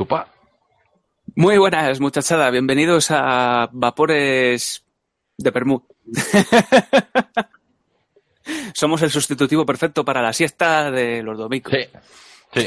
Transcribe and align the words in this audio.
Tupa. 0.00 0.26
Muy 1.36 1.58
buenas, 1.58 2.00
muchachada. 2.00 2.50
Bienvenidos 2.50 3.10
a 3.10 3.68
Vapores 3.70 4.82
de 5.36 5.52
Permú. 5.52 5.86
Somos 8.72 9.02
el 9.02 9.10
sustitutivo 9.10 9.66
perfecto 9.66 10.02
para 10.02 10.22
la 10.22 10.32
siesta 10.32 10.90
de 10.90 11.22
los 11.22 11.36
domingos. 11.36 11.74
Sí. 11.74 11.80
Sí. 12.54 12.66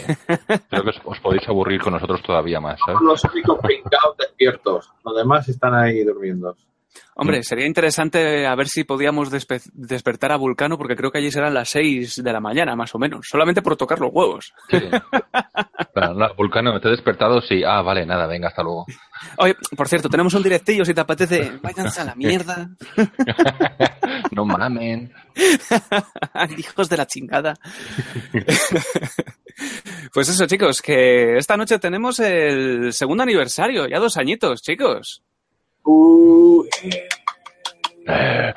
Creo 0.70 0.84
que 0.84 0.90
os, 0.92 1.02
os 1.06 1.20
podéis 1.22 1.50
aburrir 1.50 1.82
con 1.82 1.94
nosotros 1.94 2.22
todavía 2.22 2.60
más, 2.60 2.80
¿sabes? 2.86 3.00
Son 3.00 3.08
los 3.08 3.24
únicos 3.24 3.58
pringados 3.64 4.16
despiertos. 4.16 4.92
Los 5.04 5.16
demás 5.16 5.50
están 5.50 5.74
ahí 5.74 6.04
durmiendo. 6.04 6.56
Hombre, 7.16 7.44
sería 7.44 7.66
interesante 7.68 8.48
a 8.48 8.56
ver 8.56 8.68
si 8.68 8.84
podíamos 8.84 9.32
despe- 9.32 9.62
despertar 9.74 10.32
a 10.32 10.36
Vulcano, 10.38 10.78
porque 10.78 10.96
creo 10.96 11.12
que 11.12 11.20
allí 11.20 11.32
serán 11.32 11.54
las 11.54 11.70
6 11.70 12.24
de 12.24 12.34
la 12.34 12.40
mañana, 12.40 12.76
más 12.76 12.94
o 12.96 13.00
menos. 13.00 13.28
Solamente 13.30 13.62
por 13.62 13.76
tocar 13.78 14.00
los 14.00 14.10
huevos. 14.12 14.54
Sí. 14.70 14.80
No, 15.96 16.34
Vulcano, 16.36 16.80
¿te 16.80 16.88
he 16.88 16.92
despertado? 16.92 17.40
Sí. 17.42 17.62
Ah, 17.64 17.82
vale, 17.84 18.06
nada, 18.06 18.26
venga, 18.26 18.48
hasta 18.48 18.64
luego. 18.64 18.86
Oye, 19.38 19.56
por 19.78 19.88
cierto, 19.88 20.10
tenemos 20.10 20.34
un 20.34 20.42
directillo, 20.44 20.84
si 20.84 20.94
te 20.94 21.02
apetece. 21.02 21.52
Váyanse 21.62 22.02
a 22.02 22.06
la 22.06 22.16
mierda. 22.16 22.70
no 24.32 24.46
mamen. 24.46 25.14
Hijos 26.58 26.90
de 26.90 26.98
la 26.98 27.06
chingada. 27.06 27.54
pues 30.14 30.30
eso, 30.30 30.46
chicos, 30.48 30.82
que 30.82 31.38
esta 31.38 31.58
noche 31.58 31.80
tenemos 31.80 32.20
el 32.20 32.92
segundo 32.94 33.24
aniversario, 33.24 33.88
ya 33.88 34.00
dos 34.00 34.18
añitos, 34.18 34.62
chicos. 34.62 35.22
Uh, 35.86 36.64
Eh, 38.06 38.54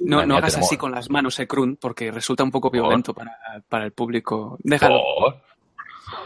No, 0.00 0.16
Madre 0.16 0.26
no 0.28 0.34
mía, 0.34 0.36
hagas 0.38 0.56
así 0.58 0.76
con 0.76 0.92
las 0.92 1.08
manos, 1.10 1.38
Ekrun, 1.38 1.76
porque 1.76 2.10
resulta 2.10 2.42
un 2.44 2.50
poco 2.50 2.70
violento 2.70 3.14
para, 3.14 3.36
para 3.68 3.84
el 3.84 3.92
público. 3.92 4.58
Déjalo. 4.60 5.00
por. 5.00 5.34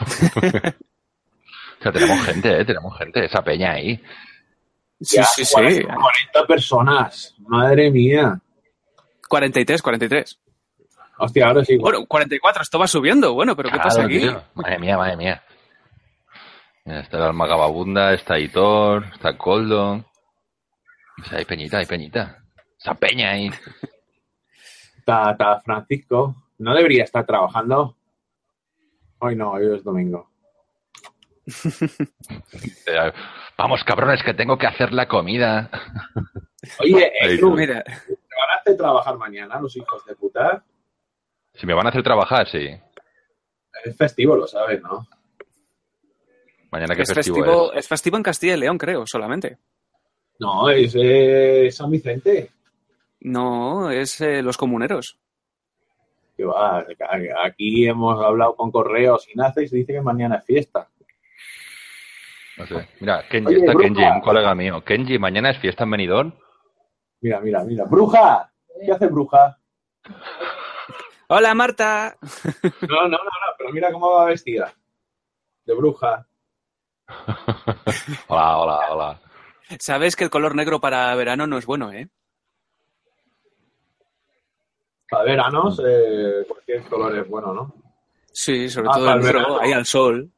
o 0.41 1.83
sea, 1.83 1.93
tenemos 1.93 2.21
gente, 2.27 2.61
¿eh? 2.61 2.65
Tenemos 2.65 2.99
gente, 2.99 3.25
esa 3.25 3.43
peña 3.43 3.73
ahí. 3.73 3.97
Sí, 5.01 5.17
ya, 5.17 5.25
sí, 5.25 5.45
sí. 5.45 5.55
40 5.55 6.47
personas. 6.47 7.35
Madre 7.47 7.91
mía. 7.91 8.39
43, 9.29 9.81
43. 9.81 10.39
Hostia, 11.19 11.47
ahora 11.47 11.65
sí. 11.65 11.77
Bueno, 11.77 12.05
44, 12.07 12.63
esto 12.63 12.79
va 12.79 12.87
subiendo. 12.89 13.33
Bueno, 13.35 13.55
pero 13.55 13.69
¿qué 13.69 13.75
Claro, 13.77 13.89
pasa 13.89 14.03
aquí? 14.05 14.19
tío. 14.19 14.43
Madre 14.55 14.79
mía, 14.79 14.97
madre 14.97 15.17
mía. 15.17 15.43
Está 16.85 17.19
el 17.19 17.23
alma 17.25 17.47
Gababunda, 17.47 18.13
está 18.13 18.39
Hitor, 18.39 19.05
está 19.15 19.37
Coldo. 19.37 20.05
O 21.21 21.25
sea, 21.29 21.39
hay 21.39 21.45
peñita, 21.45 21.79
hay 21.79 21.87
peñita. 21.87 22.43
Esa 22.79 22.95
peña 22.95 23.31
ahí. 23.31 23.51
Está, 24.99 25.33
está 25.33 25.61
Francisco. 25.61 26.35
No 26.59 26.75
debería 26.75 27.05
estar 27.05 27.27
trabajando. 27.27 27.97
Hoy 29.19 29.37
no, 29.37 29.53
hoy 29.53 29.75
es 29.75 29.85
domingo. 29.85 30.31
Eh, 32.87 33.13
Vamos, 33.61 33.85
cabrones, 33.85 34.23
que 34.23 34.33
tengo 34.33 34.57
que 34.57 34.67
hacer 34.67 34.91
la 34.91 35.07
comida. 35.07 35.69
Oye, 36.79 37.13
Edu, 37.21 37.51
Mira, 37.51 37.83
¿te 37.85 37.93
van 37.93 38.51
a 38.57 38.59
hacer 38.59 38.75
trabajar 38.75 39.19
mañana 39.19 39.61
los 39.61 39.77
hijos 39.77 40.03
de 40.07 40.17
puta? 40.17 40.65
Si 41.53 41.67
me 41.67 41.75
van 41.75 41.85
a 41.85 41.91
hacer 41.91 42.03
trabajar, 42.03 42.49
sí. 42.49 42.71
Es 43.85 43.95
festivo, 43.99 44.35
lo 44.35 44.47
sabes, 44.47 44.81
¿no? 44.81 45.07
Mañana 46.71 46.95
es 46.95 47.13
festivo, 47.13 47.37
festivo, 47.37 47.73
es. 47.73 47.79
es 47.81 47.89
festivo 47.89 48.17
en 48.17 48.23
Castilla 48.23 48.55
y 48.55 48.61
León, 48.61 48.79
creo, 48.79 49.05
solamente. 49.07 49.59
No, 50.39 50.71
es 50.71 50.95
eh, 50.97 51.69
San 51.71 51.91
Vicente. 51.91 52.51
No, 53.21 53.91
es 53.91 54.21
eh, 54.21 54.43
los 54.43 54.57
comuneros. 54.57 55.19
Que 56.37 56.45
va, 56.45 56.87
aquí 57.45 57.87
hemos 57.87 58.23
hablado 58.25 58.57
con 58.57 58.71
correos 58.71 59.29
y 59.29 59.37
nace 59.37 59.65
y 59.65 59.69
se 59.69 59.77
dice 59.77 59.93
que 59.93 60.01
mañana 60.01 60.37
es 60.37 60.45
fiesta. 60.45 60.89
No 62.57 62.67
sé. 62.67 62.89
Mira, 63.01 63.27
Kenji, 63.29 63.49
Oye, 63.49 63.59
está 63.59 63.73
bruja. 63.73 63.87
Kenji, 63.87 64.05
un 64.05 64.21
colega 64.21 64.55
mío. 64.55 64.83
Kenji, 64.83 65.19
mañana 65.19 65.51
es 65.51 65.59
fiesta 65.59 65.85
en 65.85 65.91
Benidorm. 65.91 66.33
Mira, 67.21 67.41
mira, 67.41 67.63
mira. 67.65 67.85
¡Bruja! 67.85 68.51
¿Qué 68.83 68.93
hace 68.93 69.07
bruja? 69.09 69.59
Hola, 71.29 71.55
Marta. 71.55 72.17
No, 72.89 73.03
no, 73.03 73.09
no, 73.09 73.19
no, 73.19 73.57
pero 73.59 73.71
mira 73.73 73.93
cómo 73.93 74.11
va 74.13 74.25
vestida. 74.27 74.73
De 75.67 75.75
bruja. 75.75 76.27
Hola, 78.29 78.59
hola, 78.59 78.81
hola. 78.91 79.21
Sabes 79.79 80.17
que 80.17 80.25
el 80.25 80.31
color 80.31 80.55
negro 80.55 80.81
para 80.81 81.15
verano 81.15 81.47
no 81.47 81.59
es 81.59 81.67
bueno, 81.67 81.93
¿eh? 81.93 82.09
Para 85.09 85.25
veranos, 85.25 85.81
eh, 85.87 86.45
cualquier 86.47 86.83
color 86.85 87.17
es 87.19 87.29
bueno, 87.29 87.53
¿no? 87.53 87.75
Sí, 88.33 88.69
sobre 88.69 88.89
Ah, 88.91 88.95
todo 88.95 89.13
el 89.13 89.21
negro, 89.21 89.61
ahí 89.61 89.73
al 89.73 89.87
sol. 89.87 90.31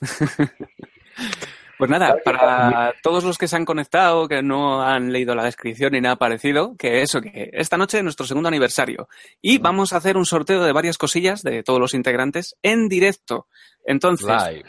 pues 1.78 1.90
nada, 1.90 2.16
para 2.24 2.92
todos 3.02 3.24
los 3.24 3.38
que 3.38 3.48
se 3.48 3.56
han 3.56 3.64
conectado, 3.64 4.28
que 4.28 4.42
no 4.42 4.82
han 4.82 5.10
leído 5.12 5.34
la 5.34 5.44
descripción 5.44 5.92
ni 5.92 6.00
nada 6.00 6.16
parecido, 6.16 6.76
que 6.76 7.00
eso, 7.02 7.20
que 7.22 7.50
esta 7.54 7.78
noche 7.78 7.98
es 7.98 8.04
nuestro 8.04 8.26
segundo 8.26 8.48
aniversario. 8.48 9.08
Y 9.40 9.58
vamos 9.58 9.92
a 9.92 9.96
hacer 9.96 10.16
un 10.16 10.26
sorteo 10.26 10.62
de 10.62 10.72
varias 10.72 10.98
cosillas 10.98 11.42
de 11.42 11.62
todos 11.62 11.80
los 11.80 11.94
integrantes 11.94 12.56
en 12.62 12.88
directo. 12.88 13.46
Entonces, 13.84 14.26
Live. 14.26 14.64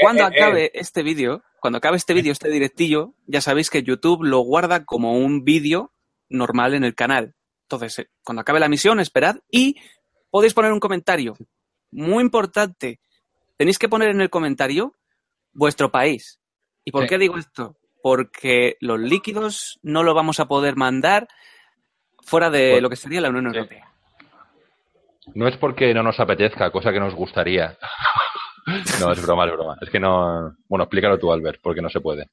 Cuando 0.00 0.22
Eh, 0.24 0.26
eh, 0.32 0.36
acabe 0.42 0.70
este 0.74 1.02
vídeo, 1.02 1.42
cuando 1.60 1.78
acabe 1.78 1.96
este 1.96 2.14
vídeo, 2.14 2.32
este 2.32 2.48
directillo, 2.50 3.14
ya 3.26 3.40
sabéis 3.40 3.70
que 3.70 3.82
YouTube 3.82 4.24
lo 4.24 4.38
guarda 4.40 4.84
como 4.84 5.16
un 5.18 5.44
vídeo 5.44 5.92
normal 6.28 6.74
en 6.74 6.84
el 6.84 6.94
canal. 6.94 7.34
Entonces, 7.62 7.98
eh, 8.00 8.10
cuando 8.24 8.40
acabe 8.42 8.60
la 8.60 8.68
misión, 8.68 9.00
esperad 9.00 9.36
y 9.50 9.76
podéis 10.30 10.54
poner 10.54 10.72
un 10.72 10.80
comentario. 10.80 11.36
Muy 11.90 12.22
importante. 12.22 13.00
Tenéis 13.56 13.78
que 13.78 13.88
poner 13.88 14.10
en 14.10 14.20
el 14.20 14.30
comentario 14.30 14.94
vuestro 15.52 15.90
país. 15.90 16.40
¿Y 16.84 16.92
por 16.92 17.02
Sí. 17.02 17.08
qué 17.08 17.18
digo 17.18 17.36
esto? 17.36 17.76
Porque 18.02 18.76
los 18.80 18.98
líquidos 18.98 19.78
no 19.82 20.02
lo 20.02 20.14
vamos 20.14 20.40
a 20.40 20.46
poder 20.48 20.76
mandar 20.76 21.28
fuera 22.22 22.48
de 22.48 22.80
lo 22.80 22.88
que 22.88 22.96
sería 22.96 23.20
la 23.20 23.28
Unión 23.28 23.50
Sí. 23.52 23.58
Europea. 23.58 23.86
No 25.34 25.46
es 25.46 25.56
porque 25.58 25.92
no 25.92 26.02
nos 26.02 26.18
apetezca, 26.18 26.70
cosa 26.72 26.92
que 26.92 27.00
nos 27.00 27.14
gustaría. 27.14 27.76
No, 29.00 29.12
es 29.12 29.22
broma, 29.22 29.46
es 29.46 29.52
broma. 29.52 29.76
Es 29.80 29.90
que 29.90 30.00
no. 30.00 30.56
Bueno, 30.68 30.84
explícalo 30.84 31.18
tú, 31.18 31.32
Albert, 31.32 31.60
porque 31.62 31.82
no 31.82 31.88
se 31.88 32.00
puede. 32.00 32.28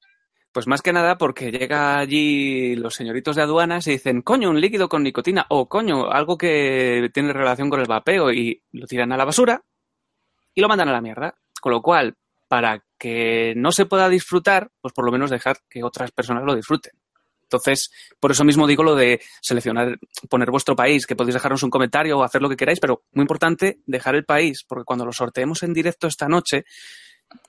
Pues 0.52 0.68
más 0.68 0.82
que 0.82 0.94
nada 0.94 1.18
porque 1.18 1.52
llega 1.52 2.00
allí 2.00 2.76
los 2.76 2.96
señoritos 2.96 3.36
de 3.36 3.44
aduanas 3.44 3.86
y 3.88 3.92
dicen, 3.92 4.22
coño, 4.22 4.50
un 4.50 4.60
líquido 4.60 4.90
con 4.90 5.04
nicotina 5.04 5.46
o 5.50 5.70
coño, 5.70 6.10
algo 6.10 6.38
que 6.38 7.10
tiene 7.14 7.34
relación 7.34 7.70
con 7.70 7.80
el 7.80 7.88
vapeo 7.88 8.32
y 8.32 8.64
lo 8.72 8.88
tiran 8.88 9.12
a 9.12 9.18
la 9.18 9.26
basura 9.26 9.62
y 10.56 10.62
lo 10.62 10.68
mandan 10.68 10.90
a 10.90 10.94
la 10.94 11.02
mierda. 11.02 11.36
Con 11.62 11.74
lo 11.74 11.82
cual, 11.82 12.16
para 12.48 12.84
que 12.98 13.54
no 13.56 13.72
se 13.72 13.86
pueda 13.86 14.10
disfrutar, 14.10 14.72
pues 14.82 14.94
por 14.94 15.06
lo 15.06 15.12
menos 15.12 15.30
dejar 15.30 15.58
que 15.70 15.84
otras 15.84 16.12
personas 16.12 16.44
lo 16.44 16.56
disfruten. 16.56 16.94
Entonces, 17.50 17.90
por 18.20 18.32
eso 18.32 18.44
mismo 18.44 18.68
digo 18.68 18.84
lo 18.84 18.94
de 18.96 19.22
seleccionar, 19.42 19.98
poner 20.30 20.52
vuestro 20.52 20.76
país, 20.76 21.08
que 21.08 21.16
podéis 21.16 21.36
dejarnos 21.36 21.64
un 21.64 21.70
comentario 21.70 22.18
o 22.20 22.24
hacer 22.24 22.42
lo 22.42 22.50
que 22.50 22.58
queráis, 22.58 22.80
pero 22.82 23.04
muy 23.14 23.24
importante 23.24 23.80
dejar 23.86 24.16
el 24.16 24.26
país, 24.26 24.64
porque 24.68 24.84
cuando 24.84 25.06
lo 25.06 25.14
sorteemos 25.14 25.64
en 25.64 25.74
directo 25.74 26.08
esta 26.08 26.28
noche, 26.28 26.66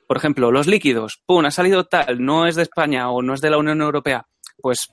por 0.07 0.17
ejemplo, 0.17 0.51
los 0.53 0.67
líquidos, 0.69 1.21
pum, 1.27 1.45
ha 1.45 1.51
salido 1.51 1.85
tal, 1.87 2.25
no 2.25 2.47
es 2.47 2.55
de 2.55 2.63
España 2.63 3.11
o 3.11 3.23
no 3.23 3.35
es 3.35 3.41
de 3.41 3.51
la 3.51 3.59
Unión 3.59 3.81
Europea, 3.83 4.27
pues 4.61 4.89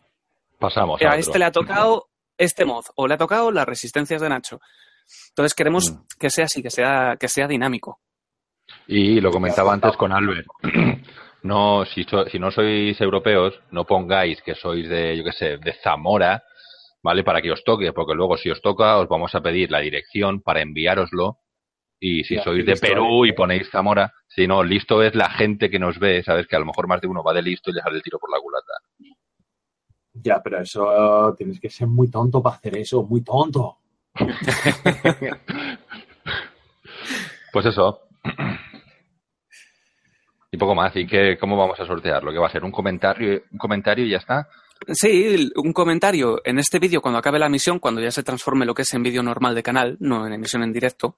Pasamos. 0.59 0.99
a 1.01 1.15
este 1.17 1.37
le 1.39 1.45
ha 1.45 1.51
tocado 1.51 2.07
este 2.37 2.65
mod 2.65 2.85
o 2.95 3.07
le 3.07 3.13
ha 3.13 3.17
tocado 3.17 3.51
las 3.51 3.65
resistencias 3.65 4.21
de 4.21 4.29
Nacho. 4.29 4.59
Entonces 5.29 5.53
queremos 5.53 5.91
Mm. 5.91 6.05
que 6.19 6.29
sea 6.31 6.45
así, 6.45 6.63
que 6.63 6.69
sea, 6.71 7.15
que 7.19 7.27
sea 7.27 7.47
dinámico. 7.47 7.99
Y 8.87 9.21
lo 9.21 9.29
comentaba 9.31 9.71
antes 9.73 9.95
con 9.97 10.11
Albert. 10.11 10.47
No, 11.45 11.85
si, 11.85 12.03
so- 12.05 12.25
si 12.27 12.39
no 12.39 12.49
sois 12.49 12.99
europeos, 12.99 13.53
no 13.69 13.85
pongáis 13.85 14.41
que 14.41 14.55
sois 14.55 14.89
de, 14.89 15.15
yo 15.17 15.23
qué 15.23 15.31
sé, 15.31 15.57
de 15.57 15.73
Zamora, 15.83 16.43
¿vale? 17.03 17.23
Para 17.23 17.39
que 17.41 17.51
os 17.51 17.63
toque, 17.63 17.93
porque 17.93 18.15
luego 18.15 18.35
si 18.35 18.49
os 18.49 18.61
toca 18.61 18.97
os 18.97 19.07
vamos 19.07 19.35
a 19.35 19.41
pedir 19.41 19.69
la 19.69 19.79
dirección 19.79 20.41
para 20.41 20.61
enviároslo. 20.61 21.37
Y 21.99 22.23
si 22.23 22.35
Ya, 22.35 22.43
sois 22.43 22.65
de 22.65 22.75
Perú 22.75 23.25
eh. 23.25 23.29
y 23.29 23.31
ponéis 23.33 23.69
Zamora, 23.69 24.11
si 24.27 24.47
no, 24.47 24.63
listo 24.63 25.01
es 25.03 25.13
la 25.15 25.29
gente 25.29 25.69
que 25.69 25.79
nos 25.79 25.97
ve, 25.99 26.23
¿sabes? 26.23 26.47
Que 26.47 26.55
a 26.55 26.59
lo 26.59 26.65
mejor 26.65 26.87
más 26.87 26.99
de 27.01 27.07
uno 27.07 27.23
va 27.23 27.33
de 27.33 27.41
listo 27.43 27.69
y 27.69 27.73
le 27.73 27.81
sale 27.81 27.97
el 27.97 28.03
tiro 28.03 28.17
por 28.19 28.31
la 28.31 28.39
culata. 28.39 28.73
Ya, 30.13 30.41
pero 30.41 30.59
eso 30.61 31.33
tienes 31.37 31.59
que 31.59 31.69
ser 31.69 31.87
muy 31.87 32.09
tonto 32.09 32.41
para 32.41 32.55
hacer 32.55 32.75
eso, 32.77 33.03
muy 33.03 33.21
tonto. 33.23 33.77
Pues 37.53 37.65
eso. 37.67 38.01
Y 40.55 40.57
poco 40.57 40.73
más. 40.73 40.95
¿Y 40.95 41.05
qué, 41.05 41.37
cómo 41.37 41.57
vamos 41.57 41.77
a 41.79 41.85
sortearlo? 41.85 42.31
¿Qué 42.31 42.39
va 42.39 42.47
a 42.47 42.49
ser? 42.49 42.63
¿Un 42.63 42.71
comentario, 42.71 43.41
un 43.51 43.57
comentario 43.57 44.05
y 44.05 44.11
ya 44.11 44.17
está? 44.17 44.47
Sí, 44.93 45.51
un 45.57 45.73
comentario 45.73 46.41
en 46.45 46.59
este 46.59 46.79
vídeo 46.79 47.01
cuando 47.01 47.17
acabe 47.19 47.39
la 47.39 47.47
emisión, 47.47 47.79
cuando 47.79 47.99
ya 48.01 48.11
se 48.11 48.23
transforme 48.23 48.65
lo 48.65 48.73
que 48.73 48.83
es 48.83 48.93
en 48.93 49.03
vídeo 49.03 49.21
normal 49.21 49.53
de 49.53 49.63
canal, 49.63 49.97
no 49.99 50.25
en 50.25 50.33
emisión 50.33 50.63
en 50.63 50.71
directo. 50.71 51.17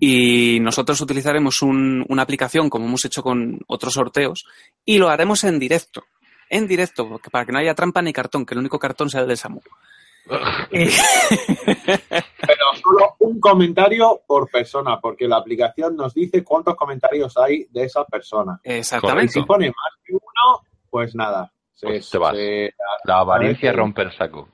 Y 0.00 0.58
nosotros 0.60 1.00
utilizaremos 1.02 1.60
un- 1.62 2.04
una 2.08 2.22
aplicación 2.22 2.70
como 2.70 2.86
hemos 2.86 3.04
hecho 3.04 3.22
con 3.22 3.60
otros 3.66 3.92
sorteos 3.94 4.44
y 4.86 4.96
lo 4.98 5.10
haremos 5.10 5.44
en 5.44 5.58
directo. 5.58 6.04
En 6.48 6.66
directo, 6.66 7.20
para 7.30 7.44
que 7.44 7.52
no 7.52 7.58
haya 7.58 7.74
trampa 7.74 8.00
ni 8.02 8.12
cartón, 8.12 8.44
que 8.46 8.54
el 8.54 8.60
único 8.60 8.78
cartón 8.78 9.10
sea 9.10 9.20
el 9.22 9.28
de 9.28 9.36
Samu. 9.36 9.60
Y- 10.70 10.86
Pero 11.66 12.64
solo 12.82 13.16
un 13.20 13.40
comentario 13.40 14.20
por 14.26 14.50
persona, 14.50 15.00
porque 15.00 15.26
la 15.28 15.36
aplicación 15.38 15.96
nos 15.96 16.14
dice 16.14 16.42
cuántos 16.44 16.74
comentarios 16.76 17.36
hay 17.36 17.66
de 17.70 17.84
esa 17.84 18.04
persona. 18.04 18.60
Y 18.64 18.72
Exactamente. 18.74 19.32
si 19.32 19.42
pone 19.42 19.66
más 19.68 20.00
que 20.04 20.12
uno, 20.14 20.66
pues 20.90 21.14
nada. 21.14 21.52
Se, 21.74 21.86
Pues 21.86 22.10
te 22.10 22.18
vas. 22.18 22.34
se- 22.36 22.74
La 23.04 23.18
avaricia 23.20 23.70
ver, 23.70 23.76
rompe 23.78 24.02
el 24.02 24.16
saco. 24.16 24.48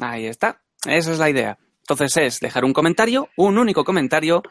Ahí 0.00 0.26
está. 0.26 0.60
Esa 0.84 1.12
es 1.12 1.18
la 1.18 1.30
idea. 1.30 1.58
Entonces 1.80 2.16
es 2.16 2.40
dejar 2.40 2.64
un 2.64 2.72
comentario, 2.72 3.28
un 3.36 3.58
único 3.58 3.84
comentario, 3.84 4.42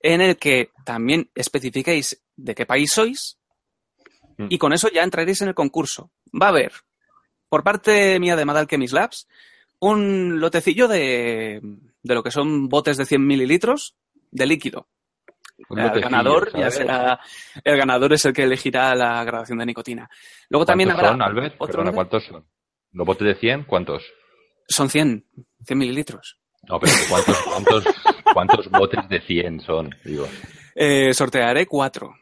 en 0.00 0.20
el 0.20 0.36
que 0.36 0.70
también 0.84 1.30
especifiquéis 1.34 2.22
de 2.36 2.54
qué 2.54 2.66
país 2.66 2.90
sois 2.92 3.38
Mm. 4.36 4.46
y 4.50 4.58
con 4.58 4.72
eso 4.72 4.88
ya 4.92 5.02
entraréis 5.04 5.40
en 5.42 5.48
el 5.48 5.54
concurso. 5.54 6.10
Va 6.40 6.46
a 6.46 6.48
haber, 6.50 6.72
por 7.48 7.62
parte 7.62 8.18
mía 8.18 8.34
de 8.34 8.44
Mad 8.44 8.58
Alchemist 8.58 8.92
Labs, 8.92 9.28
un 9.90 10.40
lotecillo 10.40 10.88
de, 10.88 11.60
de 12.02 12.14
lo 12.14 12.22
que 12.22 12.30
son 12.30 12.68
botes 12.68 12.96
de 12.96 13.06
100 13.06 13.26
mililitros 13.26 13.96
de 14.30 14.46
líquido. 14.46 14.88
Un 15.68 15.78
El 15.78 16.00
ganador 16.00 16.50
ya 16.58 16.70
será, 16.70 17.20
el 17.62 17.76
ganador 17.76 18.12
es 18.12 18.24
el 18.24 18.32
que 18.32 18.42
elegirá 18.42 18.94
la 18.94 19.22
graduación 19.24 19.58
de 19.58 19.66
nicotina. 19.66 20.10
Luego 20.48 20.66
también 20.66 20.88
¿Cuántos 20.90 21.04
habrá 21.04 21.12
son, 21.12 21.22
Albert? 21.22 21.54
otro 21.58 21.66
Perdona. 21.78 21.92
¿cuántos 21.92 22.24
son? 22.24 22.44
¿Los 22.92 23.06
botes 23.06 23.26
de 23.26 23.34
100? 23.36 23.64
¿Cuántos? 23.64 24.02
Son 24.68 24.88
100, 24.88 25.26
100 25.64 25.78
mililitros. 25.78 26.38
No, 26.68 26.80
pero 26.80 26.92
¿cuántos, 27.08 27.38
cuántos, 27.42 27.84
cuántos 28.32 28.70
botes 28.70 29.08
de 29.08 29.20
100 29.20 29.60
son? 29.60 29.94
Digo. 30.04 30.26
Eh, 30.74 31.14
sortearé 31.14 31.66
cuatro. 31.66 32.14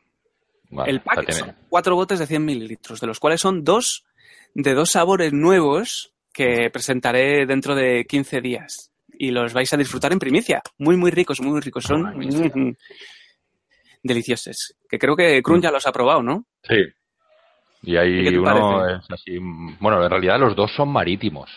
Vale, 0.71 0.91
el 0.91 1.01
pack 1.01 1.31
son 1.33 1.57
cuatro 1.69 1.95
botes 1.95 2.19
de 2.19 2.27
100 2.27 2.45
mililitros, 2.45 3.01
de 3.01 3.07
los 3.07 3.19
cuales 3.21 3.41
son 3.41 3.65
dos 3.65 4.05
de 4.55 4.75
dos 4.75 4.91
sabores 4.91 5.33
nuevos 5.33 6.12
que 6.33 6.71
presentaré 6.71 7.47
dentro 7.47 7.75
de 7.75 8.05
15 8.07 8.41
días. 8.41 8.91
Y 9.15 9.31
los 9.31 9.53
vais 9.53 9.73
a 9.73 9.77
disfrutar 9.77 10.13
en 10.13 10.19
primicia. 10.19 10.63
Muy, 10.79 10.97
muy 10.97 11.11
ricos, 11.11 11.41
muy 11.41 11.61
ricos. 11.61 11.85
Son 11.85 12.03
mm, 12.03 12.73
deliciosos. 14.03 14.75
Que 14.89 14.99
creo 14.99 15.17
que 15.17 15.43
Krun 15.43 15.61
ya 15.63 15.71
los 15.71 15.87
ha 15.87 15.93
probado, 15.93 16.23
¿no? 16.23 16.47
Sí. 16.63 16.77
Y 17.83 17.95
¿Y 17.95 17.97
hay 17.97 18.37
uno 18.37 18.45
parece? 18.45 19.05
es 19.05 19.11
así. 19.11 19.39
Bueno, 19.81 20.03
en 20.03 20.11
realidad 20.11 20.39
los 20.39 20.57
dos 20.57 20.73
son 20.75 20.89
marítimos. 20.89 21.51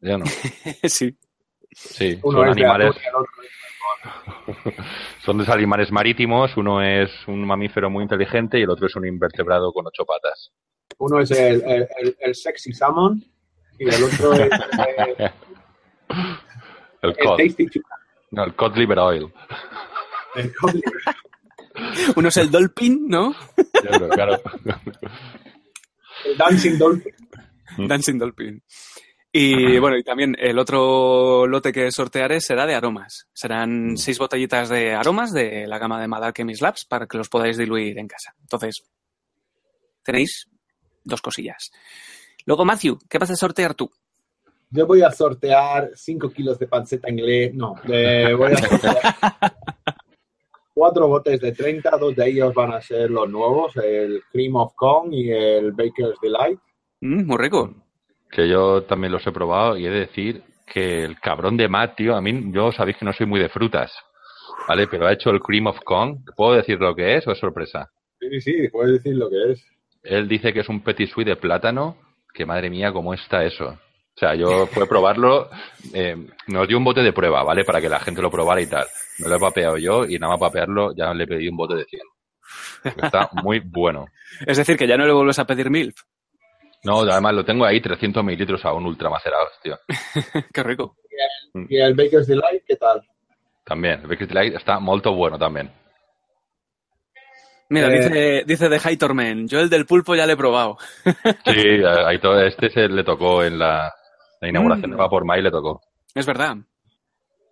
¿Ya 0.00 0.18
no? 0.18 0.24
sí. 0.84 1.16
Sí, 1.74 2.18
uno 2.22 2.40
son 2.40 2.48
animales, 2.50 2.94
son 5.24 5.38
dos 5.38 5.48
animales 5.48 5.90
marítimos. 5.90 6.56
Uno 6.56 6.82
es 6.82 7.10
un 7.26 7.46
mamífero 7.46 7.88
muy 7.88 8.02
inteligente 8.02 8.58
y 8.58 8.62
el 8.62 8.70
otro 8.70 8.86
es 8.86 8.96
un 8.96 9.06
invertebrado 9.06 9.72
con 9.72 9.86
ocho 9.86 10.04
patas. 10.04 10.52
Uno 10.98 11.20
es 11.20 11.30
el, 11.30 11.62
el- 11.64 11.88
el- 11.98 12.16
el 12.20 12.34
sexy 12.34 12.72
salmon 12.72 13.22
y 13.84 13.94
el 13.94 14.04
otro 14.04 14.32
es 14.34 14.50
eh, 15.18 15.32
El 17.02 17.16
cod, 17.16 17.38
no, 18.30 18.44
el 18.44 18.54
cod 18.54 18.76
liver 18.76 18.98
oil. 18.98 19.32
El 20.34 20.52
cod- 20.54 20.80
Uno 22.16 22.28
es 22.28 22.36
el 22.36 22.50
Dolphin, 22.50 23.08
¿no? 23.08 23.34
Claro, 23.72 24.08
claro. 24.10 24.42
el 26.24 26.36
dancing 26.36 26.78
dolphin. 26.78 27.14
Mm. 27.78 27.86
Dancing 27.86 28.18
Dolphin. 28.18 28.62
Y 29.34 29.78
bueno, 29.78 29.96
y 29.96 30.02
también 30.02 30.36
el 30.38 30.58
otro 30.58 31.46
lote 31.46 31.72
que 31.72 31.90
sortearé 31.90 32.38
será 32.42 32.66
de 32.66 32.74
aromas. 32.74 33.28
Serán 33.32 33.96
seis 33.96 34.18
botellitas 34.18 34.68
de 34.68 34.92
aromas 34.92 35.32
de 35.32 35.66
la 35.66 35.78
gama 35.78 35.98
de 35.98 36.06
Mad 36.06 36.22
Alchemist 36.24 36.60
Labs 36.60 36.84
para 36.84 37.06
que 37.06 37.16
los 37.16 37.30
podáis 37.30 37.56
diluir 37.56 37.98
en 37.98 38.08
casa. 38.08 38.34
Entonces, 38.42 38.82
tenéis 40.02 40.48
dos 41.02 41.22
cosillas. 41.22 41.70
Luego, 42.46 42.64
Matthew, 42.64 42.98
¿qué 43.08 43.18
vas 43.18 43.30
a 43.30 43.36
sortear 43.36 43.74
tú? 43.74 43.90
Yo 44.70 44.86
voy 44.86 45.02
a 45.02 45.10
sortear 45.10 45.90
5 45.94 46.30
kilos 46.30 46.58
de 46.58 46.66
panceta 46.66 47.10
inglés. 47.10 47.54
No, 47.54 47.74
voy 47.84 48.52
a 48.52 48.56
sortear 48.56 48.96
cuatro 50.74 51.08
botes 51.08 51.40
de 51.40 51.52
30. 51.52 51.90
Dos 51.98 52.16
de 52.16 52.28
ellos 52.28 52.54
van 52.54 52.72
a 52.72 52.80
ser 52.80 53.10
los 53.10 53.28
nuevos: 53.28 53.76
el 53.76 54.22
Cream 54.32 54.56
of 54.56 54.72
Corn 54.74 55.12
y 55.12 55.30
el 55.30 55.72
Baker's 55.72 56.18
Delight. 56.20 56.58
Mm, 57.00 57.26
muy 57.26 57.36
rico. 57.36 57.74
Que 58.30 58.48
yo 58.48 58.84
también 58.84 59.12
los 59.12 59.26
he 59.26 59.32
probado 59.32 59.76
y 59.76 59.86
he 59.86 59.90
de 59.90 60.00
decir 60.00 60.42
que 60.66 61.04
el 61.04 61.20
cabrón 61.20 61.56
de 61.58 61.68
Matt, 61.68 61.96
tío, 61.96 62.16
a 62.16 62.22
mí, 62.22 62.50
yo 62.50 62.72
sabéis 62.72 62.96
que 62.96 63.04
no 63.04 63.12
soy 63.12 63.26
muy 63.26 63.40
de 63.40 63.50
frutas, 63.50 63.92
¿vale? 64.66 64.86
Pero 64.86 65.06
ha 65.06 65.12
hecho 65.12 65.28
el 65.30 65.40
cream 65.40 65.66
of 65.66 65.78
corn. 65.84 66.24
¿Puedo 66.34 66.54
decir 66.54 66.80
lo 66.80 66.94
que 66.94 67.16
es 67.16 67.26
o 67.26 67.32
es 67.32 67.38
sorpresa? 67.38 67.90
Sí, 68.18 68.40
sí, 68.40 68.68
puedes 68.68 68.94
decir 68.94 69.16
lo 69.16 69.28
que 69.28 69.52
es. 69.52 69.66
Él 70.02 70.28
dice 70.28 70.52
que 70.52 70.60
es 70.60 70.68
un 70.68 70.82
petit 70.82 71.10
suisse 71.10 71.28
de 71.28 71.36
plátano, 71.36 71.96
que 72.32 72.46
madre 72.46 72.70
mía, 72.70 72.92
cómo 72.92 73.14
está 73.14 73.44
eso. 73.44 73.66
O 74.14 74.18
sea, 74.18 74.34
yo 74.34 74.66
fui 74.66 74.82
a 74.82 74.86
probarlo, 74.86 75.48
eh, 75.94 76.16
nos 76.48 76.68
dio 76.68 76.76
un 76.76 76.84
bote 76.84 77.00
de 77.00 77.12
prueba, 77.12 77.42
¿vale? 77.42 77.64
Para 77.64 77.80
que 77.80 77.88
la 77.88 78.00
gente 78.00 78.20
lo 78.20 78.30
probara 78.30 78.60
y 78.60 78.66
tal. 78.66 78.86
Me 79.18 79.28
lo 79.28 79.36
he 79.36 79.40
papeado 79.40 79.78
yo 79.78 80.04
y 80.04 80.18
nada 80.18 80.32
más 80.32 80.40
papearlo 80.40 80.94
ya 80.94 81.12
le 81.14 81.26
pedí 81.26 81.48
un 81.48 81.56
bote 81.56 81.76
de 81.76 81.84
100. 81.84 82.02
Está 83.02 83.30
muy 83.42 83.60
bueno. 83.60 84.06
Es 84.46 84.56
decir, 84.56 84.76
que 84.76 84.86
ya 84.86 84.96
no 84.96 85.06
le 85.06 85.12
vuelves 85.12 85.38
a 85.38 85.44
pedir 85.44 85.70
MILF. 85.70 85.94
No, 86.84 87.02
además 87.02 87.34
lo 87.34 87.44
tengo 87.44 87.64
ahí 87.64 87.80
300 87.80 88.24
mililitros 88.24 88.64
aún 88.64 88.86
ultramacerados, 88.86 89.52
tío. 89.62 89.78
Qué 90.52 90.62
rico. 90.62 90.96
Y 91.68 91.78
el 91.78 91.94
Baker's 91.94 92.26
Delight, 92.26 92.64
¿qué 92.66 92.76
tal? 92.76 93.02
También, 93.64 94.00
el 94.00 94.08
Baker's 94.08 94.28
Delight 94.28 94.54
está 94.56 94.80
muy 94.80 95.00
bueno 95.00 95.38
también. 95.38 95.70
Mira, 97.72 97.88
Eh. 97.88 97.96
dice, 98.02 98.44
dice 98.46 98.68
de 98.68 98.76
Hightormen. 98.78 99.48
Yo 99.48 99.60
el 99.60 99.70
del 99.70 99.86
pulpo 99.86 100.14
ya 100.14 100.26
le 100.26 100.34
he 100.34 100.36
probado. 100.36 100.76
Sí, 101.46 101.80
este 102.46 102.70
se 102.70 102.88
le 102.88 103.02
tocó 103.02 103.42
en 103.42 103.58
la, 103.58 103.92
la 104.40 104.48
inauguración 104.48 104.90
Mm. 104.90 104.94
de 104.94 104.98
Vapor 104.98 105.24
Mai, 105.24 105.42
le 105.42 105.50
tocó. 105.50 105.80
Es 106.14 106.26
verdad. 106.26 106.56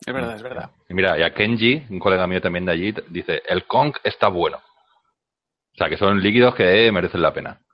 Es 0.07 0.13
verdad, 0.15 0.37
es 0.37 0.43
verdad. 0.43 0.71
Y 0.89 0.95
mira, 0.95 1.19
y 1.19 1.23
a 1.23 1.33
Kenji, 1.33 1.87
un 1.91 1.99
colega 1.99 2.27
mío 2.27 2.41
también 2.41 2.67
de 2.67 2.73
allí, 2.73 2.95
dice, 3.09 3.43
el 3.49 3.65
Kong 3.67 3.95
está 4.05 4.29
bueno. 4.29 4.59
O 4.59 5.77
sea, 5.77 5.89
que 5.89 5.97
son 5.97 6.21
líquidos 6.21 6.55
que 6.55 6.91
merecen 6.93 7.23
la 7.23 7.33
pena. 7.33 7.61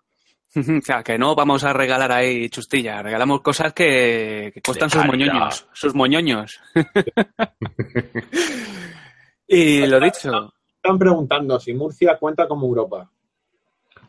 O 0.56 0.80
sea, 0.82 1.02
que 1.02 1.18
no 1.18 1.34
vamos 1.34 1.64
a 1.64 1.72
regalar 1.72 2.10
ahí 2.12 2.48
chustilla. 2.48 3.02
Regalamos 3.02 3.42
cosas 3.42 3.72
que, 3.74 4.52
que 4.54 4.62
cuestan 4.62 4.88
sus 4.88 5.04
moñoños. 5.04 5.68
Sus 5.72 5.94
moñoños. 5.94 6.60
y 9.48 9.86
lo 9.86 10.00
dicho. 10.00 10.52
Están 10.86 10.98
preguntando 11.00 11.58
si 11.58 11.74
Murcia 11.74 12.16
cuenta 12.16 12.46
como 12.46 12.64
Europa. 12.68 13.10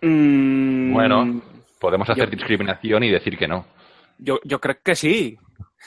mm, 0.02 0.94
Bueno. 0.94 1.42
Podemos 1.80 2.08
hacer 2.10 2.26
Yo- 2.26 2.32
discriminación 2.38 3.04
y 3.04 3.10
decir 3.12 3.38
que 3.38 3.48
no. 3.48 3.66
Yo, 4.20 4.40
yo 4.44 4.60
creo 4.60 4.78
que 4.84 4.96
sí. 4.96 5.38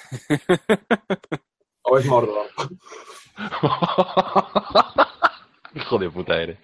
¿O 1.83 1.99
es 1.99 2.07
Mordor? 2.07 2.47
Hijo 5.75 5.99
de 5.99 6.11
puta 6.11 6.41
eres. 6.43 6.59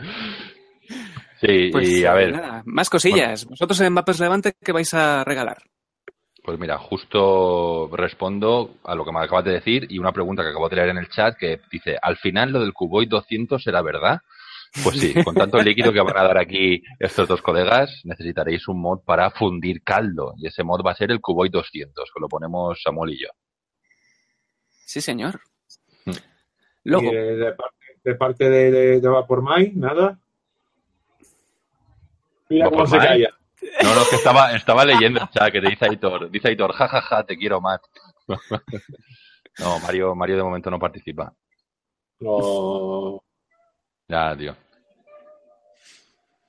Sí, 1.40 1.68
Pues, 1.70 1.88
y 1.88 2.04
a 2.04 2.14
ver, 2.14 2.32
nada, 2.32 2.62
más 2.66 2.90
cosillas. 2.90 3.44
Vosotros 3.46 3.80
en 3.80 3.94
Vapers 3.94 4.20
Levante, 4.20 4.54
¿qué 4.62 4.72
vais 4.72 4.92
a 4.94 5.22
regalar? 5.24 5.58
Pues 6.46 6.60
mira, 6.60 6.78
justo 6.78 7.90
respondo 7.92 8.76
a 8.84 8.94
lo 8.94 9.04
que 9.04 9.10
me 9.10 9.18
acabas 9.18 9.44
de 9.44 9.50
decir 9.54 9.88
y 9.90 9.98
una 9.98 10.12
pregunta 10.12 10.44
que 10.44 10.50
acabo 10.50 10.68
de 10.68 10.76
leer 10.76 10.90
en 10.90 10.98
el 10.98 11.08
chat 11.08 11.36
que 11.36 11.60
dice, 11.72 11.96
al 12.00 12.16
final 12.18 12.52
lo 12.52 12.60
del 12.60 12.72
Cuboid 12.72 13.08
200 13.08 13.60
será 13.60 13.82
verdad. 13.82 14.20
Pues 14.84 15.00
sí, 15.00 15.12
con 15.24 15.34
tanto 15.34 15.58
líquido 15.60 15.92
que 15.92 16.00
van 16.00 16.16
a 16.16 16.22
dar 16.22 16.38
aquí 16.38 16.84
estos 17.00 17.26
dos 17.26 17.42
colegas, 17.42 18.00
necesitaréis 18.04 18.68
un 18.68 18.80
mod 18.80 19.00
para 19.04 19.32
fundir 19.32 19.82
caldo. 19.82 20.34
Y 20.36 20.46
ese 20.46 20.62
mod 20.62 20.86
va 20.86 20.92
a 20.92 20.94
ser 20.94 21.10
el 21.10 21.20
Cuboid 21.20 21.50
200, 21.50 22.10
que 22.14 22.20
lo 22.20 22.28
ponemos 22.28 22.80
Samuel 22.80 23.14
y 23.14 23.22
yo. 23.22 23.28
Sí, 24.84 25.00
señor. 25.00 25.40
Mm. 26.04 26.12
Luego, 26.84 27.10
Y 27.10 27.16
de, 27.16 27.36
de 27.38 27.52
parte, 27.54 27.76
de, 28.04 28.14
parte 28.14 28.50
de, 28.50 28.70
de, 28.70 29.00
de 29.00 29.08
Vapor 29.08 29.42
Mai, 29.42 29.72
nada. 29.74 30.16
Mira 32.48 32.66
cómo 32.66 32.76
Vapor 32.84 32.88
se 32.90 32.96
Mai. 32.98 33.06
calla. 33.08 33.30
No, 33.82 33.94
no, 33.94 34.00
que 34.08 34.16
estaba, 34.16 34.52
estaba 34.54 34.84
leyendo 34.84 35.20
el 35.20 35.28
chat 35.30 35.52
que 35.52 35.60
te 35.60 35.68
dice 35.70 35.86
Aitor. 35.88 36.30
Dice 36.30 36.48
Aitor, 36.48 36.72
jajaja, 36.72 37.24
te 37.24 37.36
quiero, 37.36 37.60
Matt. 37.60 37.82
No, 39.58 39.78
Mario, 39.80 40.14
Mario 40.14 40.36
de 40.36 40.42
momento 40.42 40.70
no 40.70 40.78
participa. 40.78 41.32
No. 42.20 43.22
Ya, 44.06 44.36
tío. 44.36 44.54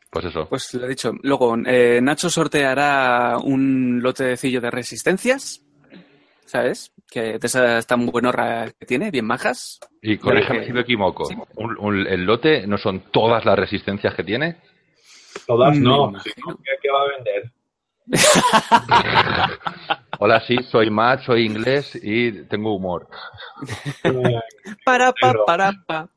Pues 0.10 0.26
eso. 0.26 0.48
pues 0.50 0.74
lo 0.74 0.86
he 0.86 0.90
dicho. 0.90 1.14
Luego, 1.24 1.56
eh, 1.66 2.00
Nacho 2.02 2.30
sorteará 2.30 3.38
un 3.42 4.02
lotecillo 4.02 4.60
de 4.62 4.72
resistencias. 4.72 5.62
¿sabes? 6.46 6.94
Que 7.10 7.38
de 7.40 7.48
esas 7.48 7.86
tan 7.86 8.06
buenorras 8.06 8.74
que 8.80 8.86
tiene, 8.86 9.12
bien 9.12 9.26
majas. 9.26 9.80
Y 10.02 10.18
corrígeme 10.18 10.66
si 10.66 10.72
me 10.72 10.82
equivoco. 10.82 11.28
Un- 11.56 11.76
un- 11.78 12.08
¿El 12.08 12.24
lote 12.26 12.66
no 12.68 12.78
son 12.78 13.02
todas 13.12 13.44
las 13.44 13.60
resistencias 13.60 14.14
que 14.16 14.24
tiene? 14.24 14.56
Todas 15.46 15.78
no. 15.78 16.10
imagino. 16.10 16.20
Si 16.22 16.32
no, 16.48 16.58
¿qué, 16.82 16.92
va 16.92 17.02
a 17.02 17.08
vender? 17.16 17.52
Hola, 20.20 20.40
sí, 20.42 20.58
soy 20.70 20.90
Matt, 20.90 21.22
soy 21.24 21.46
inglés 21.46 21.98
y 22.02 22.44
tengo 22.44 22.74
humor. 22.76 23.08
Para, 24.86 25.12
pa, 25.14 25.34
para, 25.46 25.72
pa. 25.86 26.10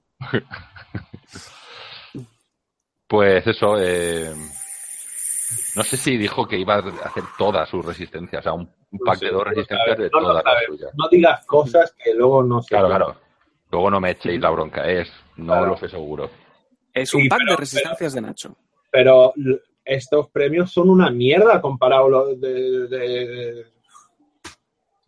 Pues 3.07 3.47
eso, 3.47 3.75
eh, 3.79 4.33
no 5.75 5.83
sé 5.83 5.97
si 5.97 6.17
dijo 6.17 6.47
que 6.47 6.57
iba 6.59 6.77
a 6.77 6.79
hacer 6.79 7.25
todas 7.37 7.69
sus 7.69 7.85
resistencias, 7.85 8.41
o 8.41 8.43
sea, 8.45 8.53
un, 8.53 8.71
un 8.93 8.99
pack 9.01 9.19
sé, 9.19 9.27
de 9.27 9.33
dos 9.33 9.45
resistencias 9.45 9.99
de 9.99 10.09
sabes, 10.09 10.11
todas 10.13 10.45
las 10.45 10.65
suyas. 10.67 10.91
no 10.95 11.09
digas 11.09 11.45
cosas 11.47 11.93
que 12.03 12.15
luego 12.15 12.43
no 12.45 12.63
se 12.63 12.69
Claro, 12.69 12.87
claro. 12.87 13.17
Luego 13.73 13.91
no 13.91 14.01
me 14.01 14.11
echéis 14.13 14.41
la 14.41 14.51
bronca, 14.51 14.85
es, 14.89 15.11
no 15.37 15.47
Claro. 15.55 15.67
lo 15.67 15.77
sé 15.77 15.89
seguro. 15.89 16.31
Es 16.93 17.13
un 17.15 17.23
Sí, 17.23 17.29
pack 17.29 17.39
pero- 17.41 17.51
de 17.53 17.57
resistencias 17.57 18.13
de 18.13 18.21
Nacho. 18.21 18.57
Pero 18.91 19.33
estos 19.85 20.29
premios 20.31 20.73
son 20.73 20.91
una 20.91 21.11
mierda 21.11 21.61
comparado 21.61 22.09
lo 22.09 22.27
de, 22.35 22.37
de- 22.39 22.89
de- 22.89 23.65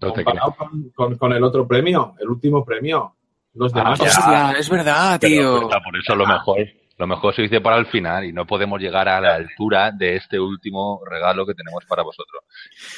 No 0.01 0.13
te 0.13 0.25
comparado 0.25 0.55
con, 0.57 0.91
con- 0.95 1.17
con 1.19 1.33
el 1.33 1.43
otro 1.45 1.67
premio, 1.67 2.15
el 2.19 2.29
último 2.29 2.65
premio. 2.65 3.15
Los 3.55 3.73
Ah, 3.75 3.79
demás. 3.79 3.99
ya. 3.99 4.07
Hostia, 4.07 4.53
es 4.59 4.69
verdad, 4.71 5.19
Pero, 5.21 5.59
tío. 5.61 5.69
por 5.69 5.97
eso 5.99 6.17
lo 6.17 6.27
mejor, 6.27 6.57
lo 6.97 7.07
mejor 7.07 7.35
se 7.35 7.43
dice 7.43 7.61
para 7.61 7.77
el 7.77 7.87
final 7.87 8.25
y 8.25 8.33
no 8.33 8.47
podemos 8.47 8.81
llegar 8.81 9.09
a 9.09 9.21
la 9.21 9.35
altura 9.35 9.91
de 9.93 10.17
este 10.17 10.41
último 10.41 11.01
regalo 11.09 11.45
que 11.47 11.55
tenemos 11.55 11.85
para 11.87 12.03
vosotros. 12.03 12.43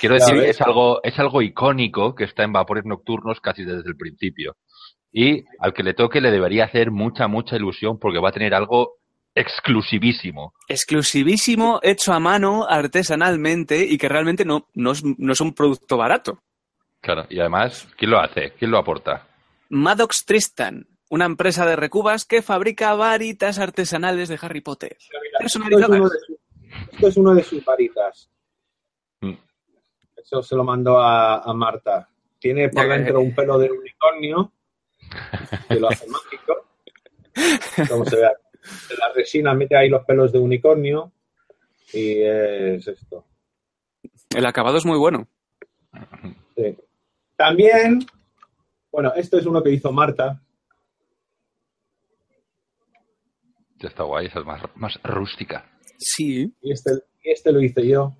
Quiero 0.00 0.14
decir 0.14 0.36
es 0.36 0.60
algo, 0.60 1.00
es 1.02 1.18
algo 1.18 1.42
icónico 1.42 2.14
que 2.14 2.24
está 2.24 2.44
en 2.44 2.52
Vapores 2.52 2.84
Nocturnos 2.84 3.40
casi 3.40 3.64
desde 3.64 3.88
el 3.88 3.96
principio. 3.96 4.56
Y 5.12 5.44
al 5.58 5.72
que 5.72 5.82
le 5.82 5.94
toque 5.94 6.20
le 6.20 6.30
debería 6.30 6.64
hacer 6.64 6.90
mucha, 6.90 7.26
mucha 7.28 7.56
ilusión 7.56 7.98
porque 7.98 8.18
va 8.20 8.28
a 8.30 8.32
tener 8.32 8.54
algo 8.54 8.94
exclusivísimo. 9.34 10.54
Exclusivísimo, 10.68 11.80
hecho 11.82 12.12
a 12.12 12.20
mano, 12.20 12.66
artesanalmente 12.68 13.84
y 13.84 13.98
que 13.98 14.08
realmente 14.08 14.44
no, 14.44 14.68
no, 14.74 14.92
es, 14.92 15.02
no 15.04 15.32
es 15.32 15.40
un 15.40 15.52
producto 15.54 15.96
barato. 15.96 16.38
Claro, 17.00 17.26
y 17.28 17.38
además, 17.40 17.88
¿quién 17.96 18.10
lo 18.10 18.18
hace? 18.20 18.52
¿Quién 18.58 18.70
lo 18.70 18.78
aporta? 18.78 19.26
Maddox 19.68 20.24
Tristan, 20.24 20.86
una 21.10 21.26
empresa 21.26 21.66
de 21.66 21.76
recubas 21.76 22.24
que 22.24 22.42
fabrica 22.42 22.94
varitas 22.94 23.58
artesanales 23.58 24.28
de 24.28 24.38
Harry 24.40 24.60
Potter. 24.60 24.96
Mira, 25.10 25.38
esto, 25.40 25.46
es 25.46 25.56
uno 25.56 25.68
Personalizadas. 25.68 26.12
de 26.12 26.18
sus, 26.26 26.36
esto 26.92 27.08
es 27.08 27.16
uno 27.16 27.34
de 27.34 27.42
sus 27.42 27.64
varitas. 27.64 28.30
Mm. 29.20 29.32
Eso 30.16 30.42
se 30.42 30.56
lo 30.56 30.64
mandó 30.64 30.98
a, 31.00 31.38
a 31.40 31.52
Marta. 31.52 32.08
Tiene 32.38 32.68
por 32.68 32.86
Ya, 32.86 32.94
dentro 32.94 33.20
un 33.20 33.34
pelo 33.34 33.58
de 33.58 33.70
unicornio 33.70 34.52
que 35.68 35.80
lo 35.80 35.88
hace 35.88 36.06
mágico. 36.08 36.66
Como 37.88 38.04
se 38.06 38.16
ve 38.16 38.26
aquí. 38.26 38.43
De 38.88 38.96
la 38.96 39.12
resina 39.14 39.54
mete 39.54 39.76
ahí 39.76 39.88
los 39.88 40.04
pelos 40.04 40.32
de 40.32 40.38
unicornio 40.38 41.12
y 41.92 42.22
es 42.22 42.86
esto. 42.88 43.24
El 44.34 44.46
acabado 44.46 44.78
es 44.78 44.86
muy 44.86 44.98
bueno. 44.98 45.28
Sí. 46.56 46.76
También, 47.36 48.04
bueno, 48.90 49.12
esto 49.14 49.38
es 49.38 49.46
uno 49.46 49.62
que 49.62 49.70
hizo 49.70 49.92
Marta. 49.92 50.40
Ya 53.78 53.88
está 53.88 54.04
guay, 54.04 54.26
esa 54.26 54.40
es 54.40 54.46
más, 54.46 54.62
más 54.76 54.98
rústica. 55.02 55.66
Sí. 55.98 56.52
Y 56.62 56.72
este, 56.72 56.90
y 57.22 57.30
este 57.30 57.52
lo 57.52 57.60
hice 57.60 57.86
yo. 57.86 58.12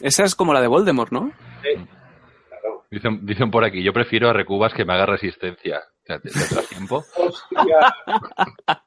Esa 0.00 0.24
es 0.24 0.34
como 0.34 0.52
la 0.52 0.60
de 0.60 0.68
Voldemort, 0.68 1.12
¿no? 1.12 1.32
Sí. 1.62 1.80
Claro. 2.48 2.84
Dicen, 2.90 3.24
dicen 3.24 3.50
por 3.50 3.64
aquí, 3.64 3.82
yo 3.82 3.92
prefiero 3.92 4.28
a 4.28 4.32
Recubas 4.32 4.74
que 4.74 4.84
me 4.84 4.94
haga 4.94 5.06
resistencia. 5.06 5.78
O 5.78 6.06
sea, 6.06 6.18
¿te, 6.18 6.30
te 6.30 6.54
das 6.54 6.68
tiempo? 6.68 7.04
Hostia. 7.16 7.94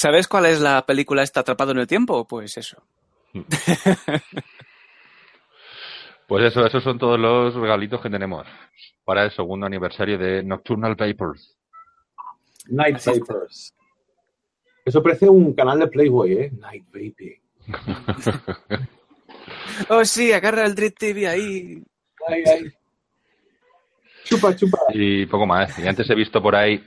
¿Sabes 0.00 0.28
cuál 0.28 0.46
es 0.46 0.60
la 0.60 0.86
película 0.86 1.24
esta 1.24 1.40
Atrapado 1.40 1.72
en 1.72 1.78
el 1.78 1.88
Tiempo? 1.88 2.24
Pues 2.24 2.56
eso. 2.56 2.80
Pues 6.28 6.44
eso, 6.44 6.64
esos 6.64 6.84
son 6.84 6.98
todos 6.98 7.18
los 7.18 7.54
regalitos 7.54 8.00
que 8.00 8.08
tenemos 8.08 8.46
para 9.02 9.24
el 9.24 9.32
segundo 9.32 9.66
aniversario 9.66 10.16
de 10.16 10.44
Nocturnal 10.44 10.94
Papers. 10.94 11.56
Night 12.68 12.94
Así 12.94 13.10
está. 13.10 13.32
Vapors. 13.32 13.74
Eso 14.84 15.02
parece 15.02 15.28
un 15.28 15.52
canal 15.54 15.80
de 15.80 15.88
Playboy, 15.88 16.32
¿eh? 16.32 16.52
Night 16.60 16.84
Vaping. 16.92 17.40
Oh, 19.88 20.04
sí, 20.04 20.32
agarra 20.32 20.66
el 20.66 20.74
Dread 20.74 20.92
TV 20.92 21.26
ahí. 21.26 21.82
Ay, 22.26 22.42
ay. 22.46 22.72
Chupa, 24.24 24.54
chupa. 24.54 24.78
Y 24.92 25.24
poco 25.26 25.46
más. 25.46 25.78
Y 25.78 25.88
antes 25.88 26.10
he 26.10 26.14
visto 26.14 26.42
por 26.42 26.54
ahí 26.54 26.84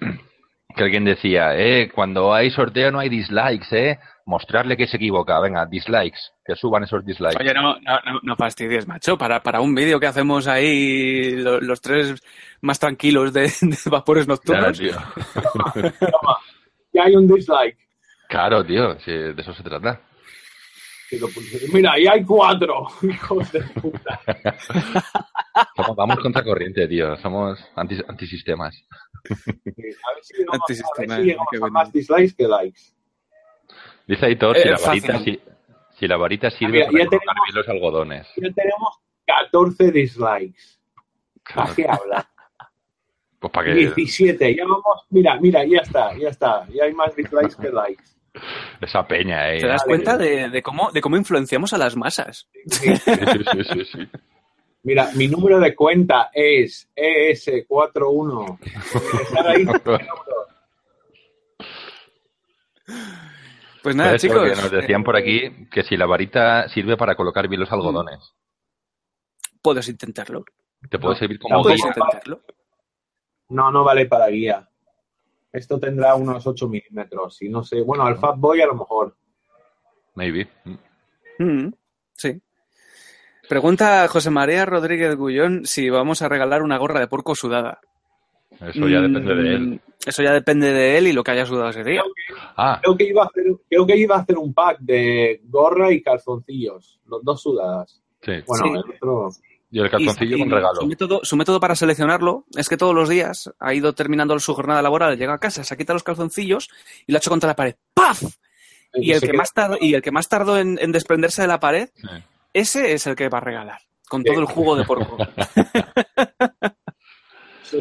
que 0.76 0.84
alguien 0.84 1.06
decía, 1.06 1.56
eh, 1.58 1.90
cuando 1.94 2.34
hay 2.34 2.50
sorteo 2.52 2.92
no 2.92 3.00
hay 3.00 3.10
dislikes, 3.10 3.68
eh. 3.72 4.00
Mostrarle 4.26 4.78
que 4.78 4.88
se 4.88 4.98
equivoca. 4.98 5.40
Venga, 5.40 5.66
dislikes. 5.66 6.20
Que 6.46 6.56
suban 6.56 6.84
esos 6.84 7.04
dislikes. 7.06 7.38
Oye, 7.42 7.54
no, 7.54 7.74
no, 7.80 8.20
no, 8.22 8.36
fastidies, 8.36 8.88
macho. 8.88 9.18
Para, 9.18 9.42
para 9.42 9.62
un 9.62 9.74
vídeo 9.74 10.00
que 10.00 10.06
hacemos 10.08 10.48
ahí 10.48 11.32
lo- 11.38 11.60
los, 11.60 11.82
tres 11.82 12.22
más 12.62 12.80
tranquilos 12.80 13.34
de, 13.34 13.42
de 13.62 13.78
vapores 13.90 14.26
Claro, 14.26 14.68
nocturnos. 14.68 14.78
tío. 14.80 14.96
Toma. 16.00 16.38
Ya 16.94 17.04
hay 17.06 17.16
un 17.16 17.26
dislike. 17.28 17.78
Claro, 18.28 18.66
tío. 18.66 19.00
si 19.00 19.12
de 19.12 19.34
eso 19.38 19.54
se 19.54 19.64
trata. 19.64 20.00
Y 21.12 21.20
lo 21.20 21.28
puse. 21.28 21.68
Mira, 21.74 21.92
ahí 21.94 22.08
hay 22.08 22.24
cuatro. 22.24 22.88
Hijos 23.04 23.52
de 23.52 23.62
puta. 23.62 24.20
Somos- 25.76 25.96
vamos 25.96 26.20
contra 26.20 26.44
corriente, 26.44 26.88
tío. 26.88 27.18
Somos 27.18 27.60
anti, 27.76 27.98
antisistemas. 28.08 28.76
A 29.30 29.34
ver 29.36 30.24
si 30.24 30.38
llegamos, 30.38 30.56
a, 30.56 30.58
ver 30.58 30.60
Antisistema, 30.62 31.16
si 31.18 31.22
llegamos 31.24 31.48
qué 31.52 31.58
a 31.58 31.60
bueno. 31.60 31.74
más 31.74 31.92
dislikes 31.92 32.34
que 32.36 32.48
likes. 32.48 32.82
Dice 34.08 34.26
Aitor, 34.26 34.58
Eh, 34.58 34.62
si, 34.64 34.70
la 34.70 34.78
fácil. 34.78 35.02
varita, 35.02 35.20
si, 35.24 35.42
si 36.00 36.08
la 36.08 36.18
varita 36.18 36.50
sirve 36.52 36.72
Mira, 36.72 36.86
para 36.88 37.06
colocar 37.08 37.36
bien 37.46 37.56
los 37.56 37.70
algodones. 37.70 38.28
Ya 38.38 38.50
tenemos 38.54 39.00
14 39.26 39.92
dislikes. 39.92 40.80
¿Para 41.54 41.76
qué 41.76 41.86
hablar? 41.90 42.26
Pues 43.40 43.52
para 43.54 43.66
que 43.68 43.74
17. 43.74 44.56
Ya 44.56 44.64
vamos. 44.64 44.84
Mira, 45.10 45.38
mira, 45.42 45.66
ya 45.66 45.80
está, 45.80 46.16
ya 46.18 46.30
está. 46.30 46.66
Ya 46.70 46.86
hay 46.86 46.94
más 46.94 47.16
dislikes 47.16 47.56
que 47.56 47.70
likes. 47.70 48.04
Esa 48.82 49.06
peña, 49.08 49.52
eh. 49.54 49.60
¿Te 49.62 49.68
das 49.68 49.84
cuenta 49.84 50.18
de, 50.18 50.50
de 50.50 50.62
cómo, 50.62 50.92
de 50.92 51.02
cómo 51.02 51.18
influenciamos 51.18 51.74
a 51.74 51.78
las 51.78 51.96
masas? 51.96 52.48
Sí. 52.68 52.96
Sí, 52.96 53.86
sí. 53.92 54.08
Mira, 54.84 55.10
mi 55.16 55.28
número 55.28 55.60
de 55.60 55.76
cuenta 55.76 56.30
es 56.34 56.90
E 56.96 57.32
ES41. 57.34 58.60
Estar 59.22 59.48
ahí. 59.48 59.66
Pues 63.84 63.96
nada, 63.96 64.18
chicos. 64.18 64.44
que 64.44 64.50
nos 64.62 64.72
decían 64.72 65.04
por 65.04 65.16
aquí 65.16 65.68
que 65.72 65.84
si 65.84 65.98
la 65.98 66.06
varita 66.06 66.68
sirve 66.70 66.98
para 66.98 67.16
colocar 67.16 67.48
bien 67.48 67.62
los 67.62 67.72
algodones. 67.72 68.20
eh, 68.20 69.58
Puedes 69.62 69.88
intentarlo. 69.90 70.44
Te 70.90 70.98
puede 71.00 71.14
No, 71.16 71.20
servir 71.20 71.40
como 71.40 71.56
no, 71.58 71.64
guía. 71.64 71.76
intentarlo. 71.76 72.42
No, 73.50 73.72
no 73.72 73.84
vale 73.84 74.06
para 74.08 74.28
guía. 74.28 74.68
Esto 75.54 75.80
tendrá 75.80 76.16
unos 76.16 76.46
8 76.48 76.68
milímetros. 76.68 77.42
Y 77.42 77.50
no 77.50 77.64
sé, 77.64 77.82
bueno, 77.82 78.06
al 78.06 78.18
Fat 78.18 78.38
Boy 78.38 78.62
a 78.62 78.68
lo 78.68 78.76
mejor. 78.76 79.16
Maybe. 80.16 80.48
Mm. 81.40 81.68
Sí. 82.14 82.42
Pregunta 83.50 84.08
José 84.08 84.30
María 84.30 84.66
Rodríguez 84.66 85.16
Gullón 85.16 85.66
si 85.66 85.90
vamos 85.90 86.22
a 86.22 86.30
regalar 86.30 86.62
una 86.64 86.78
gorra 86.78 87.00
de 87.00 87.08
porco 87.08 87.36
sudada. 87.36 87.80
Eso 88.60 88.88
ya 88.88 89.02
depende 89.02 89.36
de 89.36 89.56
él. 89.56 89.60
Mm, 89.68 89.80
Eso 90.06 90.24
ya 90.24 90.34
depende 90.34 90.72
de 90.72 90.98
él 90.98 91.08
y 91.08 91.14
lo 91.14 91.24
que 91.24 91.32
haya 91.32 91.46
sudado 91.46 91.70
ese 91.70 91.84
día. 91.84 92.04
Ah, 92.56 92.80
Creo 92.82 92.96
que 92.98 93.06
iba 93.06 93.24
a 93.24 93.26
hacer, 93.26 93.46
creo 93.70 93.86
que 93.88 93.98
iba 93.98 94.16
a 94.16 94.20
hacer 94.20 94.38
un 94.38 94.54
pack 94.54 94.80
de 94.80 95.42
gorra 95.46 95.92
y 95.92 96.02
calzoncillos. 96.02 97.00
Los 97.08 97.24
dos 97.24 97.42
sudadas. 97.42 98.02
sí. 98.22 98.34
Bueno, 98.46 98.66
Sí. 98.66 98.72
el 98.72 98.78
otro. 98.96 99.30
Y 99.72 99.80
el 99.80 99.90
calzoncillo 99.90 100.36
Y- 100.36 100.40
con 100.40 100.50
regalo. 100.52 100.82
Su 100.82 100.88
método, 100.88 101.22
su 101.24 101.38
método 101.38 101.60
para 101.62 101.76
seleccionarlo 101.76 102.46
es 102.58 102.68
que 102.68 102.76
todos 102.78 102.94
los 102.94 103.08
días 103.08 103.50
ha 103.60 103.74
ido 103.74 103.94
terminando 103.94 104.38
su 104.40 104.54
jornada 104.54 104.82
laboral, 104.82 105.18
llega 105.18 105.34
a 105.34 105.38
casa, 105.40 105.64
se 105.64 105.78
quita 105.78 105.94
los 105.94 106.04
calzoncillos 106.04 106.70
y 107.08 107.12
lo 107.14 107.18
ha 107.18 107.20
hecho 107.20 107.30
contra 107.30 107.48
la 107.48 107.56
pared. 107.56 107.76
¡Paf! 107.94 108.22
Y 108.94 109.14
el, 109.14 109.22
que 109.22 109.28
queda- 109.28 109.38
más 109.38 109.54
tardó, 109.54 109.78
y 109.80 109.94
el 109.94 110.02
que 110.02 110.12
más 110.12 110.28
tardó 110.28 110.58
en, 110.58 110.78
en 110.82 110.92
desprenderse 110.92 111.44
de 111.44 111.48
la 111.48 111.62
pared, 111.62 111.90
Sí. 111.96 112.08
ese 112.54 112.92
es 112.94 113.08
el 113.08 113.16
que 113.16 113.30
va 113.30 113.38
a 113.38 113.42
regalar. 113.42 113.80
Con 114.10 114.24
Sí. 114.24 114.30
todo 114.30 114.40
el 114.42 114.46
jugo 114.46 114.76
de 114.76 114.84
porco. 114.84 115.18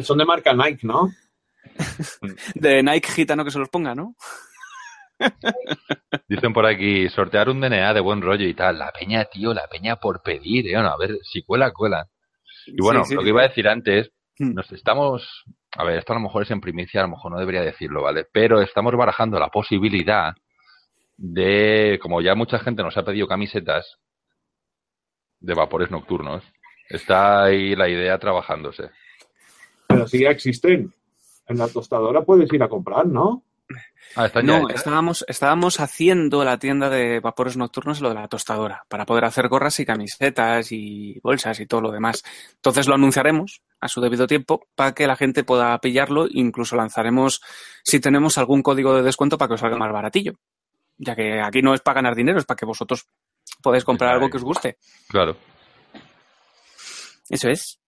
Son 0.03 0.17
de 0.17 0.25
marca 0.25 0.53
Nike, 0.53 0.85
¿no? 0.87 1.09
De 2.55 2.83
Nike 2.83 3.11
gitano 3.11 3.43
que 3.43 3.51
se 3.51 3.59
los 3.59 3.69
ponga, 3.69 3.95
¿no? 3.95 4.15
Dicen 6.27 6.53
por 6.53 6.65
aquí, 6.65 7.09
sortear 7.09 7.49
un 7.49 7.61
DNA 7.61 7.93
de 7.93 7.99
buen 7.99 8.21
rollo 8.21 8.45
y 8.47 8.53
tal. 8.53 8.79
La 8.79 8.91
peña, 8.91 9.25
tío, 9.25 9.53
la 9.53 9.67
peña 9.67 9.97
por 9.97 10.21
pedir, 10.21 10.67
¿eh? 10.67 10.73
Bueno, 10.73 10.89
a 10.89 10.97
ver, 10.97 11.17
si 11.23 11.43
cuela, 11.43 11.71
cuela. 11.71 12.07
Y 12.67 12.81
bueno, 12.81 13.03
Sí, 13.03 13.09
sí. 13.09 13.15
lo 13.15 13.23
que 13.23 13.29
iba 13.29 13.41
a 13.41 13.47
decir 13.47 13.67
antes, 13.67 14.11
Mm. 14.39 14.53
nos 14.55 14.71
estamos, 14.71 15.43
a 15.77 15.83
ver, 15.83 15.99
esto 15.99 16.13
a 16.13 16.15
lo 16.15 16.21
mejor 16.21 16.43
es 16.43 16.51
en 16.51 16.61
primicia, 16.61 17.01
a 17.01 17.03
lo 17.03 17.09
mejor 17.09 17.31
no 17.31 17.37
debería 17.39 17.61
decirlo, 17.61 18.01
¿vale? 18.01 18.25
Pero 18.31 18.61
estamos 18.61 18.95
barajando 18.95 19.37
la 19.39 19.49
posibilidad 19.49 20.33
de, 21.17 21.99
como 22.01 22.21
ya 22.21 22.33
mucha 22.33 22.57
gente 22.57 22.81
nos 22.81 22.97
ha 22.97 23.03
pedido 23.05 23.27
camisetas, 23.27 23.97
de 25.39 25.53
vapores 25.53 25.91
nocturnos. 25.91 26.43
Está 26.89 27.43
ahí 27.43 27.75
la 27.75 27.87
idea 27.89 28.17
trabajándose. 28.19 28.89
Pero 29.87 30.07
si 30.07 30.21
ya 30.23 30.29
existen. 30.29 30.93
En 31.47 31.57
la 31.57 31.67
tostadora 31.67 32.21
puedes 32.23 32.51
ir 32.53 32.63
a 32.63 32.69
comprar, 32.69 33.05
¿no? 33.05 33.43
Ah, 34.15 34.25
están 34.25 34.45
ya 34.45 34.59
No, 34.59 34.65
hechas. 34.67 34.79
estábamos, 34.79 35.25
estábamos 35.27 35.79
haciendo 35.79 36.43
la 36.43 36.59
tienda 36.59 36.89
de 36.89 37.19
vapores 37.21 37.55
nocturnos 37.55 38.01
lo 38.01 38.09
de 38.09 38.15
la 38.15 38.27
tostadora, 38.27 38.83
para 38.89 39.05
poder 39.05 39.23
hacer 39.25 39.47
gorras 39.47 39.79
y 39.79 39.85
camisetas 39.85 40.71
y 40.71 41.19
bolsas 41.23 41.59
y 41.61 41.65
todo 41.65 41.81
lo 41.81 41.91
demás. 41.91 42.23
Entonces 42.55 42.87
lo 42.87 42.95
anunciaremos 42.95 43.61
a 43.79 43.87
su 43.87 44.01
debido 44.01 44.27
tiempo 44.27 44.67
para 44.75 44.93
que 44.93 45.07
la 45.07 45.15
gente 45.15 45.43
pueda 45.43 45.77
pillarlo. 45.79 46.27
Incluso 46.29 46.75
lanzaremos, 46.75 47.41
si 47.83 47.99
tenemos 47.99 48.37
algún 48.37 48.61
código 48.63 48.93
de 48.95 49.03
descuento 49.03 49.37
para 49.37 49.47
que 49.47 49.53
os 49.53 49.59
salga 49.61 49.77
más 49.77 49.91
baratillo. 49.93 50.33
Ya 50.97 51.15
que 51.15 51.39
aquí 51.41 51.61
no 51.61 51.73
es 51.73 51.81
para 51.81 51.95
ganar 51.95 52.15
dinero, 52.15 52.37
es 52.39 52.45
para 52.45 52.57
que 52.57 52.65
vosotros 52.65 53.07
podáis 53.63 53.83
comprar 53.85 54.13
algo 54.13 54.29
que 54.29 54.37
os 54.37 54.43
guste. 54.43 54.77
Claro. 55.07 55.37
Eso 57.29 57.49
es. 57.49 57.79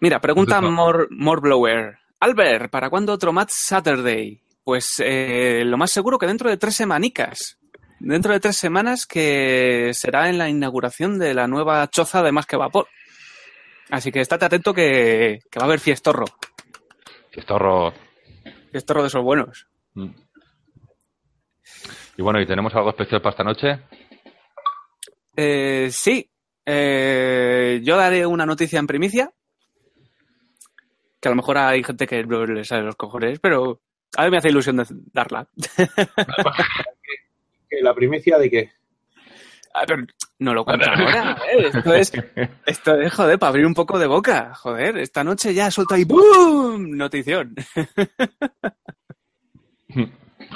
Mira, 0.00 0.20
pregunta 0.20 0.60
More, 0.60 1.06
More 1.10 1.40
Blower. 1.40 1.98
Albert, 2.20 2.70
¿para 2.70 2.90
cuándo 2.90 3.12
otro 3.12 3.32
Mad 3.32 3.48
Saturday? 3.50 4.40
Pues 4.64 4.96
eh, 4.98 5.62
lo 5.64 5.76
más 5.76 5.90
seguro 5.90 6.18
que 6.18 6.26
dentro 6.26 6.48
de 6.48 6.56
tres 6.56 6.74
semanicas. 6.74 7.58
Dentro 8.00 8.32
de 8.32 8.40
tres 8.40 8.56
semanas 8.56 9.06
que 9.06 9.90
será 9.94 10.28
en 10.28 10.38
la 10.38 10.48
inauguración 10.48 11.18
de 11.18 11.34
la 11.34 11.46
nueva 11.46 11.88
choza 11.88 12.22
de 12.22 12.32
Más 12.32 12.46
que 12.46 12.56
Vapor. 12.56 12.88
Así 13.90 14.10
que 14.10 14.20
estate 14.20 14.46
atento 14.46 14.74
que, 14.74 15.40
que 15.50 15.58
va 15.58 15.64
a 15.64 15.68
haber 15.68 15.80
fiestorro. 15.80 16.24
Fiestorro. 17.30 17.92
Fiestorro 18.72 19.02
de 19.02 19.08
esos 19.08 19.22
buenos. 19.22 19.66
Mm. 19.94 20.10
Y 22.16 22.22
bueno, 22.22 22.40
¿y 22.40 22.46
tenemos 22.46 22.74
algo 22.74 22.90
especial 22.90 23.20
para 23.20 23.30
esta 23.30 23.44
noche? 23.44 23.80
Eh, 25.36 25.88
sí, 25.90 26.30
eh, 26.64 27.80
yo 27.82 27.96
daré 27.96 28.24
una 28.24 28.46
noticia 28.46 28.78
en 28.78 28.86
primicia. 28.86 29.32
Que 31.20 31.28
a 31.28 31.30
lo 31.30 31.36
mejor 31.36 31.58
hay 31.58 31.82
gente 31.82 32.06
que 32.06 32.22
no 32.24 32.46
le 32.46 32.64
sale 32.64 32.82
los 32.82 32.96
cojones, 32.96 33.40
pero 33.40 33.80
a 34.16 34.24
mí 34.24 34.30
me 34.30 34.38
hace 34.38 34.48
ilusión 34.48 34.76
de 34.76 34.84
darla. 35.12 35.46
¿Que 37.68 37.80
¿La 37.82 37.94
primicia 37.94 38.38
de 38.38 38.50
qué? 38.50 38.72
Ah, 39.74 39.82
pero 39.86 40.04
no 40.38 40.54
lo 40.54 40.64
cuento 40.64 40.86
ahora. 40.90 41.36
¿eh? 41.52 41.70
Esto 41.72 41.94
es, 41.94 42.12
esto 42.66 42.94
es, 43.00 43.12
joder, 43.12 43.38
para 43.38 43.50
abrir 43.50 43.66
un 43.66 43.74
poco 43.74 43.98
de 43.98 44.06
boca. 44.06 44.54
Joder, 44.54 44.98
esta 44.98 45.24
noche 45.24 45.52
ya 45.52 45.70
suelto 45.70 45.94
ahí 45.94 46.04
¡boom! 46.04 46.96
Notición. 46.96 47.54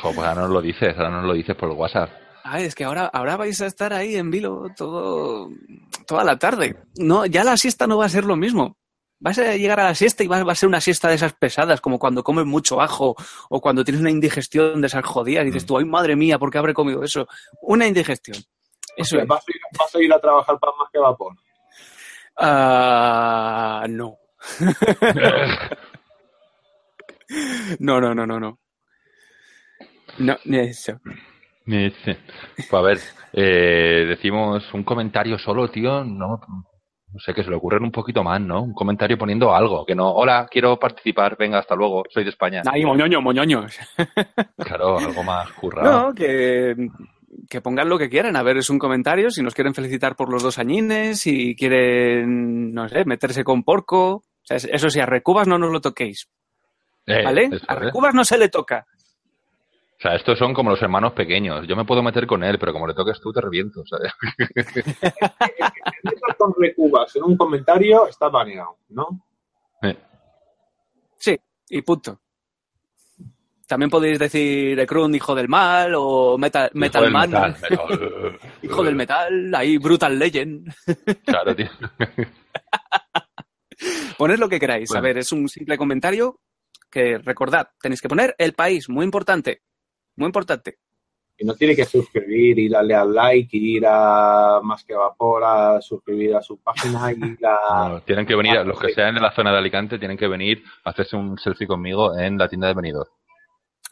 Jo, 0.01 0.13
pues 0.15 0.29
ahora 0.29 0.43
nos 0.43 0.51
lo 0.51 0.61
dices, 0.61 0.97
ahora 0.97 1.11
nos 1.11 1.25
lo 1.25 1.33
dices 1.35 1.57
por 1.57 1.71
el 1.71 1.77
WhatsApp. 1.77 2.11
Ay, 2.45 2.65
es 2.65 2.75
que 2.75 2.85
ahora, 2.85 3.07
ahora 3.07 3.37
vais 3.37 3.61
a 3.61 3.67
estar 3.67 3.93
ahí 3.93 4.17
en 4.17 4.31
vilo 4.31 4.67
todo, 4.77 5.51
toda 6.07 6.25
la 6.25 6.39
tarde. 6.39 6.77
No, 6.97 7.27
ya 7.27 7.43
la 7.43 7.57
siesta 7.57 7.87
no 7.87 7.99
va 7.99 8.07
a 8.07 8.11
ser 8.11 8.25
lo 8.25 8.37
mismo. 8.37 8.77
Vas 9.21 9.39
a 9.39 9.57
llegar 9.57 9.81
a 9.81 9.85
la 9.85 9.95
siesta 9.95 10.23
y 10.23 10.29
va, 10.29 10.43
va 10.45 10.53
a 10.53 10.55
ser 10.55 10.69
una 10.69 10.81
siesta 10.81 11.09
de 11.09 11.17
esas 11.17 11.33
pesadas, 11.33 11.81
como 11.81 11.99
cuando 11.99 12.23
comes 12.23 12.47
mucho 12.47 12.81
ajo 12.81 13.17
o 13.49 13.61
cuando 13.61 13.85
tienes 13.85 14.01
una 14.01 14.11
indigestión 14.11 14.81
de 14.81 14.87
esas 14.87 15.05
jodidas 15.05 15.43
y 15.43 15.47
dices 15.47 15.65
Mm. 15.65 15.67
tú, 15.67 15.79
ay 15.79 15.85
madre 15.85 16.15
mía, 16.17 16.39
¿por 16.39 16.51
qué 16.53 16.59
habré 16.59 16.75
comido 16.75 17.03
eso? 17.03 17.27
Una 17.63 17.87
indigestión. 17.87 18.37
Eso 18.97 19.17
O 19.17 19.19
sea, 19.19 19.23
es. 19.23 19.29
¿Vas 19.29 19.41
a, 19.41 19.51
ir, 19.53 19.61
vas 19.79 19.95
a 19.95 20.03
ir 20.03 20.13
a 20.13 20.21
trabajar 20.21 20.59
para 20.59 20.73
más 20.79 20.89
que 20.93 20.99
vapor? 20.99 21.35
Ah, 22.37 23.87
no. 23.89 24.17
no, 27.81 28.01
no, 28.01 28.15
no, 28.15 28.27
no, 28.27 28.41
no. 28.41 28.59
No, 30.19 30.37
ni 30.45 30.59
eso. 30.59 31.01
Pues 31.65 32.73
a 32.73 32.81
ver, 32.81 32.99
eh, 33.35 34.07
decimos 34.09 34.65
un 34.73 34.85
comentario 34.85 35.39
solo, 35.39 35.71
tío, 35.71 36.03
no, 36.05 36.41
no 37.13 37.19
sé, 37.21 37.33
que 37.35 37.43
se 37.43 37.51
le 37.51 37.57
ocurren 37.57 37.83
un 37.85 37.91
poquito 37.91 38.23
más, 38.23 38.41
¿no? 38.41 38.63
Un 38.63 38.75
comentario 38.75 39.17
poniendo 39.17 39.55
algo, 39.55 39.85
que 39.87 39.95
no, 39.95 40.11
hola, 40.11 40.47
quiero 40.51 40.79
participar, 40.79 41.37
venga, 41.39 41.59
hasta 41.59 41.75
luego, 41.75 42.05
soy 42.11 42.25
de 42.25 42.31
España. 42.31 42.63
Ay, 42.71 42.85
moñoño, 42.85 43.21
moñoños. 43.23 43.79
Claro, 44.59 44.99
algo 44.99 45.23
más 45.23 45.51
currado. 45.53 46.09
No, 46.09 46.15
que, 46.15 46.75
que 47.49 47.61
pongan 47.61 47.89
lo 47.89 47.99
que 47.99 48.11
quieran. 48.11 48.37
A 48.37 48.43
ver, 48.43 48.59
es 48.59 48.69
un 48.69 48.79
comentario. 48.79 49.31
Si 49.31 49.43
nos 49.43 49.55
quieren 49.55 49.75
felicitar 49.75 50.15
por 50.17 50.31
los 50.31 50.43
dos 50.43 50.59
añines, 50.59 51.21
si 51.21 51.57
quieren, 51.57 52.75
no 52.75 52.89
sé, 52.89 53.05
meterse 53.05 53.45
con 53.45 53.63
porco. 53.63 54.15
O 54.17 54.25
sea, 54.43 54.57
eso 54.57 54.91
sí, 54.91 55.01
a 55.01 55.07
Recubas 55.07 55.47
no 55.47 55.59
nos 55.59 55.71
lo 55.71 55.81
toquéis, 55.81 56.29
Eh, 57.07 57.23
¿vale? 57.25 57.51
A. 57.69 57.75
Recubas 57.75 58.15
no 58.15 58.25
se 58.25 58.37
le 58.39 58.49
toca. 58.49 58.87
O 59.99 60.01
sea, 60.01 60.15
estos 60.15 60.39
son 60.39 60.55
como 60.55 60.71
los 60.71 60.81
hermanos 60.81 61.13
pequeños. 61.13 61.67
Yo 61.67 61.75
me 61.75 61.85
puedo 61.85 62.05
meter 62.05 62.25
con 62.25 62.45
él, 62.45 62.57
pero 62.57 62.73
como 62.73 62.87
le 62.87 62.95
toques 62.95 63.21
tú, 63.21 63.33
te 63.33 63.41
reviento, 63.41 63.83
¿sabes? 63.85 64.13
con 66.39 66.55
recubas 66.57 67.17
en 67.17 67.25
un 67.25 67.37
comentario 67.37 68.07
está 68.07 68.29
baneado, 68.29 68.79
¿no? 68.91 69.09
Sí, 71.17 71.37
y 71.69 71.83
punto. 71.83 72.21
También 73.67 73.91
podéis 73.91 74.21
decir 74.21 74.79
Ekrun, 74.79 75.15
hijo 75.15 75.35
del 75.35 75.49
mal, 75.49 75.93
o 75.97 76.39
Metal, 76.39 76.71
Metal 76.75 77.03
hijo 77.03 77.05
del 77.05 77.13
Man, 77.13 77.31
metal, 77.31 77.57
metal. 77.61 78.39
hijo 78.63 78.85
del 78.85 78.95
metal, 78.95 79.55
ahí 79.55 79.79
Brutal 79.79 80.19
Legend. 80.19 80.73
Claro, 81.25 81.57
tío. 81.57 81.69
Poned 84.17 84.39
lo 84.39 84.49
que 84.49 84.61
queráis. 84.61 84.95
A 84.95 85.01
ver, 85.01 85.19
es 85.19 85.33
un 85.33 85.49
simple 85.49 85.77
comentario 85.77 86.41
que 86.91 87.19
recordad, 87.19 87.69
tenéis 87.81 88.01
que 88.01 88.09
poner 88.09 88.35
el 88.39 88.55
país, 88.55 88.89
muy 88.89 89.05
importante. 89.05 89.63
Muy 90.19 90.27
importante. 90.27 90.79
Y 91.41 91.45
no 91.45 91.55
tiene 91.55 91.77
que 91.77 91.85
suscribir 91.85 92.59
y 92.59 92.69
darle 92.69 92.97
al 92.97 93.15
like 93.15 93.57
y 93.57 93.77
ir 93.77 93.85
a 93.87 94.59
más 94.61 94.83
que 94.83 94.95
vapor 94.95 95.45
a 95.45 95.81
suscribir 95.81 96.35
a 96.35 96.43
su 96.43 96.61
página 96.61 97.13
y 97.13 97.15
ir 97.39 97.47
a... 97.47 97.89
No, 97.89 98.01
tienen 98.03 98.27
que 98.27 98.35
venir, 98.35 98.57
los 98.67 98.81
que 98.81 98.93
sean 98.93 99.15
de 99.15 99.21
la 99.21 99.31
zona 99.31 99.53
de 99.53 99.59
Alicante, 99.59 99.99
tienen 99.99 100.19
que 100.19 100.27
venir 100.27 100.65
a 100.85 100.91
hacerse 100.91 101.17
un 101.17 101.39
selfie 101.39 101.69
conmigo 101.69 102.19
en 102.19 102.37
la 102.37 102.49
tienda 102.49 102.67
de 102.67 102.75
Benidorm. 102.75 103.09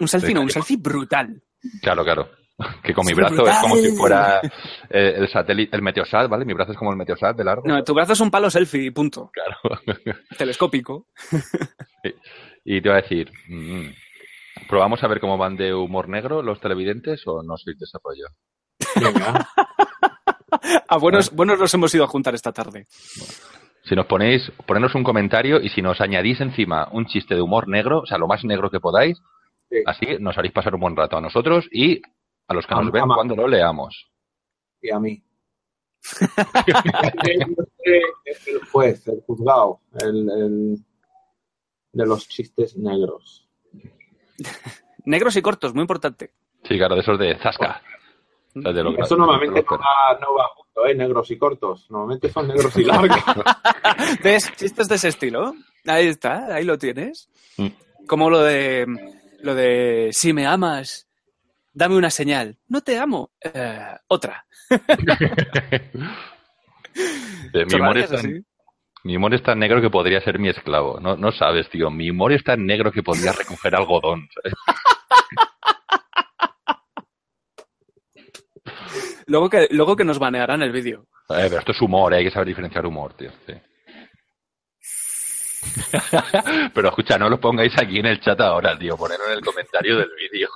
Un 0.00 0.08
selfie, 0.08 0.34
no, 0.34 0.40
un 0.40 0.50
selfie 0.50 0.76
brutal. 0.76 1.40
Claro, 1.80 2.02
claro. 2.04 2.28
Que 2.82 2.94
con 2.94 3.04
mi 3.04 3.12
Es 3.12 3.18
brazo 3.18 3.46
es 3.46 3.58
como 3.58 3.76
si 3.76 3.92
fuera 3.92 4.40
eh, 4.88 5.14
el 5.18 5.28
satélite, 5.28 5.76
el 5.76 5.82
meteosat, 5.82 6.28
¿vale? 6.28 6.44
Mi 6.46 6.54
brazo 6.54 6.72
es 6.72 6.78
como 6.78 6.90
el 6.90 6.96
meteosat 6.96 7.36
de 7.36 7.44
largo. 7.44 7.62
No, 7.66 7.84
tu 7.84 7.94
brazo 7.94 8.14
es 8.14 8.20
un 8.20 8.30
palo 8.30 8.50
selfie, 8.50 8.90
punto. 8.92 9.30
Claro. 9.30 9.56
Telescópico. 10.38 11.08
y 12.64 12.80
te 12.80 12.88
iba 12.88 12.96
a 12.96 13.02
decir, 13.02 13.30
mm, 13.48 13.88
¿probamos 14.68 15.02
a 15.02 15.08
ver 15.08 15.20
cómo 15.20 15.38
van 15.38 15.56
de 15.56 15.74
humor 15.74 16.08
negro 16.08 16.42
los 16.42 16.60
televidentes 16.60 17.22
o 17.26 17.42
no 17.42 17.56
sois 17.56 17.78
de 17.78 17.84
ese 17.84 17.98
rollo? 18.02 18.26
Venga. 18.96 19.48
A 20.88 20.96
buenos, 20.98 21.30
buenos 21.34 21.58
nos 21.58 21.72
hemos 21.74 21.94
ido 21.94 22.04
a 22.04 22.08
juntar 22.08 22.34
esta 22.34 22.52
tarde. 22.52 22.86
Si 23.84 23.94
nos 23.94 24.06
ponéis, 24.06 24.50
ponernos 24.66 24.94
un 24.94 25.04
comentario 25.04 25.60
y 25.60 25.68
si 25.68 25.80
nos 25.82 26.00
añadís 26.00 26.40
encima 26.40 26.88
un 26.92 27.06
chiste 27.06 27.34
de 27.34 27.40
humor 27.40 27.68
negro, 27.68 28.00
o 28.00 28.06
sea, 28.06 28.18
lo 28.18 28.26
más 28.26 28.44
negro 28.44 28.70
que 28.70 28.80
podáis, 28.80 29.18
Sí. 29.68 29.78
así 29.84 30.06
nos 30.20 30.38
haréis 30.38 30.54
pasar 30.54 30.74
un 30.74 30.80
buen 30.80 30.94
rato 30.96 31.16
a 31.16 31.20
nosotros 31.20 31.66
y 31.72 32.00
a 32.48 32.54
los 32.54 32.64
que 32.66 32.74
A- 32.74 32.80
nos 32.80 32.92
ven 32.92 33.02
a- 33.02 33.14
cuando 33.14 33.34
lo 33.34 33.48
leamos. 33.48 34.08
Y 34.80 34.90
a 34.92 35.00
mí. 35.00 35.22
el 37.24 38.60
juez, 38.70 39.06
el 39.08 39.20
juzgado, 39.26 39.80
el, 40.00 40.30
el- 40.30 40.76
de 41.92 42.06
los 42.06 42.28
chistes 42.28 42.76
negros. 42.76 43.45
Negros 45.05 45.37
y 45.37 45.42
cortos, 45.42 45.72
muy 45.75 45.83
importante. 45.83 46.33
Sí, 46.64 46.77
claro, 46.77 46.94
de 46.96 47.01
esos 47.03 47.18
de 47.18 47.37
Zasca. 47.38 47.81
O 48.57 48.61
sea, 48.62 48.72
de 48.72 48.83
lo 48.83 48.94
que- 48.94 49.03
Eso 49.03 49.16
normalmente 49.16 49.62
no 49.68 49.79
va, 49.79 50.18
no 50.20 50.35
va 50.35 50.49
junto, 50.55 50.87
¿eh? 50.87 50.94
Negros 50.94 51.31
y 51.31 51.38
cortos. 51.38 51.87
Normalmente 51.90 52.31
son 52.33 52.49
negros 52.49 52.77
y 52.77 52.85
largos. 52.85 53.18
¿Ves? 54.25 54.51
Chistes 54.57 54.88
de 54.88 54.94
ese 54.96 55.09
estilo. 55.09 55.55
Ahí 55.87 56.09
está, 56.09 56.55
ahí 56.55 56.64
lo 56.64 56.79
tienes. 56.79 57.29
Mm. 57.59 57.68
Como 58.07 58.31
lo 58.31 58.40
de 58.42 58.87
lo 59.42 59.55
de 59.55 60.09
si 60.12 60.33
me 60.33 60.46
amas, 60.46 61.07
dame 61.72 61.96
una 61.96 62.11
señal. 62.11 62.57
No 62.68 62.81
te 62.81 62.99
amo. 62.99 63.31
Eh, 63.42 63.79
otra. 64.09 64.46
De 67.53 67.64
mi, 67.66 68.01
es 68.01 68.09
tan, 68.09 68.18
así. 68.18 68.44
Mi 69.04 69.16
humor 69.16 69.35
es 69.35 69.42
tan 69.42 69.59
negro 69.59 69.80
que 69.80 69.90
podría 69.90 70.20
ser 70.20 70.38
mi 70.38 70.48
esclavo. 70.48 70.98
No, 71.00 71.16
no 71.16 71.32
sabes, 71.32 71.68
tío. 71.70 71.90
Mi 71.90 72.11
humor 72.11 72.32
es 72.32 72.42
tan 72.42 72.66
negro 72.66 72.90
que 72.90 73.02
podría 73.02 73.32
recoger 73.32 73.74
algodón. 73.74 74.28
¿sabes? 74.35 74.54
Luego 79.28 79.50
que, 79.50 79.66
luego 79.70 79.96
que 79.96 80.04
nos 80.04 80.20
banearán 80.20 80.62
el 80.62 80.70
vídeo. 80.70 81.06
Eh, 81.30 81.46
pero 81.48 81.59
esto 81.59 81.72
es 81.72 81.82
humor, 81.82 82.14
eh, 82.14 82.18
hay 82.18 82.24
que 82.24 82.30
saber 82.30 82.46
diferenciar 82.46 82.87
humor, 82.87 83.12
tío. 83.14 83.30
sí. 83.44 83.54
pero 86.74 86.88
escucha, 86.88 87.18
no 87.18 87.28
lo 87.28 87.38
pongáis 87.40 87.76
aquí 87.78 87.98
en 87.98 88.06
el 88.06 88.20
chat 88.20 88.40
ahora, 88.40 88.78
tío. 88.78 88.96
Ponerlo 88.96 89.26
en 89.26 89.32
el 89.32 89.44
comentario 89.44 89.98
del 89.98 90.10
vídeo. 90.30 90.48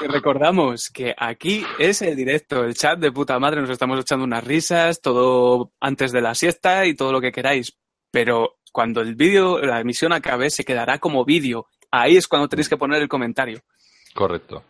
Recordamos 0.00 0.90
que 0.90 1.14
aquí 1.16 1.64
es 1.78 2.02
el 2.02 2.16
directo, 2.16 2.64
el 2.64 2.74
chat 2.74 2.98
de 2.98 3.12
puta 3.12 3.38
madre, 3.38 3.60
nos 3.60 3.70
estamos 3.70 4.00
echando 4.00 4.24
unas 4.24 4.44
risas, 4.44 5.00
todo 5.00 5.72
antes 5.80 6.12
de 6.12 6.20
la 6.20 6.34
siesta 6.34 6.86
y 6.86 6.94
todo 6.94 7.12
lo 7.12 7.20
que 7.20 7.32
queráis. 7.32 7.76
Pero 8.10 8.58
cuando 8.72 9.00
el 9.00 9.14
vídeo, 9.14 9.58
la 9.58 9.80
emisión 9.80 10.12
acabe, 10.12 10.50
se 10.50 10.64
quedará 10.64 10.98
como 10.98 11.24
vídeo. 11.24 11.66
Ahí 11.90 12.16
es 12.16 12.28
cuando 12.28 12.48
tenéis 12.48 12.68
que 12.68 12.76
poner 12.76 13.02
el 13.02 13.08
comentario. 13.08 13.60
Correcto. 14.14 14.64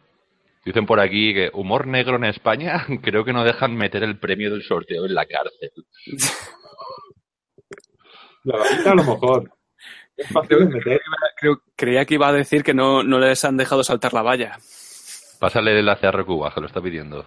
Dicen 0.65 0.87
por 0.87 1.01
aquí 1.01 1.33
que 1.33 1.51
humor 1.55 1.87
negro 1.87 2.17
en 2.17 2.25
España, 2.25 2.85
creo 3.03 3.25
que 3.25 3.33
no 3.33 3.45
dejan 3.45 3.75
meter 3.75 4.03
el 4.03 4.19
premio 4.19 4.51
del 4.51 4.63
sorteo 4.63 5.07
en 5.07 5.15
la 5.15 5.27
cárcel. 5.27 5.73
La 8.45 8.59
vallita 8.59 8.93
a 8.93 8.95
lo 8.95 9.05
mejor. 9.05 9.53
Es 10.17 10.27
fácil 10.33 10.59
de 10.59 10.65
meter. 10.67 11.01
Creo, 11.37 11.63
creía 11.77 12.05
que 12.05 12.15
iba 12.15 12.27
a 12.27 12.33
decir 12.33 12.65
que 12.65 12.75
no, 12.75 13.05
no 13.05 13.21
les 13.21 13.45
han 13.45 13.57
dejado 13.57 13.85
saltar 13.85 14.13
la 14.13 14.23
valla. 14.23 14.59
Pásale 15.39 15.71
el 15.71 15.79
enlace 15.79 16.09
a 16.09 16.11
Recuba, 16.11 16.53
que 16.53 16.61
lo 16.61 16.67
está 16.67 16.81
pidiendo. 16.81 17.25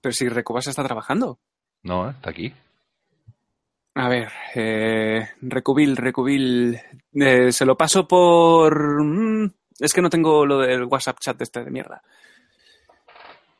Pero 0.00 0.12
si 0.14 0.26
Recubas 0.30 0.66
está 0.66 0.82
trabajando. 0.82 1.38
No, 1.82 2.08
¿eh? 2.08 2.12
está 2.16 2.30
aquí. 2.30 2.54
A 3.94 4.08
ver, 4.08 4.28
eh, 4.54 5.28
Recubil, 5.42 5.94
Recubil. 5.94 6.80
eh, 7.12 7.52
se 7.52 7.66
lo 7.66 7.76
paso 7.76 8.08
por. 8.08 9.04
mm, 9.04 9.50
es 9.80 9.92
que 9.92 10.00
no 10.00 10.08
tengo 10.08 10.46
lo 10.46 10.60
del 10.60 10.84
WhatsApp 10.84 11.18
chat 11.20 11.40
este 11.42 11.64
de 11.64 11.70
mierda. 11.70 12.02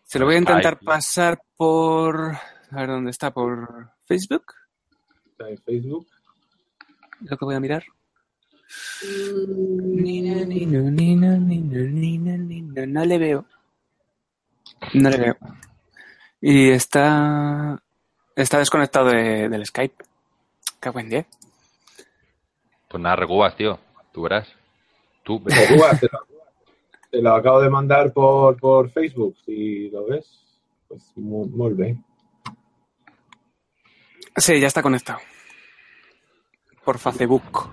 Se 0.04 0.18
lo 0.18 0.24
voy 0.24 0.36
a 0.36 0.38
intentar 0.38 0.78
pasar 0.78 1.42
por. 1.56 2.32
A 2.70 2.76
ver 2.76 2.88
dónde 2.88 3.10
está, 3.10 3.32
por 3.32 3.90
Facebook. 4.06 4.46
Está 5.32 5.50
en 5.50 5.58
Facebook. 5.58 6.06
Lo 7.22 7.36
que 7.36 7.44
voy 7.44 7.54
a 7.54 7.60
mirar. 7.60 7.84
Nina, 9.06 10.44
nina, 10.44 10.80
nina, 10.90 11.36
nina, 11.36 11.78
nina, 11.86 12.36
nina. 12.36 12.86
No 12.86 13.04
le 13.04 13.18
veo. 13.18 13.44
No 14.94 15.10
le 15.10 15.16
veo. 15.18 15.36
Y 16.40 16.70
está. 16.70 17.82
Está 18.36 18.58
desconectado 18.58 19.10
de- 19.10 19.48
del 19.48 19.66
Skype. 19.66 20.04
Qué 20.80 20.88
buen 20.90 21.08
día. 21.10 21.26
Pues 22.88 23.02
nada, 23.02 23.16
Recubas, 23.16 23.56
tío. 23.56 23.78
Tú 24.12 24.22
verás. 24.22 24.48
Tú, 25.22 25.40
te, 25.44 26.08
lo, 26.10 26.18
te 27.10 27.20
lo 27.22 27.34
acabo 27.34 27.60
de 27.60 27.68
mandar 27.70 28.12
por, 28.12 28.58
por 28.58 28.90
Facebook. 28.90 29.36
Si 29.44 29.90
lo 29.90 30.06
ves, 30.06 30.26
pues 30.88 31.02
mu- 31.16 31.46
muy 31.46 31.74
bien. 31.74 32.04
Sí, 34.36 34.58
ya 34.60 34.68
está 34.68 34.80
conectado. 34.82 35.18
Por 36.84 36.98
Facebook. 36.98 37.70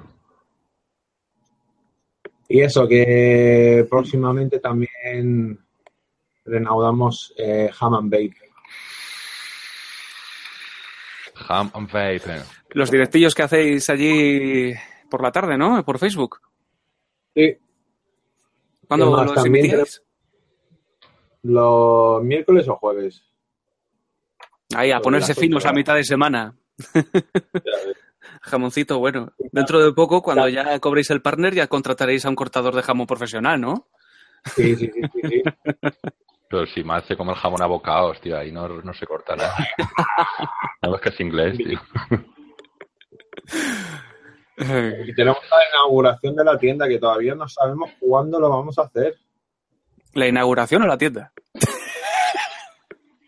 Y 2.50 2.62
eso, 2.62 2.88
que 2.88 3.86
próximamente 3.90 4.60
también 4.60 5.60
renaudamos 6.46 7.34
eh, 7.38 7.70
Ham 7.80 7.96
and 7.96 8.12
Bake. 8.12 8.52
Ham 11.50 11.72
and 11.74 11.92
Vape. 11.92 12.42
Los 12.72 12.90
directillos 12.92 13.36
que 13.36 13.44
hacéis 13.44 13.90
allí 13.90 14.74
por 15.10 15.22
la 15.22 15.32
tarde, 15.32 15.58
¿no? 15.58 15.84
Por 15.84 16.00
Facebook. 16.00 16.40
Sí, 17.36 17.58
¿Cuándo 18.88 19.24
los 19.26 19.46
emitíais? 19.46 20.02
los 21.44 22.24
miércoles 22.24 22.68
o 22.68 22.76
jueves. 22.76 23.24
Ahí, 24.76 24.92
a 24.92 24.96
Sobre 24.96 25.04
ponerse 25.04 25.36
finos 25.36 25.66
a 25.66 25.74
mitad 25.74 25.96
de 25.96 26.04
semana. 26.04 26.56
Jamoncito, 28.42 29.00
bueno. 29.00 29.32
Dentro 29.52 29.84
de 29.84 29.94
poco, 29.94 30.22
cuando 30.22 30.48
ya 30.50 30.80
cobréis 30.80 31.10
el 31.10 31.22
partner, 31.22 31.54
ya 31.54 31.68
contrataréis 31.68 32.26
a 32.26 32.30
un 32.30 32.36
cortador 32.36 32.76
de 32.76 32.84
jamón 32.84 33.08
profesional, 33.08 33.60
¿no? 33.60 33.88
Sí, 34.56 34.76
sí, 34.76 34.92
sí, 34.94 35.02
sí, 35.14 35.22
sí. 35.30 35.44
Pero 36.50 36.66
si 36.68 36.84
más 36.84 37.06
se 37.06 37.18
come 37.18 37.34
el 37.34 37.38
jamón 37.38 37.62
a 37.62 37.66
bocados, 37.68 38.22
tío, 38.22 38.38
ahí 38.38 38.52
no, 38.52 38.68
no 38.70 38.94
se 38.94 39.06
corta 39.06 39.36
nada. 39.36 39.56
No 40.82 40.96
es 40.96 41.02
que 41.02 41.10
es 41.10 41.20
inglés, 41.20 41.58
tío. 41.58 41.80
Y 44.60 45.14
tenemos 45.14 45.38
la 45.52 45.70
inauguración 45.72 46.36
de 46.36 46.44
la 46.44 46.58
tienda 46.58 46.88
que 46.88 46.98
todavía 46.98 47.36
no 47.36 47.48
sabemos 47.48 47.92
cuándo 48.00 48.40
lo 48.40 48.50
vamos 48.50 48.80
a 48.80 48.84
hacer. 48.84 49.16
¿La 50.14 50.28
inauguración 50.28 50.82
o 50.82 50.88
la 50.88 50.98
tienda? 50.98 51.32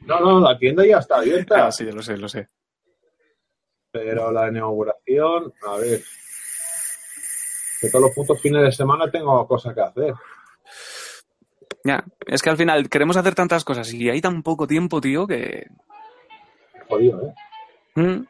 No, 0.01 0.19
no, 0.19 0.39
la 0.39 0.57
tienda 0.57 0.83
ya 0.83 0.97
está 0.97 1.17
abierta. 1.17 1.67
Ah, 1.67 1.71
sí, 1.71 1.83
lo 1.91 2.01
sé, 2.01 2.17
lo 2.17 2.27
sé. 2.27 2.49
Pero 3.91 4.31
la 4.31 4.49
inauguración, 4.49 5.53
a 5.67 5.77
ver. 5.77 6.01
Que 7.81 7.89
todos 7.89 8.05
los 8.05 8.15
putos 8.15 8.41
fines 8.41 8.63
de 8.63 8.71
semana 8.71 9.09
tengo 9.09 9.47
cosas 9.47 9.73
que 9.73 9.81
hacer. 9.81 10.13
Ya, 11.83 12.03
es 12.27 12.41
que 12.41 12.49
al 12.49 12.57
final 12.57 12.89
queremos 12.89 13.17
hacer 13.17 13.35
tantas 13.35 13.63
cosas 13.63 13.93
y 13.93 14.09
hay 14.09 14.21
tan 14.21 14.43
poco 14.43 14.67
tiempo, 14.67 14.99
tío, 14.99 15.25
que... 15.25 15.67
Jodido, 16.87 17.21
¿eh? 17.25 17.33
Mm. 17.95 18.27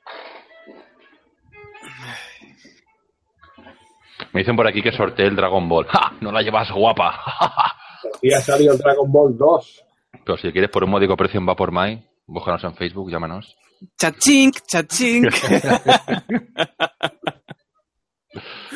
Me 4.34 4.42
dicen 4.42 4.56
por 4.56 4.68
aquí 4.68 4.82
que 4.82 4.92
sorteé 4.92 5.26
el 5.26 5.36
Dragon 5.36 5.68
Ball. 5.68 5.88
¡Ja! 5.88 6.14
No 6.22 6.32
la 6.32 6.42
llevas 6.42 6.72
guapa. 6.72 7.20
Y 8.22 8.34
ha 8.34 8.42
salido 8.42 8.74
el 8.74 8.80
Dragon 8.80 9.12
Ball 9.12 9.38
2. 9.38 9.86
Pero 10.26 10.38
si 10.38 10.52
quieres 10.52 10.70
por 10.70 10.84
un 10.84 10.92
módico 10.92 11.18
precio 11.18 11.40
en 11.40 11.46
Vapormai, 11.46 12.08
búscanos 12.28 12.64
en 12.64 12.76
Facebook, 12.76 13.10
llámanos. 13.10 13.58
Chachink, 13.98 14.60
chachink. 14.68 15.34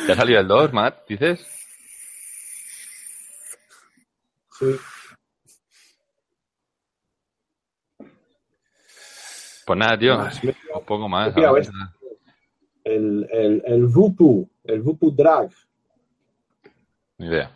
¿Ya 0.08 0.14
ha 0.14 0.16
salido 0.16 0.40
el 0.40 0.48
2, 0.48 0.74
Matt? 0.74 1.08
¿Dices? 1.08 1.46
Sí. 4.60 4.76
Pues 9.66 9.80
nada, 9.80 9.98
tío. 9.98 10.18
Un 10.20 10.86
poco 10.86 11.10
más. 11.10 11.34
El, 12.86 13.28
el, 13.32 13.64
el 13.66 13.86
Vupu, 13.88 14.50
el 14.66 14.82
Vupu 14.82 15.12
Drag. 15.12 15.50
Ni 17.18 17.28
idea. 17.28 17.52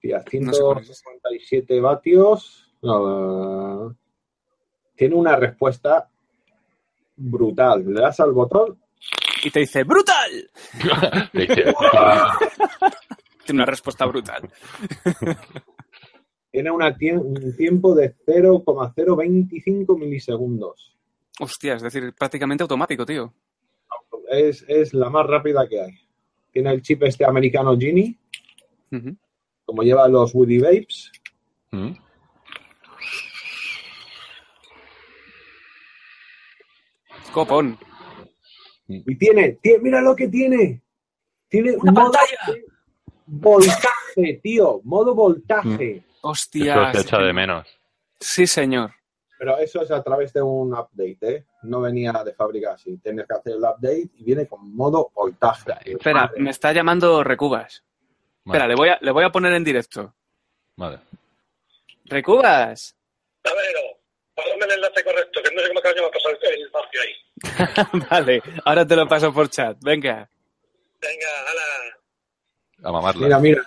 Tía, 0.00 0.22
No 0.40 0.52
sé 0.52 0.60
cuál 0.60 0.78
es. 0.80 0.98
157 0.98 1.80
vatios. 1.80 2.70
No, 2.82 3.90
eh, 3.90 3.94
tiene 4.94 5.14
una 5.14 5.36
respuesta 5.36 6.10
brutal. 7.16 7.84
Le 7.86 8.00
das 8.00 8.20
al 8.20 8.32
botón. 8.32 8.78
Y 9.42 9.50
te 9.50 9.60
dice, 9.60 9.84
¡brutal! 9.84 10.50
Te 11.32 11.40
dice, 11.46 11.74
Tiene 13.44 13.58
una 13.62 13.66
respuesta 13.66 14.06
brutal. 14.06 14.48
Tiene 16.50 16.70
una 16.70 16.96
tie- 16.96 17.20
un 17.20 17.56
tiempo 17.56 17.94
de 17.94 18.14
0,025 18.26 19.98
milisegundos. 19.98 20.96
Hostia, 21.40 21.74
es 21.74 21.82
decir, 21.82 22.14
prácticamente 22.16 22.62
automático, 22.62 23.04
tío. 23.04 23.34
Es, 24.30 24.64
es 24.68 24.94
la 24.94 25.10
más 25.10 25.26
rápida 25.26 25.66
que 25.68 25.80
hay. 25.80 25.92
Tiene 26.52 26.70
el 26.72 26.80
chip 26.80 27.02
este 27.02 27.24
americano 27.26 27.76
Genie, 27.76 28.16
como 29.66 29.82
lleva 29.82 30.06
los 30.08 30.32
Woody 30.34 30.58
Vapes. 30.60 31.10
¿Mm? 31.72 31.90
Copón. 37.34 37.78
Y 38.86 39.16
tiene, 39.16 39.58
tie- 39.60 39.80
mira 39.80 40.00
lo 40.00 40.14
que 40.14 40.28
tiene. 40.28 40.82
Tiene 41.48 41.72
¡Una 41.76 41.92
modo 41.92 42.12
pantalla! 42.12 42.62
voltaje, 43.26 44.40
tío. 44.42 44.80
Modo 44.84 45.14
voltaje. 45.14 45.96
Eso 45.96 46.04
Hostia. 46.22 46.92
se 46.92 47.00
echa 47.00 47.18
de 47.18 47.32
menos. 47.32 47.66
Sí, 48.20 48.46
señor. 48.46 48.92
Pero 49.38 49.58
eso 49.58 49.82
es 49.82 49.90
a 49.90 50.02
través 50.02 50.32
de 50.32 50.40
un 50.40 50.72
update, 50.72 51.18
¿eh? 51.22 51.44
No 51.64 51.80
venía 51.80 52.12
de 52.24 52.32
fábrica 52.34 52.74
así. 52.74 52.96
Tienes 52.98 53.26
que 53.26 53.34
hacer 53.34 53.54
el 53.54 53.58
update 53.58 54.08
y 54.14 54.24
viene 54.24 54.46
con 54.46 54.74
modo 54.74 55.10
voltaje. 55.14 55.72
Espera, 55.84 56.30
me 56.36 56.50
está 56.50 56.72
llamando 56.72 57.22
Recubas. 57.24 57.82
Espera, 58.46 58.66
le 58.68 58.74
voy 58.74 58.90
a, 58.90 58.98
le 59.00 59.10
voy 59.10 59.24
a 59.24 59.30
poner 59.32 59.52
en 59.54 59.64
directo. 59.64 60.14
Vale. 60.76 60.98
¡Recubas! 62.06 62.96
Tablero, 63.42 63.80
pásame 64.34 64.64
el 64.66 64.70
enlace 64.72 65.04
correcto, 65.04 65.40
que 65.42 65.54
no 65.54 65.60
sé 65.62 65.68
cómo 65.68 65.80
coño 65.80 66.02
me 66.02 66.06
ha 66.06 66.10
pasado 66.10 66.36
el 66.40 66.62
espacio 66.62 67.00
ahí. 67.00 67.14
vale, 68.10 68.42
ahora 68.64 68.86
te 68.86 68.96
lo 68.96 69.06
paso 69.08 69.32
por 69.32 69.48
chat. 69.48 69.76
Venga. 69.82 70.28
Venga, 71.00 71.26
ala. 71.50 72.88
A 72.88 72.92
mamarla. 72.92 73.26
Mira, 73.26 73.38
mira, 73.38 73.62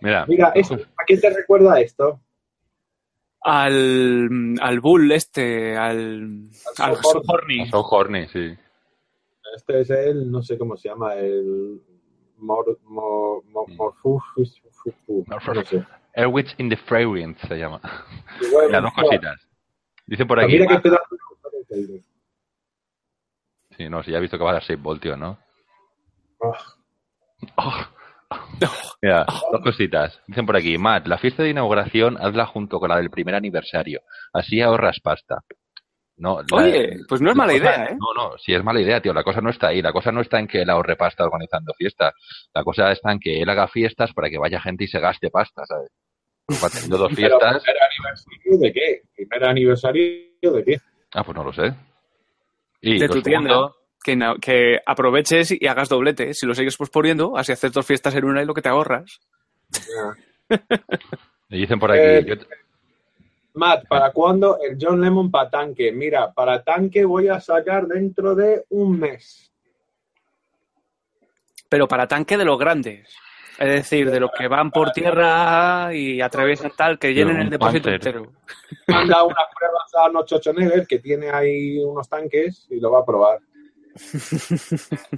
Mira. 0.00 0.26
mira, 0.26 0.52
esto, 0.54 0.74
¿a 0.74 1.04
qué 1.06 1.16
te 1.18 1.30
recuerda 1.30 1.80
esto? 1.80 2.20
Al, 3.44 4.54
al 4.60 4.80
Bull 4.80 5.10
este, 5.12 5.76
al... 5.76 6.48
Al 6.78 6.96
Sohorny. 7.02 7.66
Sohorny. 7.66 7.70
So 7.70 7.80
horny, 7.80 8.26
sí. 8.28 8.56
Este 9.56 9.80
es 9.80 9.90
el, 9.90 10.30
no 10.30 10.42
sé 10.42 10.56
cómo 10.56 10.76
se 10.76 10.88
llama, 10.88 11.14
el 11.16 11.80
mor, 12.38 12.78
mor, 12.84 13.42
mor, 13.46 13.94
fufu, 14.00 14.32
no 15.26 15.64
sé. 15.64 15.84
Airwitch 16.14 16.54
in 16.58 16.68
the 16.68 16.76
Fragrance 16.76 17.46
se 17.46 17.56
llama. 17.56 17.80
Bueno, 18.52 18.68
Las 18.70 18.82
dos 18.82 18.92
cositas. 18.94 19.48
Dicen 20.06 20.26
por 20.26 20.36
pues 20.38 20.44
aquí. 20.46 20.52
Mira 20.54 20.66
que 20.68 20.74
Matt- 20.74 20.82
pedazo 20.82 21.16
de 21.52 21.60
aceite. 21.62 22.04
Sí, 23.76 23.88
no, 23.88 24.02
si 24.02 24.10
ya 24.12 24.18
he 24.18 24.20
visto 24.20 24.38
que 24.38 24.44
va 24.44 24.50
a 24.50 24.54
dar 24.54 24.64
6 24.64 24.80
voltios, 24.80 25.18
¿no? 25.18 25.38
Ah, 26.42 26.58
Oh. 27.56 27.86
Mira, 29.02 29.26
dos 29.50 29.60
cositas. 29.62 30.18
Dicen 30.26 30.46
por 30.46 30.56
aquí, 30.56 30.78
Matt, 30.78 31.06
la 31.06 31.18
fiesta 31.18 31.42
de 31.42 31.50
inauguración 31.50 32.16
hazla 32.18 32.46
junto 32.46 32.78
con 32.80 32.88
la 32.88 32.96
del 32.96 33.10
primer 33.10 33.34
aniversario. 33.34 34.00
Así 34.32 34.60
ahorras 34.62 35.00
pasta. 35.00 35.40
No, 36.16 36.38
la- 36.50 36.56
Oye, 36.56 36.98
pues 37.08 37.20
no 37.20 37.30
es 37.30 37.36
la 37.36 37.42
mala 37.44 37.52
cosa- 37.58 37.64
idea, 37.74 37.84
¿eh? 37.86 37.96
No, 37.98 38.14
no, 38.30 38.38
sí 38.38 38.54
es 38.54 38.62
mala 38.64 38.80
idea, 38.80 39.02
tío. 39.02 39.12
La 39.12 39.24
cosa 39.24 39.40
no 39.42 39.50
está 39.50 39.68
ahí. 39.68 39.82
La 39.82 39.92
cosa 39.92 40.12
no 40.12 40.20
está 40.22 40.38
en 40.38 40.46
que 40.46 40.62
él 40.62 40.70
ahorre 40.70 40.96
pasta 40.96 41.24
organizando 41.24 41.74
fiestas. 41.74 42.14
La 42.54 42.62
cosa 42.64 42.90
está 42.92 43.12
en 43.12 43.18
que 43.20 43.42
él 43.42 43.48
haga 43.50 43.66
fiestas 43.68 44.12
para 44.14 44.30
que 44.30 44.38
vaya 44.38 44.60
gente 44.60 44.84
y 44.84 44.88
se 44.88 45.00
gaste 45.00 45.28
pasta, 45.30 45.64
¿sabes? 45.66 45.90
Va 46.62 46.70
teniendo 46.70 46.96
dos 46.98 47.12
fiestas. 47.16 47.62
¿Primer 47.62 47.82
aniversario 47.82 48.58
de 48.58 48.72
qué? 48.72 49.02
¿Primer 49.16 49.44
aniversario 49.44 50.52
de 50.54 50.64
qué? 50.64 50.76
Ah, 51.12 51.24
pues 51.24 51.36
no 51.36 51.44
lo 51.44 51.52
sé. 51.52 51.74
Y 52.82 52.98
de 52.98 53.08
tu 53.08 53.22
tienda. 53.22 53.48
segundo, 53.50 53.76
Que, 54.04 54.16
no- 54.16 54.34
que 54.36 54.78
aproveches 54.84 55.52
y 55.52 55.66
hagas 55.66 55.88
doblete. 55.88 56.34
Si 56.34 56.44
lo 56.44 56.54
sigues 56.54 56.76
posponiendo, 56.76 57.36
así 57.36 57.52
haces 57.52 57.72
dos 57.72 57.86
fiestas 57.86 58.14
en 58.16 58.24
una 58.24 58.42
y 58.42 58.46
lo 58.46 58.52
que 58.54 58.60
te 58.62 58.68
ahorras. 58.68 59.20
me 61.48 61.56
dicen 61.56 61.78
por 61.78 61.92
aquí. 61.92 62.00
Eh, 62.02 62.24
yo- 62.26 62.34
Matt, 63.54 63.86
¿para 63.86 64.10
cuándo 64.12 64.58
el 64.60 64.76
John 64.80 65.00
Lemon 65.00 65.30
para 65.30 65.50
tanque? 65.50 65.92
Mira, 65.92 66.32
para 66.32 66.62
tanque 66.64 67.04
voy 67.04 67.28
a 67.28 67.38
sacar 67.38 67.86
dentro 67.86 68.34
de 68.34 68.64
un 68.70 68.98
mes. 68.98 69.52
Pero 71.68 71.86
para 71.86 72.06
tanque 72.08 72.36
de 72.36 72.44
los 72.44 72.58
grandes. 72.58 73.14
Es 73.58 73.68
decir, 73.68 74.10
de 74.10 74.18
los 74.20 74.30
que 74.36 74.48
van 74.48 74.70
por 74.70 74.92
tierra 74.92 75.94
y 75.94 76.20
atraviesan 76.20 76.72
tal, 76.76 76.98
que 76.98 77.12
llenen 77.14 77.38
el 77.40 77.50
depósito 77.50 77.90
Panther. 77.90 77.94
entero. 78.16 78.32
Manda 78.88 79.22
una 79.24 79.36
prueba 79.56 79.78
a 80.06 80.08
Nocho 80.10 80.38
Schwarzenegger 80.38 80.86
que 80.86 80.98
tiene 80.98 81.30
ahí 81.30 81.78
unos 81.78 82.08
tanques 82.08 82.66
y 82.70 82.80
lo 82.80 82.90
va 82.90 83.00
a 83.00 83.04
probar. 83.06 83.38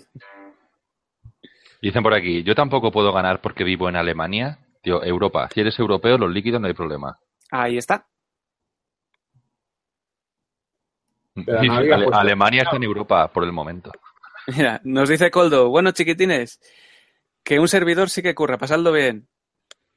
Dicen 1.81 2.03
por 2.03 2.15
aquí, 2.15 2.43
yo 2.43 2.55
tampoco 2.55 2.91
puedo 2.91 3.13
ganar 3.13 3.41
porque 3.41 3.63
vivo 3.65 3.89
en 3.89 3.97
Alemania. 3.97 4.59
Tío, 4.83 5.03
Europa. 5.03 5.49
Si 5.53 5.61
eres 5.61 5.79
europeo, 5.79 6.19
los 6.19 6.31
líquidos 6.31 6.61
no 6.61 6.67
hay 6.67 6.75
problema. 6.75 7.19
Ahí 7.51 7.79
está. 7.79 8.07
Pero 11.35 11.61
Sí, 11.61 11.67
no 11.69 11.73
sí, 11.75 11.79
había 11.81 11.95
Ale- 11.97 12.05
puesto- 12.05 12.21
Alemania 12.21 12.63
está 12.63 12.77
en 12.77 12.83
Europa 12.85 13.29
por 13.33 13.45
el 13.45 13.53
momento. 13.53 13.91
Mira, 14.47 14.81
nos 14.85 15.09
dice 15.09 15.31
Coldo, 15.31 15.69
bueno 15.71 15.91
chiquitines, 15.93 16.61
que 17.45 17.61
un 17.61 17.69
servidor 17.69 18.11
sí 18.11 18.23
que 18.23 18.35
curra, 18.35 18.59
pasadlo 18.59 18.91
bien. 18.91 19.29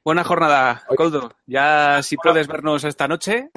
Buena 0.04 0.22
jornada. 0.22 0.84
Coldo. 0.96 1.32
Ya 1.46 2.02
si 2.02 2.16
puedes 2.16 2.46
vernos 2.46 2.84
esta 2.84 3.08
noche, 3.08 3.50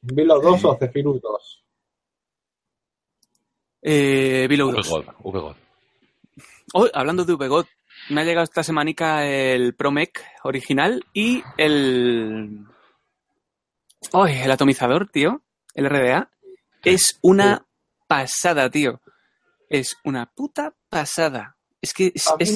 ¿Vilo 0.00 0.40
2 0.40 0.64
o 0.64 0.76
Zephyrus 0.76 1.20
2? 1.20 1.64
eh, 3.82 4.46
Below 4.48 4.72
2. 4.72 4.88
VGod, 4.88 5.04
VGod. 5.24 5.56
Oh, 6.74 6.88
hablando 6.94 7.24
de 7.24 7.34
VGOT, 7.34 7.66
me 8.10 8.20
ha 8.20 8.24
llegado 8.24 8.44
esta 8.44 8.62
semanica 8.62 9.26
el 9.26 9.74
Promec 9.74 10.24
original 10.42 11.04
y 11.12 11.42
el... 11.56 12.66
Oh, 14.12 14.26
el 14.26 14.50
atomizador, 14.50 15.08
tío, 15.08 15.42
el 15.74 15.88
RDA. 15.88 16.30
Es 16.84 17.18
una 17.22 17.66
pasada, 18.06 18.70
tío. 18.70 19.00
Es 19.68 19.96
una 20.04 20.26
puta 20.26 20.74
pasada. 20.88 21.55
Es 21.86 21.94
que 21.94 22.12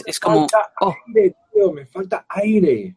es, 0.07 0.21
como... 0.21 0.41
falta 0.49 0.73
Oh, 0.81 0.95
aire, 1.15 1.35
tío, 1.53 1.73
me 1.73 1.87
falta 1.87 2.27
aire. 2.29 2.97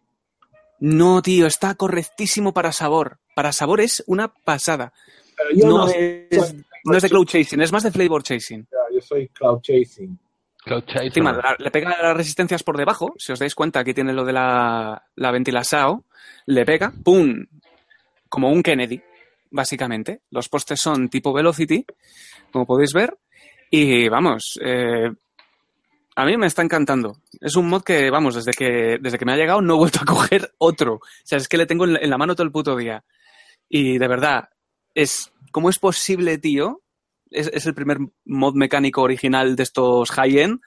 no, 0.80 1.22
tío, 1.22 1.48
está 1.48 1.76
correctísimo 1.76 2.54
para 2.54 2.72
sabor. 2.72 3.20
Para 3.36 3.52
sabor 3.52 3.82
es 3.82 4.04
una 4.08 4.34
pasada. 4.34 4.94
Pero 5.36 5.50
yo 5.56 5.68
No 5.68 5.78
no, 5.80 5.88
es, 5.88 6.28
soy- 6.50 6.66
no 6.86 6.98
es 6.98 7.04
de 7.04 7.10
cloud 7.10 7.26
chasing, 7.26 7.62
es 7.62 7.72
más 7.72 7.84
de 7.84 7.92
flavor 7.92 8.24
chasing. 8.24 8.68
yo 8.94 9.02
soy 9.02 9.28
cloud 9.30 9.62
chasing. 9.62 10.18
Cloud 10.66 10.84
Chaser. 10.86 11.04
Encima, 11.08 11.34
la- 11.34 11.58
le 11.60 11.72
pega 11.72 11.90
las 11.90 12.16
resistencias 12.16 12.64
por 12.64 12.78
debajo. 12.78 13.14
Si 13.18 13.34
os 13.34 13.40
dais 13.40 13.54
cuenta, 13.54 13.82
aquí 13.82 13.94
tiene 13.94 14.14
lo 14.14 14.24
de 14.24 14.32
la, 14.32 15.04
la 15.16 15.32
ventilasao. 15.32 16.06
Le 16.46 16.66
pega, 16.66 16.94
¡pum! 17.04 17.46
Como 18.30 18.50
un 18.50 18.64
Kennedy, 18.64 19.02
básicamente. 19.52 20.22
Los 20.32 20.48
postes 20.48 20.80
son 20.80 21.10
tipo 21.10 21.34
Velocity, 21.34 21.86
como 22.54 22.66
podéis 22.66 22.94
ver. 22.94 23.18
Y 23.70 24.08
vamos, 24.08 24.58
eh, 24.64 25.12
a 26.16 26.26
mí 26.26 26.38
me 26.38 26.48
está 26.48 26.62
encantando. 26.62 27.18
Es 27.42 27.56
un 27.56 27.70
mod 27.70 27.84
que, 27.84 28.10
vamos, 28.10 28.36
desde 28.36 28.52
que, 28.52 28.98
desde 29.02 29.18
que 29.18 29.26
me 29.26 29.34
ha 29.34 29.38
llegado 29.38 29.62
no 29.62 29.76
he 29.76 29.78
vuelto 29.78 30.00
a 30.02 30.06
coger 30.06 30.54
otro. 30.58 30.96
O 30.96 31.02
sea, 31.24 31.38
es 31.38 31.48
que 31.48 31.58
le 31.58 31.66
tengo 31.66 31.86
en 31.86 32.10
la, 32.10 32.18
mano 32.18 32.36
todo 32.36 32.46
el 32.46 32.52
puto 32.52 32.76
día. 32.76 33.04
Y 33.68 33.98
de 33.98 34.08
verdad, 34.08 34.50
es, 34.94 35.32
¿cómo 35.52 35.70
es 35.70 35.80
posible, 35.80 36.38
tío? 36.38 36.82
Es, 37.32 37.50
es 37.54 37.66
el 37.66 37.74
primer 37.74 37.98
mod 38.26 38.54
mecánico 38.54 39.02
original 39.02 39.56
de 39.56 39.64
estos 39.64 40.12
high-end. 40.12 40.60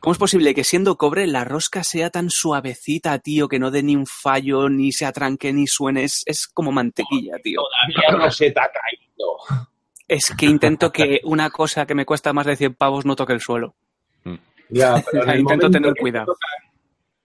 ¿Cómo 0.00 0.12
es 0.12 0.18
posible 0.18 0.54
que 0.54 0.64
siendo 0.64 0.98
cobre 0.98 1.26
la 1.26 1.44
rosca 1.44 1.82
sea 1.82 2.10
tan 2.10 2.28
suavecita, 2.28 3.18
tío, 3.20 3.48
que 3.48 3.58
no 3.58 3.70
dé 3.70 3.82
ni 3.82 3.96
un 3.96 4.06
fallo, 4.06 4.68
ni 4.68 4.92
se 4.92 5.06
atranque, 5.06 5.50
ni 5.52 5.66
suene? 5.66 6.04
Es, 6.04 6.22
es 6.26 6.46
como 6.46 6.72
mantequilla, 6.72 7.36
tío. 7.42 7.60
Todavía 7.94 8.24
no 8.24 8.30
se 8.30 8.50
te 8.50 8.60
ha 8.60 8.68
caído. 8.70 9.68
Es 10.06 10.34
que 10.36 10.44
intento 10.44 10.92
que 10.92 11.20
una 11.24 11.48
cosa 11.48 11.86
que 11.86 11.94
me 11.94 12.04
cuesta 12.04 12.34
más 12.34 12.44
de 12.44 12.56
100 12.56 12.74
pavos 12.74 13.06
no 13.06 13.16
toque 13.16 13.32
el 13.32 13.40
suelo. 13.40 13.76
Ya, 14.68 14.94
pero 15.10 15.24
en 15.24 15.30
el 15.30 15.40
Intento 15.40 15.66
momento 15.66 15.70
tener 15.70 15.94
que 15.94 16.00
cuidado. 16.00 16.26
toca- 16.26 16.46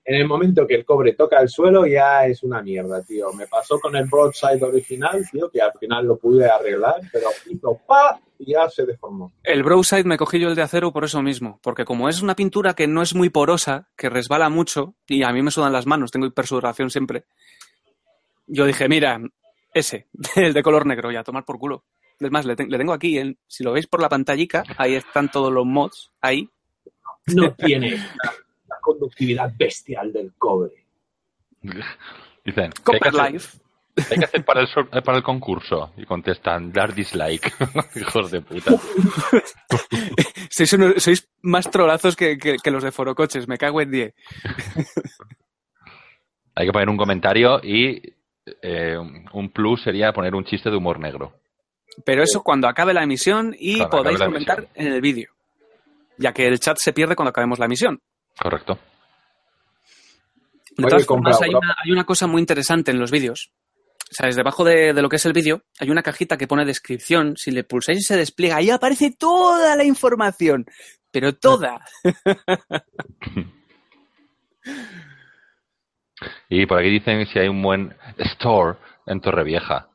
en 0.06 0.16
el 0.16 0.28
momento 0.28 0.66
que 0.66 0.74
el 0.74 0.86
cobre 0.86 1.14
toca 1.14 1.40
el 1.40 1.50
suelo 1.50 1.86
ya 1.86 2.26
es 2.26 2.42
una 2.42 2.64
mierda, 2.64 3.04
tío. 3.04 3.32
Me 3.34 3.46
pasó 3.46 3.80
con 3.80 3.96
el 3.96 4.06
broadside 4.06 4.64
original, 4.64 5.24
tío, 5.32 5.52
que 5.52 5.62
al 5.62 5.72
final 5.80 6.08
lo 6.08 6.18
pude 6.18 6.50
arreglar, 6.50 6.96
pero 7.12 7.28
hizo 7.48 7.80
pa 7.88 8.20
y 8.40 8.54
ya 8.54 8.68
se 8.70 8.86
deformó. 8.88 9.32
El 9.44 9.62
Browside 9.62 10.06
me 10.06 10.18
cogí 10.18 10.40
yo 10.40 10.48
el 10.50 10.56
de 10.56 10.64
acero 10.64 10.92
por 10.92 11.04
eso 11.04 11.22
mismo, 11.22 11.60
porque 11.62 11.86
como 11.86 12.10
es 12.10 12.24
una 12.24 12.36
pintura 12.36 12.74
que 12.74 12.88
no 12.88 13.04
es 13.04 13.14
muy 13.14 13.30
porosa, 13.30 13.90
que 13.96 14.10
resbala 14.10 14.50
mucho, 14.50 14.96
y 15.08 15.22
a 15.22 15.32
mí 15.32 15.44
me 15.44 15.52
sudan 15.52 15.74
las 15.74 15.86
manos, 15.86 16.10
tengo 16.10 16.26
hipersudoración 16.26 16.90
siempre, 16.90 17.26
yo 18.48 18.66
dije, 18.66 18.88
mira, 18.90 19.20
ese, 19.74 20.08
el 20.36 20.54
de 20.54 20.64
color 20.64 20.86
negro, 20.88 21.12
ya, 21.12 21.24
tomar 21.24 21.46
por 21.46 21.60
culo. 21.60 21.84
Es 22.20 22.32
más, 22.32 22.46
le, 22.46 22.56
te- 22.56 22.66
le 22.68 22.78
tengo 22.78 22.94
aquí, 22.94 23.38
si 23.48 23.64
lo 23.64 23.74
veis 23.74 23.86
por 23.88 24.02
la 24.02 24.10
pantallica, 24.10 24.64
ahí 24.78 24.96
están 24.96 25.30
todos 25.30 25.52
los 25.54 25.66
mods, 25.66 26.12
ahí. 26.22 26.50
No 27.36 27.54
tiene 27.54 27.92
la, 27.98 28.34
la 28.68 28.76
conductividad 28.82 29.52
bestial 29.58 30.12
del 30.14 30.34
cobre. 30.38 30.86
Dicen, 31.62 31.84
¿qué 32.46 32.54
hay, 32.54 32.70
que 32.72 32.82
Copper 32.84 33.08
hacer, 33.22 33.32
Life. 33.34 33.58
hay 34.12 34.18
que 34.20 34.26
hacer 34.26 34.46
para 34.46 34.62
el, 34.62 34.68
sor- 34.68 34.90
eh, 34.94 35.02
para 35.02 35.18
el 35.18 35.24
concurso? 35.24 35.92
Y 35.98 36.06
contestan, 36.06 36.72
dar 36.72 36.94
dislike. 36.94 37.52
Hijos 37.96 38.32
de 38.32 38.42
puta. 38.42 38.72
Sois, 40.50 40.74
unos- 40.74 41.04
sois 41.04 41.28
más 41.42 41.70
trolazos 41.70 42.16
que, 42.16 42.38
que- 42.38 42.58
que 42.64 42.72
los 42.72 42.84
de 42.84 42.92
Forocoches, 42.92 43.48
me 43.48 43.58
cago 43.58 43.82
en 43.82 43.92
10. 43.92 44.14
Hay 46.56 46.66
que 46.66 46.72
poner 46.74 46.90
un 46.90 46.98
comentario 46.98 47.60
y 47.64 48.02
eh, 48.62 48.98
un 49.34 49.50
plus 49.52 49.82
sería 49.84 50.12
poner 50.12 50.36
un 50.36 50.44
chiste 50.44 50.70
de 50.70 50.76
humor 50.78 51.00
negro. 51.00 51.34
Pero 52.06 52.24
eso 52.24 52.44
cuando 52.44 52.68
acabe 52.68 52.94
la 52.94 53.04
emisión 53.04 53.56
y 53.58 53.78
Cuando 53.78 53.98
podáis 53.98 54.20
comentar 54.20 54.60
emisión. 54.60 54.88
en 54.88 54.94
el 54.94 55.02
vídeo. 55.02 55.30
Ya 56.20 56.32
que 56.34 56.46
el 56.46 56.60
chat 56.60 56.78
se 56.78 56.94
pierde 56.94 57.16
cuando 57.16 57.30
acabemos 57.30 57.58
la 57.58 57.66
emisión. 57.66 58.00
Correcto. 58.40 58.78
De 60.78 60.88
todas 60.88 61.06
formas, 61.06 61.42
hay 61.42 61.50
una, 61.50 61.76
hay 61.84 61.92
una 61.92 62.06
cosa 62.06 62.28
muy 62.28 62.40
interesante 62.40 62.92
en 62.92 63.00
los 63.00 63.12
vídeos. 63.12 63.52
¿Sabes? 64.12 64.36
Debajo 64.36 64.64
de, 64.64 64.94
de 64.94 65.02
lo 65.02 65.10
que 65.10 65.18
es 65.18 65.26
el 65.26 65.34
vídeo 65.34 65.62
hay 65.80 65.90
una 65.90 66.02
cajita 66.02 66.38
que 66.38 66.48
pone 66.48 66.66
descripción. 66.66 67.36
Si 67.38 67.52
le 67.52 67.64
pulsáis 67.64 68.00
y 68.00 68.04
se 68.04 68.18
despliega, 68.18 68.58
ahí 68.58 68.70
aparece 68.70 69.16
toda 69.18 69.76
la 69.76 69.84
información. 69.84 70.66
Pero 71.12 71.36
toda. 71.36 71.80
Y 76.50 76.66
por 76.66 76.80
aquí 76.80 76.90
dicen 76.90 77.26
si 77.28 77.40
hay 77.40 77.48
un 77.48 77.62
buen 77.62 77.96
store 78.18 78.78
en 79.06 79.22
Torrevieja. 79.22 79.88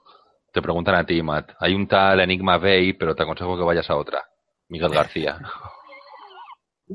Te 0.52 0.62
preguntan 0.62 0.94
a 0.94 1.04
ti, 1.04 1.20
Matt. 1.22 1.52
Hay 1.58 1.74
un 1.74 1.88
tal 1.88 2.20
Enigma 2.20 2.58
Bay, 2.58 2.92
pero 2.92 3.14
te 3.14 3.24
aconsejo 3.24 3.56
que 3.56 3.64
vayas 3.64 3.90
a 3.90 3.96
otra. 3.96 4.24
Miguel 4.68 4.90
García. 4.90 5.38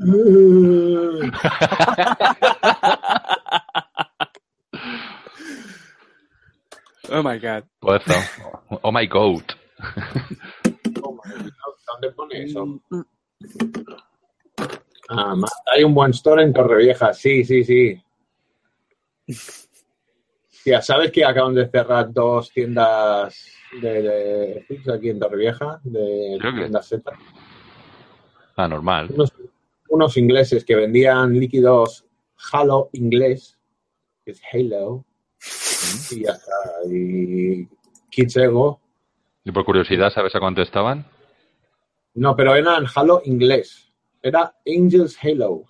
Oh 7.12 7.24
my 7.24 7.40
god. 7.40 7.64
Pues 7.80 8.04
eso. 8.06 8.20
Oh 8.84 8.92
my 8.92 9.08
god. 9.08 9.42
Oh, 11.02 11.12
my 11.12 11.20
God, 11.44 11.74
¿Dónde 11.88 12.12
pone 12.16 12.44
eso? 12.44 12.80
Ah, 15.10 15.34
hay 15.74 15.84
un 15.84 15.96
buen 15.96 16.12
store 16.12 16.44
en 16.44 16.54
Torrevieja, 16.54 17.12
sí, 17.14 17.44
sí, 17.44 17.64
sí. 17.64 18.00
Ya 20.66 20.84
sabes 20.84 21.12
que 21.12 21.26
acaban 21.26 21.56
de 21.56 21.68
cerrar 21.68 22.14
dos 22.14 22.52
tiendas 22.52 23.44
de, 23.82 24.02
de 24.04 24.66
Fix 24.68 24.88
aquí 24.90 25.10
en 25.10 25.20
Torrevieja, 25.20 25.80
de 25.84 26.38
tiendas 26.40 26.88
Z. 26.88 27.12
Ah, 28.56 28.68
normal. 28.68 29.10
Unos, 29.12 29.34
unos 29.90 30.18
ingleses 30.18 30.64
que 30.66 30.76
vendían 30.76 31.34
líquidos 31.34 32.06
Halo 32.52 32.90
inglés, 32.94 33.58
que 34.24 34.32
es 34.32 34.42
Halo, 34.54 35.06
y 36.12 36.24
ya 36.24 36.32
está. 36.32 36.54
Y 36.90 37.68
Kids 38.10 38.38
Ego. 38.38 38.82
Y 39.44 39.52
por 39.52 39.66
curiosidad, 39.66 40.10
¿sabes 40.10 40.36
a 40.36 40.40
cuánto 40.40 40.62
estaban? 40.62 41.06
No, 42.14 42.36
pero 42.36 42.56
eran 42.56 42.86
Halo 42.96 43.22
inglés. 43.26 43.92
Era 44.22 44.54
Angels 44.66 45.18
Halo. 45.24 45.64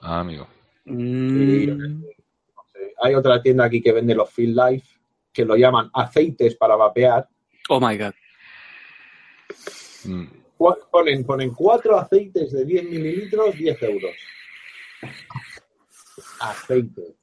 Ah, 0.00 0.20
amigo. 0.20 0.46
Mm, 0.84 1.78
No 1.78 2.62
sé. 2.72 2.94
Hay 3.02 3.14
otra 3.14 3.40
tienda 3.42 3.64
aquí 3.64 3.80
que 3.80 3.92
vende 3.92 4.14
los 4.14 4.30
Field 4.30 4.56
Life, 4.58 4.98
que 5.32 5.44
lo 5.44 5.56
llaman 5.56 5.90
aceites 5.94 6.56
para 6.56 6.76
vapear. 6.76 7.28
oh 7.68 7.80
my 7.80 7.96
god. 7.96 8.12
Mm. 10.04 10.41
Ponen, 10.56 11.24
ponen 11.24 11.52
cuatro 11.54 11.98
aceites 11.98 12.52
de 12.52 12.64
10 12.64 12.84
mililitros, 12.84 13.54
10 13.56 13.82
euros. 13.82 14.14
Aceite. 16.40 17.16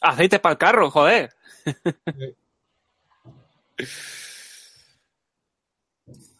Aceite 0.00 0.38
para 0.38 0.52
el 0.52 0.58
carro, 0.58 0.90
joder. 0.90 1.30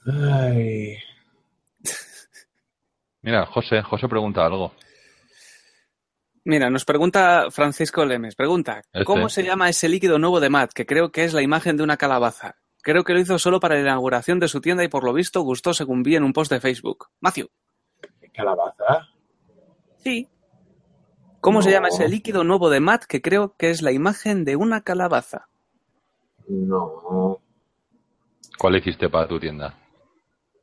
Ay. 0.07 0.97
Mira, 3.23 3.47
José, 3.47 3.83
José 3.83 4.09
pregunta 4.09 4.45
algo. 4.45 4.75
Mira, 6.45 6.71
nos 6.71 6.85
pregunta 6.85 7.53
Francisco 7.53 8.05
Lemes, 8.05 8.35
pregunta, 8.35 8.83
Este. 8.92 9.05
¿cómo 9.05 9.29
se 9.29 9.45
llama 9.45 9.68
ese 9.68 9.88
líquido 9.88 10.18
nuevo 10.18 10.40
de 10.40 10.51
Matt? 10.51 10.73
Que 10.73 10.87
creo 10.87 11.12
que 11.12 11.23
es 11.23 11.33
la 11.33 11.42
imagen 11.42 11.77
de 11.77 11.85
una 11.85 11.97
calabaza. 11.97 12.57
Creo 12.83 13.05
que 13.05 13.12
lo 13.12 13.21
hizo 13.21 13.38
solo 13.38 13.61
para 13.61 13.77
la 13.77 13.83
inauguración 13.83 14.40
de 14.40 14.49
su 14.49 14.61
tienda 14.61 14.83
y 14.83 14.88
por 14.88 15.05
lo 15.05 15.12
visto 15.12 15.40
gustó 15.40 15.73
según 15.73 16.03
vi 16.03 16.16
en 16.16 16.25
un 16.25 16.33
post 16.33 16.51
de 16.51 16.61
Facebook. 16.61 17.07
Matthew. 17.21 17.49
¿Calabaza? 18.35 19.09
Sí. 19.99 20.29
¿Cómo 21.40 21.62
se 21.62 21.71
llama 21.71 21.88
ese 21.88 22.09
líquido 22.09 22.45
nuevo 22.45 22.71
de 22.71 22.81
Matt? 22.81 23.05
Que 23.05 23.23
creo 23.23 23.55
que 23.57 23.71
es 23.71 23.83
la 23.83 23.92
imagen 23.92 24.45
de 24.45 24.57
una 24.57 24.83
calabaza. 24.83 25.49
No. 26.49 27.38
¿Cuál 28.59 28.77
hiciste 28.77 29.09
para 29.09 29.29
tu 29.29 29.38
tienda? 29.38 29.75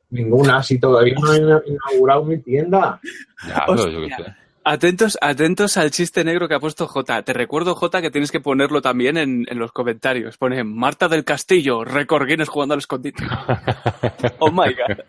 Ninguna, 0.10 0.62
si 0.63 0.79
todavía 0.79 1.15
no 1.21 1.34
he 1.34 1.69
inaugurado 1.69 2.25
mi 2.25 2.38
tienda. 2.39 2.99
Ya, 3.47 3.63
pero 3.67 3.89
yo 3.89 4.01
qué 4.01 4.15
sé. 4.15 4.36
Atentos, 4.63 5.17
atentos 5.22 5.78
al 5.78 5.89
chiste 5.91 6.24
negro 6.24 6.48
que 6.48 6.54
ha 6.56 6.60
puesto 6.60 6.88
J. 6.88 7.24
Te 7.24 7.34
recuerdo, 7.34 7.76
J, 7.76 8.02
que 8.02 8.12
tienes 8.12 8.32
que 8.32 8.39
ponerlo 8.39 8.82
también 8.82 9.17
en, 9.17 9.45
en 9.50 9.58
los 9.58 9.72
comentarios. 9.72 10.38
Pone 10.38 10.63
Marta 10.63 11.08
del 11.08 11.24
Castillo, 11.24 11.84
récord 11.84 12.28
Guinness 12.28 12.50
jugando 12.50 12.74
al 12.74 12.80
escondite. 12.80 13.24
Oh 14.39 14.52
my 14.52 14.74
god. 14.74 15.00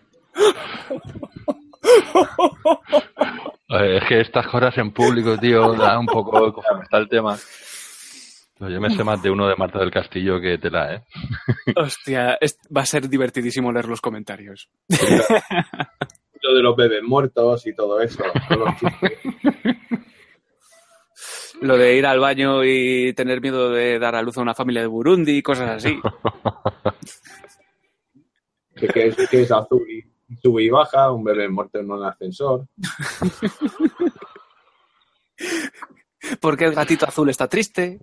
Es 3.69 4.05
que 4.09 4.21
estas 4.21 4.47
cosas 4.47 4.77
en 4.79 4.93
público, 4.93 5.37
tío, 5.39 5.73
da 5.75 5.99
un 5.99 6.07
poco 6.07 6.63
está 6.83 6.99
el 6.99 7.09
tema. 7.09 7.37
Yo 8.61 8.81
me 8.81 8.91
sé 8.91 9.03
más 9.05 9.23
de 9.23 9.31
uno 9.31 9.49
de 9.49 9.57
Marta 9.57 9.79
del 9.79 9.91
Castillo 9.91 10.41
que 10.41 10.59
tela, 10.59 10.95
¿eh? 10.95 11.03
Hostia, 11.77 12.37
es- 12.41 12.59
va 12.77 12.83
a 12.83 12.87
ser 12.87 13.09
divertidísimo 13.09 13.73
leer 13.73 13.87
los 13.89 14.01
comentarios. 14.01 14.69
Lo 16.51 16.57
de 16.57 16.63
los 16.63 16.75
bebés 16.75 17.03
muertos 17.05 17.65
y 17.67 17.75
todo 17.75 18.01
eso. 18.01 18.25
Lo 21.61 21.77
de 21.77 21.97
ir 21.97 22.07
al 22.07 22.19
baño 22.19 22.65
y 22.65 23.13
tener 23.13 23.41
miedo 23.41 23.71
de 23.71 24.01
dar 24.01 24.17
a 24.17 24.23
luz 24.23 24.37
a 24.37 24.41
una 24.41 24.55
familia 24.55 24.81
de 24.81 24.89
Burundi 24.89 25.37
y 25.37 25.43
cosas 25.43 25.71
así. 25.71 26.01
que, 28.75 28.89
que 28.89 29.07
es, 29.09 29.17
que 29.29 29.43
es 29.43 29.53
azul 29.53 29.87
y 29.89 30.03
sube 30.43 30.65
y 30.65 30.71
baja, 30.71 31.13
un 31.13 31.23
bebé 31.23 31.49
muerto 31.49 31.79
en 31.79 31.89
un 31.91 32.03
ascensor. 32.03 32.67
Porque 36.41 36.65
el 36.65 36.75
gatito 36.75 37.07
azul 37.07 37.31
está 37.31 37.47
triste. 37.47 38.01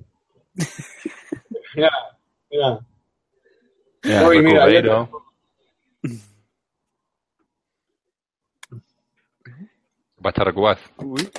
Mira, 1.76 1.92
mira. 2.50 2.80
Mira, 4.04 4.30
Uy, 4.30 4.42
mira, 4.42 5.10
Recubeiro. 10.28 10.28
Va 10.28 10.28
a 10.28 10.30
estar 10.30 10.46
recubaz. 10.46 10.78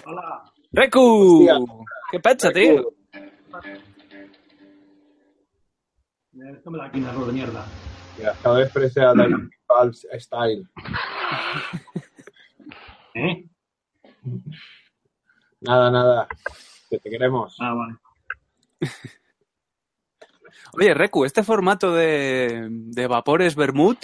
Hola. 0.07 0.45
¡Reku! 0.73 1.41
Hostia. 1.41 1.59
¿Qué 2.11 2.21
pasa, 2.21 2.51
tío? 2.51 2.95
Tómela 6.65 6.87
aquí, 6.87 7.01
narro 7.01 7.27
de 7.27 7.33
mierda. 7.35 7.67
Mira, 8.17 8.35
cada 8.43 8.57
vez 8.59 8.73
parece 8.73 9.03
a 9.03 9.13
David 9.13 9.51
Falls 9.67 10.07
Style. 10.19 10.67
¿Eh? 13.15 13.45
Nada, 15.61 15.91
nada. 15.91 16.27
Que 16.89 16.99
te 16.99 17.11
queremos. 17.11 17.55
Ah, 17.61 17.75
vale. 17.75 17.97
Oye, 20.79 20.95
Reku, 20.95 21.27
este 21.27 21.43
formato 21.43 21.93
de, 21.93 22.69
de 22.71 23.07
vapores 23.07 23.55
vermut 23.55 23.99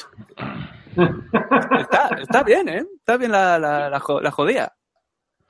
está, 1.80 2.09
está 2.20 2.42
bien, 2.42 2.68
¿eh? 2.68 2.85
Está 2.98 3.16
bien 3.16 3.33
la, 3.33 3.59
la, 3.59 3.88
la, 3.90 4.02
la 4.22 4.30
jodida. 4.30 4.74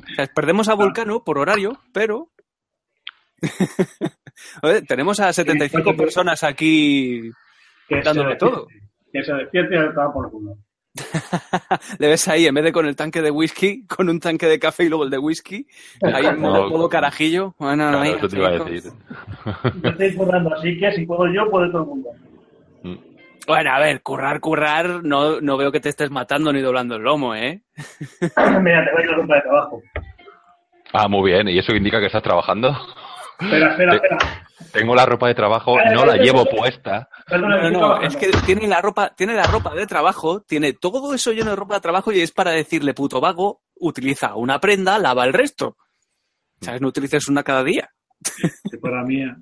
O 0.03 0.15
sea, 0.15 0.27
perdemos 0.27 0.69
a 0.69 0.75
Vulcano 0.75 1.25
por 1.25 1.39
horario, 1.39 1.79
pero... 1.93 2.31
Oye, 4.63 4.83
tenemos 4.83 5.21
a 5.21 5.33
75 5.33 5.97
personas 5.97 6.43
aquí 6.43 7.31
Que 7.89 8.03
dándole 8.03 8.33
se 8.33 8.39
todo. 8.39 8.67
Que 9.13 9.23
se 9.23 9.33
despierte 9.35 9.77
y 9.77 9.79
por 10.13 10.31
culo. 10.31 10.57
Le 11.99 12.09
ves 12.09 12.29
ahí, 12.29 12.47
en 12.47 12.55
vez 12.55 12.65
de 12.65 12.73
con 12.73 12.87
el 12.87 12.95
tanque 12.95 13.21
de 13.21 13.31
whisky, 13.31 13.85
con 13.87 14.09
un 14.09 14.21
tanque 14.21 14.47
de 14.47 14.59
café 14.59 14.85
y 14.85 14.89
luego 14.89 15.05
el 15.05 15.11
de 15.11 15.19
whisky, 15.19 15.67
ahí 16.03 16.27
en 16.27 16.41
modo, 16.41 16.65
No. 16.65 16.71
modo 16.71 16.89
carajillo. 16.89 17.55
Bueno, 17.59 17.89
Claro, 17.89 18.01
ahí, 18.01 18.13
eso 18.13 18.29
te 18.29 18.37
iba 18.37 18.49
a 18.49 18.53
decir. 18.53 18.93
Yo 19.83 19.89
estoy 19.91 20.15
currando, 20.15 20.55
así 20.55 20.79
que 20.79 20.93
si 20.93 21.05
puedo 21.05 21.27
yo, 21.33 21.51
puede 21.51 21.71
todo 21.71 21.83
el 21.83 21.89
mundo. 21.89 22.11
Bueno, 23.47 23.71
a 23.73 23.79
ver, 23.79 24.03
currar, 24.03 24.41
currar, 24.41 25.05
no, 25.05 25.41
no 25.41 25.57
veo 25.57 25.71
que 25.71 25.81
te 25.81 25.91
estés 25.91 26.11
matando 26.11 26.53
ni 26.53 26.61
doblando 26.63 26.97
el 26.97 27.03
lomo, 27.03 27.35
¿eh? 27.35 27.63
Mira, 28.63 28.85
te 28.85 28.93
voy 28.93 29.01
a 29.01 29.05
ir 29.05 29.11
la 29.11 29.17
ropa 29.17 29.35
de 29.35 29.41
trabajo. 29.43 29.83
Ah, 30.93 31.09
muy 31.09 31.31
bien. 31.33 31.49
¿Y 31.49 31.59
eso 31.59 31.73
indica 31.75 32.01
que 32.01 32.07
estás 32.07 32.23
trabajando? 32.23 32.71
Espera, 33.41 33.71
espera, 33.73 33.91
Te- 33.93 33.97
espera. 33.97 34.19
Tengo 34.73 34.95
la 34.95 35.05
ropa 35.07 35.29
de 35.29 35.35
trabajo, 35.35 35.77
no 35.93 36.05
la 36.07 36.17
llevo 36.17 36.47
puesta. 36.47 37.09
No, 37.71 38.01
es 38.01 38.17
que 38.17 38.31
tiene 38.47 38.67
la 38.67 38.81
ropa, 38.81 39.11
tiene 39.15 39.35
la 39.35 39.45
ropa 39.45 39.75
de 39.75 39.87
trabajo, 39.87 40.41
tiene 40.43 40.73
todo 40.73 41.13
eso 41.15 41.33
lleno 41.33 41.51
de 41.51 41.57
ropa 41.57 41.75
de 41.75 41.81
trabajo 41.81 42.13
y 42.13 42.21
es 42.21 42.33
para 42.33 42.53
decirle, 42.53 42.95
puto 42.95 43.21
vago, 43.21 43.63
utiliza 43.77 44.35
una 44.37 44.59
prenda, 44.61 44.99
lava 44.99 45.25
el 45.25 45.33
resto. 45.33 45.77
¿Sabes? 46.61 46.81
No 46.81 46.89
utilices 46.89 47.29
una 47.29 47.43
cada 47.43 47.63
día. 47.63 47.91
Fuera 48.81 49.03
mía. 49.05 49.37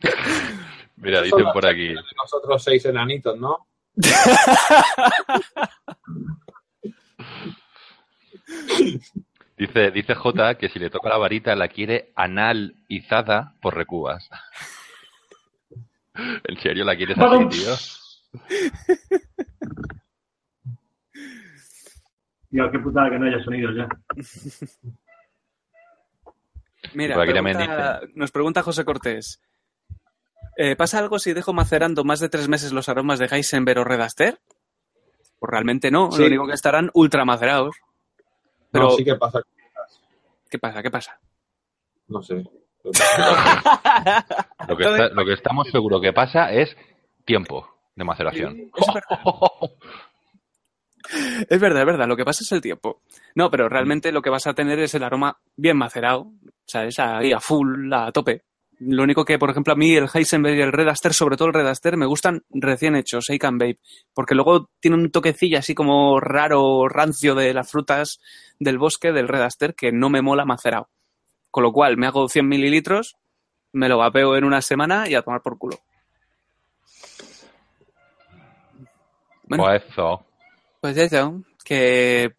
Mira, 0.96 1.20
dicen 1.22 1.44
por 1.52 1.66
aquí. 1.66 1.94
Nosotros 2.16 2.62
seis 2.62 2.84
enanitos, 2.86 3.38
¿no? 3.38 3.68
Dice, 9.56 9.90
dice 9.90 10.14
J 10.14 10.54
que 10.56 10.68
si 10.68 10.78
le 10.78 10.90
toca 10.90 11.08
la 11.08 11.16
varita 11.16 11.56
la 11.56 11.68
quiere 11.68 12.12
analizada 12.14 13.54
por 13.60 13.74
recubas. 13.74 14.28
¿En 16.14 16.56
serio 16.60 16.84
la 16.84 16.96
quieres 16.96 17.16
así, 17.18 17.48
tío? 17.48 17.74
Tío, 22.50 22.70
qué 22.70 22.78
putada 22.78 23.10
que 23.10 23.18
no 23.18 23.26
haya 23.26 23.42
sonidos 23.44 23.74
ya. 23.76 23.88
Mira, 26.94 27.14
pregunta- 27.64 28.00
nos 28.14 28.30
pregunta 28.30 28.62
José 28.62 28.84
Cortés. 28.84 29.42
Eh, 30.56 30.76
¿Pasa 30.76 30.98
algo 30.98 31.18
si 31.18 31.32
dejo 31.32 31.52
macerando 31.52 32.04
más 32.04 32.20
de 32.20 32.28
tres 32.28 32.48
meses 32.48 32.72
los 32.72 32.88
aromas 32.88 33.18
de 33.18 33.26
Heisenberg 33.26 33.80
o 33.80 33.84
Red 33.84 34.00
Aster? 34.00 34.38
Pues 35.38 35.50
realmente 35.50 35.90
no, 35.90 36.10
Sí. 36.12 36.20
lo 36.22 36.26
único 36.28 36.46
que 36.46 36.54
estarán 36.54 36.90
ultra 36.94 37.24
macerados. 37.24 37.76
Pero, 38.70 38.86
No, 38.86 38.90
sí 38.92 39.04
que 39.04 39.14
pasa. 39.16 39.40
¿qué 40.50 40.58
pasa? 40.58 40.82
¿Qué 40.82 40.90
pasa? 40.90 41.20
No 42.08 42.22
sé. 42.22 42.42
Lo 44.68 44.76
que, 44.76 44.84
está- 44.84 45.08
lo 45.08 45.24
que 45.24 45.32
estamos 45.32 45.68
seguros 45.70 46.00
que 46.00 46.12
pasa 46.12 46.52
es 46.52 46.76
tiempo 47.24 47.68
de 47.96 48.04
maceración. 48.04 48.70
Es 48.78 48.86
verdad. 48.94 49.20
Es 51.48 51.60
verdad, 51.60 51.80
es 51.80 51.86
verdad. 51.86 52.06
Lo 52.08 52.16
que 52.16 52.24
pasa 52.24 52.42
es 52.42 52.52
el 52.52 52.60
tiempo. 52.60 53.02
No, 53.34 53.50
pero 53.50 53.68
realmente 53.68 54.10
lo 54.12 54.22
que 54.22 54.30
vas 54.30 54.46
a 54.46 54.54
tener 54.54 54.78
es 54.80 54.94
el 54.94 55.02
aroma 55.04 55.38
bien 55.56 55.76
macerado. 55.76 56.30
¿Sabes? 56.66 56.98
Ahí 56.98 57.32
a 57.32 57.40
full, 57.40 57.92
a 57.92 58.10
tope. 58.12 58.42
Lo 58.78 59.02
único 59.02 59.24
que, 59.24 59.38
por 59.38 59.50
ejemplo, 59.50 59.72
a 59.72 59.76
mí 59.76 59.96
el 59.96 60.08
Heisenberg 60.12 60.56
y 60.56 60.60
el 60.60 60.72
Red 60.72 60.88
Aster, 60.88 61.14
sobre 61.14 61.36
todo 61.36 61.48
el 61.48 61.54
Red 61.54 61.66
Aster, 61.66 61.96
me 61.96 62.04
gustan 62.04 62.44
recién 62.50 62.94
hechos, 62.94 63.24
shake 63.26 63.44
and 63.44 63.60
vape. 63.60 63.80
Porque 64.12 64.34
luego 64.34 64.68
tiene 64.80 64.98
un 64.98 65.10
toquecillo 65.10 65.58
así 65.58 65.74
como 65.74 66.20
raro, 66.20 66.86
rancio 66.86 67.34
de 67.34 67.54
las 67.54 67.70
frutas 67.70 68.20
del 68.58 68.78
bosque 68.78 69.12
del 69.12 69.28
Red 69.28 69.42
Aster 69.42 69.74
que 69.74 69.92
no 69.92 70.10
me 70.10 70.20
mola 70.20 70.44
macerado. 70.44 70.90
Con 71.50 71.62
lo 71.62 71.72
cual, 71.72 71.96
me 71.96 72.06
hago 72.06 72.28
100 72.28 72.46
mililitros, 72.46 73.16
me 73.72 73.88
lo 73.88 73.96
vapeo 73.96 74.36
en 74.36 74.44
una 74.44 74.60
semana 74.60 75.08
y 75.08 75.14
a 75.14 75.22
tomar 75.22 75.40
por 75.40 75.56
culo. 75.56 75.78
Bueno. 79.44 79.64
O 79.64 79.70
eso. 79.70 80.26
Pues 80.82 80.98
eso, 80.98 81.42
que 81.64 82.34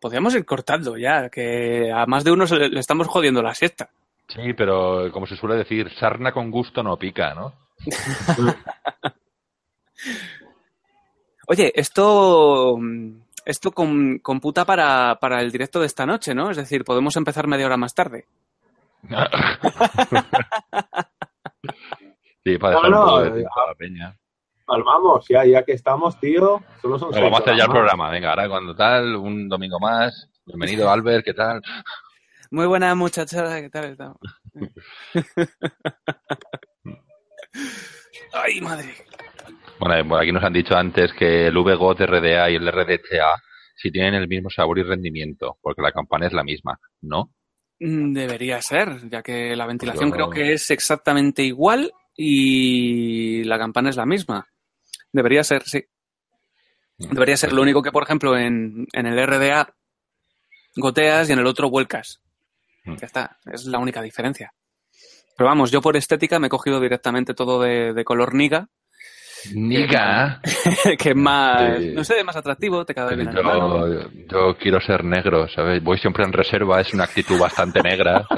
podríamos 0.00 0.34
ir 0.34 0.44
cortando 0.44 0.98
ya, 0.98 1.30
que 1.30 1.90
a 1.90 2.04
más 2.04 2.24
de 2.24 2.32
uno 2.32 2.46
se 2.46 2.56
le, 2.56 2.68
le 2.68 2.80
estamos 2.80 3.06
jodiendo 3.06 3.42
la 3.42 3.54
siesta. 3.54 3.90
Sí, 4.28 4.52
pero 4.54 5.10
como 5.12 5.26
se 5.26 5.36
suele 5.36 5.56
decir, 5.56 5.90
sarna 5.98 6.32
con 6.32 6.50
gusto 6.50 6.82
no 6.82 6.96
pica, 6.98 7.34
¿no? 7.34 7.54
Oye, 11.48 11.72
esto, 11.74 12.76
esto 13.44 13.72
com- 13.72 14.18
computa 14.18 14.64
para, 14.66 15.16
para 15.20 15.40
el 15.40 15.50
directo 15.50 15.80
de 15.80 15.86
esta 15.86 16.04
noche, 16.04 16.34
¿no? 16.34 16.50
Es 16.50 16.58
decir, 16.58 16.84
podemos 16.84 17.16
empezar 17.16 17.46
media 17.46 17.66
hora 17.66 17.76
más 17.78 17.94
tarde. 17.94 18.26
sí, 22.44 22.58
para 22.58 22.74
No, 22.74 22.82
dejar 22.82 22.90
no, 22.90 23.00
un 23.00 23.06
poco 23.08 23.22
de 23.22 23.30
tiempo 23.30 23.60
a 23.60 23.66
la 23.68 23.74
peña. 23.74 24.14
Vamos, 24.66 25.24
ya, 25.28 25.46
ya 25.46 25.62
que 25.64 25.72
estamos, 25.72 26.20
tío. 26.20 26.60
Solo 26.82 26.98
son 26.98 27.08
Bueno, 27.10 27.14
seis 27.14 27.24
vamos 27.24 27.40
a 27.40 27.42
hacer 27.44 27.56
ya 27.56 27.64
el 27.64 27.70
programa. 27.70 28.10
Venga, 28.10 28.30
ahora 28.30 28.48
cuando 28.50 28.74
tal, 28.76 29.16
un 29.16 29.48
domingo 29.48 29.78
más. 29.80 30.28
Bienvenido, 30.44 30.90
Albert, 30.92 31.24
¿qué 31.24 31.32
tal? 31.32 31.62
Muy 32.50 32.66
buena 32.66 32.94
muchacha, 32.94 33.60
¿qué 33.60 33.68
tal 33.70 33.92
estamos? 33.92 34.16
Ay, 38.32 38.60
madre. 38.60 38.94
Bueno, 39.78 39.96
eh, 39.96 40.04
por 40.04 40.20
aquí 40.20 40.32
nos 40.32 40.42
han 40.44 40.52
dicho 40.52 40.74
antes 40.76 41.12
que 41.12 41.46
el 41.48 41.54
VGOT 41.54 42.00
RDA 42.00 42.50
y 42.50 42.56
el 42.56 42.66
RDTA 42.70 43.40
si 43.76 43.92
tienen 43.92 44.14
el 44.14 44.26
mismo 44.26 44.50
sabor 44.50 44.78
y 44.78 44.82
rendimiento, 44.82 45.56
porque 45.62 45.82
la 45.82 45.92
campana 45.92 46.26
es 46.26 46.32
la 46.32 46.42
misma, 46.42 46.80
¿no? 47.00 47.32
Mm, 47.78 48.12
Debería 48.12 48.60
ser, 48.60 49.08
ya 49.08 49.22
que 49.22 49.54
la 49.54 49.66
ventilación 49.66 50.08
Yo- 50.08 50.14
creo 50.14 50.30
que 50.30 50.52
es 50.54 50.70
exactamente 50.72 51.44
igual 51.44 51.92
y 52.16 53.44
la 53.44 53.56
campana 53.56 53.90
es 53.90 53.96
la 53.96 54.04
misma. 54.06 54.44
Debería 55.12 55.44
ser, 55.44 55.62
sí. 55.62 55.84
Debería 56.98 57.36
ser. 57.36 57.52
Lo 57.52 57.62
único 57.62 57.80
que, 57.82 57.92
por 57.92 58.02
ejemplo, 58.02 58.36
en, 58.36 58.84
en 58.92 59.06
el 59.06 59.16
RDA 59.24 59.72
goteas 60.74 61.28
y 61.28 61.32
en 61.32 61.38
el 61.38 61.46
otro 61.46 61.70
vuelcas. 61.70 62.20
Mm. 62.92 62.96
Ya 62.96 63.06
está, 63.06 63.38
es 63.52 63.64
la 63.66 63.78
única 63.78 64.02
diferencia. 64.02 64.52
Pero 65.36 65.48
vamos, 65.48 65.70
yo 65.70 65.80
por 65.80 65.96
estética 65.96 66.38
me 66.38 66.48
he 66.48 66.50
cogido 66.50 66.80
directamente 66.80 67.34
todo 67.34 67.60
de, 67.62 67.92
de 67.92 68.04
color 68.04 68.34
niga, 68.34 68.68
Niga. 69.54 70.40
que 70.98 71.10
es 71.10 71.16
más, 71.16 71.78
Sí. 71.78 71.92
no 71.94 72.02
sé, 72.02 72.24
más 72.24 72.34
atractivo, 72.34 72.84
te 72.84 72.92
cae 72.92 73.14
bien. 73.14 73.30
Yo, 73.32 74.10
yo 74.10 74.56
quiero 74.58 74.80
ser 74.80 75.04
negro, 75.04 75.48
¿sabes? 75.48 75.80
Voy 75.82 75.96
siempre 75.98 76.24
en 76.24 76.32
reserva, 76.32 76.80
es 76.80 76.92
una 76.92 77.04
actitud 77.04 77.38
bastante 77.38 77.80
negra. 77.80 78.26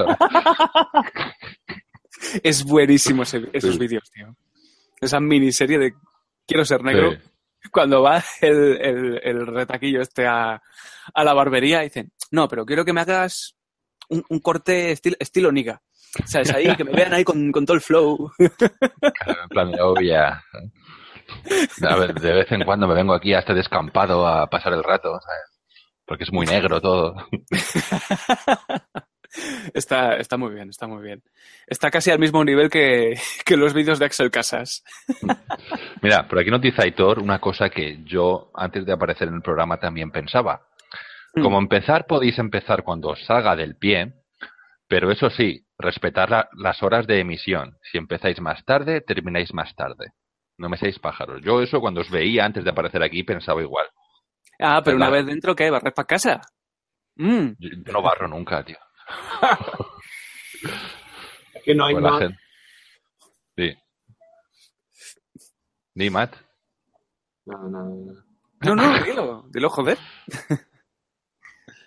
Es 2.43 2.63
buenísimo 2.63 3.23
ese- 3.23 3.49
esos 3.53 3.73
Sí. 3.73 3.79
vídeos, 3.79 4.09
tío. 4.11 4.35
Esa 4.99 5.19
miniserie 5.19 5.79
de 5.79 5.93
Quiero 6.47 6.65
ser 6.65 6.83
negro. 6.83 7.11
Sí. 7.13 7.17
Cuando 7.71 8.01
va 8.01 8.21
el, 8.41 8.77
el- 8.81 9.21
el 9.23 9.47
retaquillo 9.47 10.01
este 10.01 10.27
a, 10.27 10.61
a 11.13 11.23
la 11.23 11.33
barbería, 11.33 11.79
dicen, 11.81 12.11
no, 12.31 12.47
pero 12.47 12.65
quiero 12.65 12.83
que 12.83 12.91
me 12.93 13.01
hagas 13.01 13.55
un, 14.11 14.23
un 14.29 14.39
corte 14.39 14.91
estil- 14.93 15.17
estilo 15.19 15.51
niga. 15.51 15.81
¿Sabes? 16.25 16.53
Ahí, 16.53 16.75
que 16.75 16.83
me 16.83 16.91
vean 16.91 17.13
ahí 17.13 17.23
con, 17.23 17.51
con 17.51 17.65
todo 17.65 17.75
el 17.75 17.81
flow. 17.81 18.31
En 18.37 19.49
plan 19.49 19.71
de 19.71 19.81
obvia. 19.81 20.43
A 21.87 21.95
ver, 21.95 22.13
de 22.13 22.33
vez 22.33 22.51
en 22.51 22.63
cuando 22.65 22.87
me 22.87 22.93
vengo 22.93 23.13
aquí 23.13 23.33
a 23.33 23.39
este 23.39 23.53
descampado 23.53 24.27
a 24.27 24.47
pasar 24.49 24.73
el 24.73 24.83
rato, 24.83 25.17
¿sabes? 25.21 25.61
Porque 26.05 26.25
es 26.25 26.33
muy 26.33 26.45
negro 26.45 26.81
todo. 26.81 27.15
Está, 29.73 30.17
está 30.17 30.35
muy 30.35 30.53
bien, 30.53 30.67
está 30.69 30.87
muy 30.87 31.01
bien. 31.01 31.23
Está 31.65 31.89
casi 31.89 32.11
al 32.11 32.19
mismo 32.19 32.43
nivel 32.43 32.69
que, 32.69 33.17
que 33.45 33.55
los 33.55 33.73
vídeos 33.73 33.97
de 33.97 34.03
Axel 34.05 34.29
Casas. 34.29 34.83
Mira, 36.01 36.27
por 36.27 36.37
aquí 36.39 36.49
nos 36.51 36.59
dice 36.61 36.81
Aitor 36.81 37.19
una 37.19 37.39
cosa 37.39 37.69
que 37.69 38.03
yo 38.03 38.51
antes 38.53 38.85
de 38.85 38.91
aparecer 38.91 39.29
en 39.29 39.35
el 39.35 39.41
programa 39.41 39.79
también 39.79 40.11
pensaba. 40.11 40.67
Como 41.33 41.59
empezar 41.59 42.05
podéis 42.07 42.37
empezar 42.39 42.83
cuando 42.83 43.09
os 43.09 43.25
salga 43.25 43.55
del 43.55 43.77
pie, 43.77 44.13
pero 44.87 45.11
eso 45.11 45.29
sí, 45.29 45.65
respetar 45.77 46.29
la- 46.29 46.49
las 46.57 46.83
horas 46.83 47.07
de 47.07 47.19
emisión. 47.19 47.77
Si 47.89 47.97
empezáis 47.97 48.39
más 48.41 48.63
tarde, 48.65 49.01
termináis 49.01 49.53
más 49.53 49.73
tarde. 49.75 50.07
No 50.57 50.67
me 50.69 50.77
seáis 50.77 50.99
pájaros. 50.99 51.41
Yo 51.43 51.61
eso 51.61 51.79
cuando 51.79 52.01
os 52.01 52.09
veía 52.11 52.43
antes 52.45 52.63
de 52.63 52.69
aparecer 52.69 53.01
aquí 53.01 53.23
pensaba 53.23 53.61
igual. 53.61 53.87
Ah, 54.59 54.81
pero 54.83 54.97
una 54.97 55.09
vez 55.09 55.25
dentro, 55.25 55.55
¿qué? 55.55 55.69
¿Barrer 55.71 55.93
para 55.93 56.05
casa? 56.05 56.41
Mm. 57.15 57.47
Yo, 57.57 57.69
yo 57.85 57.93
no 57.93 58.01
barro 58.01 58.27
nunca, 58.27 58.63
tío. 58.63 58.77
Es 61.53 61.63
que 61.63 61.75
no 61.75 61.85
hay 61.85 61.95
más. 61.95 62.19
gente- 62.19 62.37
Sí. 63.57 63.75
Di, 65.93 66.09
Matt. 66.09 66.35
No, 67.45 67.57
no, 67.69 67.83
no. 67.83 68.13
No, 68.61 68.75
no, 68.75 69.03
dilo, 69.03 69.43
dilo, 69.49 69.69
joder. 69.69 69.97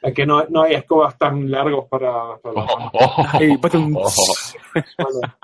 Es 0.05 0.15
que 0.15 0.27
no, 0.27 0.45
no 0.51 0.63
hay 0.63 0.75
escobas 0.75 1.17
tan 1.19 1.51
largos 1.51 1.87
para. 1.89 2.37
para. 2.43 2.67
Ay, 3.33 3.57
patum. 3.59 3.97
Ojo. 3.97 4.23
Bueno, 4.99 5.35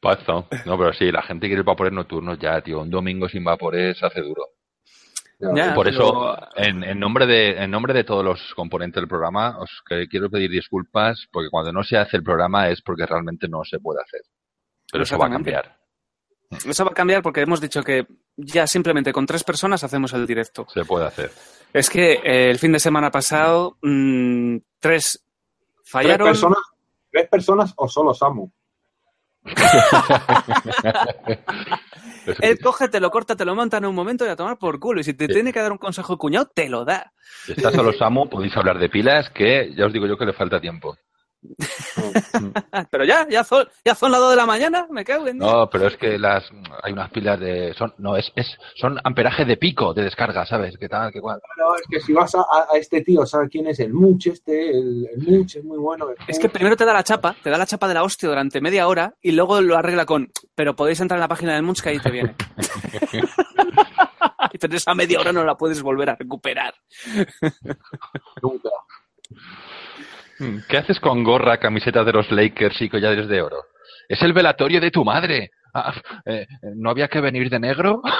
Pazo. 0.00 0.46
No, 0.66 0.78
pero 0.78 0.92
sí, 0.92 1.10
la 1.12 1.22
gente 1.22 1.46
quiere 1.46 1.62
vapores 1.62 1.92
nocturnos 1.92 2.38
ya, 2.38 2.60
tío. 2.62 2.80
Un 2.80 2.90
domingo 2.90 3.28
sin 3.28 3.44
vapores 3.44 3.98
se 3.98 4.06
hace 4.06 4.20
duro. 4.22 4.44
Ya, 5.54 5.74
Por 5.74 5.86
pero- 5.86 5.96
eso, 6.36 6.38
en, 6.56 6.84
en 6.84 6.98
nombre 7.00 7.26
de, 7.26 7.62
en 7.62 7.70
nombre 7.70 7.94
de 7.94 8.04
todos 8.04 8.22
los 8.22 8.52
componentes 8.54 9.00
del 9.00 9.08
programa, 9.08 9.58
os 9.58 9.70
quiero 10.10 10.28
pedir 10.28 10.50
disculpas 10.50 11.26
porque 11.32 11.48
cuando 11.50 11.72
no 11.72 11.82
se 11.82 11.96
hace 11.96 12.18
el 12.18 12.22
programa 12.22 12.68
es 12.68 12.82
porque 12.82 13.06
realmente 13.06 13.48
no 13.48 13.64
se 13.64 13.78
puede 13.78 14.02
hacer. 14.02 14.20
Pero 14.92 15.04
eso 15.04 15.16
va 15.16 15.26
a 15.26 15.30
cambiar. 15.30 15.79
Eso 16.50 16.84
va 16.84 16.90
a 16.90 16.94
cambiar 16.94 17.22
porque 17.22 17.40
hemos 17.42 17.60
dicho 17.60 17.82
que 17.82 18.06
ya 18.36 18.66
simplemente 18.66 19.12
con 19.12 19.24
tres 19.26 19.44
personas 19.44 19.84
hacemos 19.84 20.12
el 20.12 20.26
directo. 20.26 20.66
Se 20.72 20.84
puede 20.84 21.06
hacer. 21.06 21.30
Es 21.72 21.88
que 21.88 22.14
eh, 22.14 22.50
el 22.50 22.58
fin 22.58 22.72
de 22.72 22.80
semana 22.80 23.10
pasado, 23.10 23.76
mm, 23.82 24.56
tres 24.80 25.22
¿Tres 25.22 25.22
fallaron. 25.84 26.26
personas, 26.28 26.58
¿Tres 27.10 27.28
personas 27.28 27.72
o 27.76 27.88
solo 27.88 28.12
Samu? 28.14 28.50
Él 32.42 32.56
sí. 32.56 32.62
coge, 32.62 32.88
te 32.88 33.00
lo 33.00 33.10
corta, 33.10 33.34
te 33.36 33.44
lo 33.44 33.54
monta 33.54 33.78
en 33.78 33.86
un 33.86 33.94
momento 33.94 34.24
y 34.26 34.28
a 34.28 34.36
tomar 34.36 34.58
por 34.58 34.78
culo. 34.78 35.00
Y 35.00 35.04
si 35.04 35.14
te 35.14 35.26
Sí. 35.26 35.32
tiene 35.34 35.52
que 35.52 35.60
dar 35.60 35.72
un 35.72 35.78
consejo 35.78 36.18
cuñado, 36.18 36.50
te 36.54 36.68
lo 36.68 36.84
da. 36.84 37.12
Si 37.46 37.52
está 37.52 37.70
solo 37.72 37.92
Samu, 37.92 38.28
podéis 38.28 38.56
hablar 38.56 38.78
de 38.78 38.88
pilas, 38.88 39.30
que 39.30 39.72
ya 39.76 39.86
os 39.86 39.92
digo 39.92 40.06
yo 40.06 40.16
que 40.18 40.26
le 40.26 40.32
falta 40.32 40.60
tiempo. 40.60 40.96
Pero 42.90 43.04
ya, 43.04 43.26
ya 43.28 43.44
son, 43.44 43.66
ya 43.84 43.94
son 43.94 44.10
las 44.12 44.20
dos 44.20 44.30
de 44.30 44.36
la 44.36 44.46
mañana, 44.46 44.86
me 44.90 45.04
cago 45.04 45.26
en 45.26 45.38
Dios. 45.38 45.50
No, 45.50 45.68
pero 45.70 45.86
es 45.88 45.96
que 45.96 46.18
las 46.18 46.44
hay 46.82 46.92
unas 46.92 47.10
pilas 47.10 47.40
de 47.40 47.72
son 47.74 47.94
no 47.98 48.16
es, 48.16 48.30
es 48.36 48.46
son 48.76 48.98
amperaje 49.04 49.44
de 49.44 49.56
pico 49.56 49.94
de 49.94 50.02
descarga, 50.04 50.44
¿sabes? 50.46 50.76
¿Qué 50.78 50.88
tal? 50.88 51.10
¿Qué 51.12 51.20
cual? 51.20 51.40
No, 51.58 51.74
es 51.74 51.82
que 51.90 52.00
si 52.00 52.12
vas 52.12 52.34
a, 52.34 52.40
a- 52.40 52.76
este 52.76 53.00
tío, 53.02 53.24
¿sabes 53.26 53.48
quién 53.50 53.66
es? 53.68 53.80
El 53.80 53.92
Much, 53.94 54.26
este, 54.26 54.70
el, 54.70 55.06
el 55.14 55.18
Much 55.26 55.56
es 55.56 55.64
muy 55.64 55.78
bueno. 55.78 56.06
Es 56.28 56.38
que 56.38 56.48
Much. 56.48 56.52
primero 56.54 56.76
te 56.76 56.84
da 56.84 56.92
la 56.92 57.04
chapa, 57.04 57.34
te 57.42 57.50
da 57.50 57.56
la 57.58 57.66
chapa 57.66 57.88
de 57.88 57.94
la 57.94 58.02
hostia 58.02 58.28
durante 58.28 58.60
media 58.60 58.86
hora 58.86 59.14
y 59.22 59.32
luego 59.32 59.60
lo 59.60 59.76
arregla 59.76 60.04
con, 60.06 60.30
pero 60.54 60.76
podéis 60.76 61.00
entrar 61.00 61.16
en 61.18 61.22
la 61.22 61.28
página 61.28 61.54
del 61.54 61.62
Munch 61.62 61.80
que 61.82 61.88
ahí 61.90 61.98
te 61.98 62.10
viene. 62.10 62.34
y 63.12 64.56
entonces 64.56 64.86
a 64.86 64.94
media 64.94 65.20
hora 65.20 65.32
no 65.32 65.44
la 65.44 65.54
puedes 65.56 65.80
volver 65.82 66.10
a 66.10 66.16
recuperar. 66.16 66.74
Nunca. 68.42 68.68
¿Qué 70.68 70.78
haces 70.78 70.98
con 71.00 71.22
gorra, 71.22 71.58
camiseta 71.58 72.02
de 72.04 72.12
los 72.12 72.30
Lakers 72.30 72.80
y 72.80 72.88
collares 72.88 73.28
de 73.28 73.42
oro? 73.42 73.64
Es 74.08 74.22
el 74.22 74.32
velatorio 74.32 74.80
de 74.80 74.90
tu 74.90 75.04
madre. 75.04 75.50
Ah, 75.74 75.92
eh, 76.24 76.46
¿No 76.74 76.90
había 76.90 77.08
que 77.08 77.20
venir 77.20 77.50
de 77.50 77.60
negro? 77.60 78.02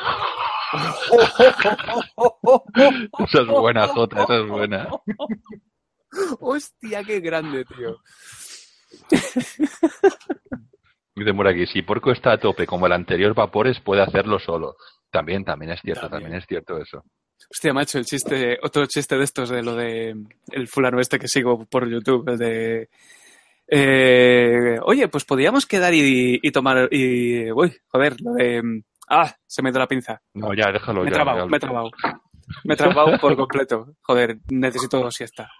esa 3.18 3.40
es 3.40 3.46
buena, 3.46 3.88
Jota, 3.88 4.22
esa 4.22 4.38
es 4.38 4.46
buena. 4.46 4.88
Hostia, 6.40 7.02
qué 7.04 7.20
grande, 7.20 7.64
tío. 7.64 7.96
Dice 11.16 11.48
aquí, 11.48 11.66
si 11.66 11.82
Porco 11.82 12.12
está 12.12 12.32
a 12.32 12.38
tope 12.38 12.66
como 12.66 12.86
el 12.86 12.92
anterior 12.92 13.34
Vapores, 13.34 13.80
puede 13.80 14.02
hacerlo 14.02 14.38
solo. 14.38 14.76
También, 15.10 15.44
también 15.44 15.72
es 15.72 15.80
cierto, 15.80 16.02
También. 16.02 16.22
también, 16.22 16.38
es 16.40 16.46
cierto 16.46 16.78
eso. 16.78 17.02
Hostia, 17.49 17.72
macho, 17.72 17.99
el 17.99 18.05
chiste, 18.05 18.59
otro 18.62 18.86
chiste 18.86 19.16
de 19.16 19.24
estos 19.24 19.49
de 19.49 19.62
lo 19.62 19.74
de 19.74 20.14
el 20.53 20.68
fulano 20.68 21.01
este 21.01 21.18
que 21.18 21.28
sigo 21.28 21.64
por 21.66 21.88
YouTube, 21.88 22.28
el 22.28 22.38
de 22.38 22.88
eh, 23.68 24.78
oye, 24.82 25.09
pues 25.09 25.24
podíamos 25.24 25.66
quedar 25.66 25.95
y, 25.95 26.38
y 26.43 26.51
tomar 26.51 26.88
y 26.93 27.51
uy, 27.53 27.76
joder, 27.88 28.16
lo 28.20 28.34
de 28.34 28.82
ah, 29.11 29.34
se 29.47 29.62
me 29.62 29.70
dio 29.70 29.80
la 29.80 29.86
pinza. 29.86 30.22
No, 30.34 30.55
ya, 30.55 30.72
déjalo. 30.72 31.03
Me 31.03 31.09
he 31.09 31.11
ya, 31.11 31.16
trabado, 31.16 31.38
ya. 31.38 31.47
me 31.47 31.57
he 31.57 31.61
trabado. 31.61 31.91
Me 32.64 32.74
he 32.74 32.76
trabado 32.76 33.18
por 33.18 33.36
completo. 33.36 33.95
Joder, 34.03 34.38
necesito 34.49 35.11
siesta. 35.11 35.51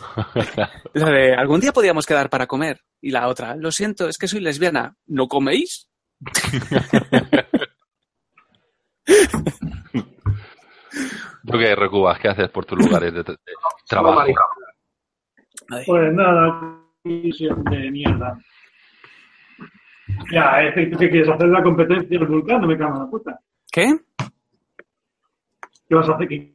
La 0.94 1.10
de 1.10 1.34
algún 1.34 1.60
día 1.60 1.72
podíamos 1.72 2.06
quedar 2.06 2.30
para 2.30 2.46
comer. 2.46 2.80
Y 3.00 3.10
la 3.10 3.28
otra, 3.28 3.56
lo 3.56 3.70
siento, 3.70 4.08
es 4.08 4.18
que 4.18 4.28
soy 4.28 4.40
lesbiana. 4.40 4.96
¿No 5.06 5.28
coméis? 5.28 5.88
¿Tú 11.52 11.58
qué, 11.58 11.74
Recubas? 11.76 12.18
¿Qué 12.18 12.28
haces 12.28 12.48
por 12.50 12.64
tus 12.64 12.78
lugares 12.78 13.12
de, 13.14 13.24
trabajo? 13.88 14.24
Pues 15.86 16.12
nada, 16.14 16.78
visión 17.04 17.62
de 17.64 17.90
mierda. 17.90 18.38
Ya, 20.30 20.62
es 20.62 20.74
que 20.74 20.90
¿qué 20.90 21.10
quieres 21.10 21.28
hacer 21.28 21.48
la 21.48 21.62
competencia 21.62 22.18
del 22.18 22.28
vulcano, 22.28 22.66
me 22.66 22.76
cago 22.76 22.94
en 22.96 23.02
la 23.04 23.10
puta. 23.10 23.40
¿Qué? 23.70 23.96
¿Qué 25.88 25.94
vas 25.94 26.08
a 26.08 26.14
hacer? 26.14 26.28
¿Qué- 26.28 26.52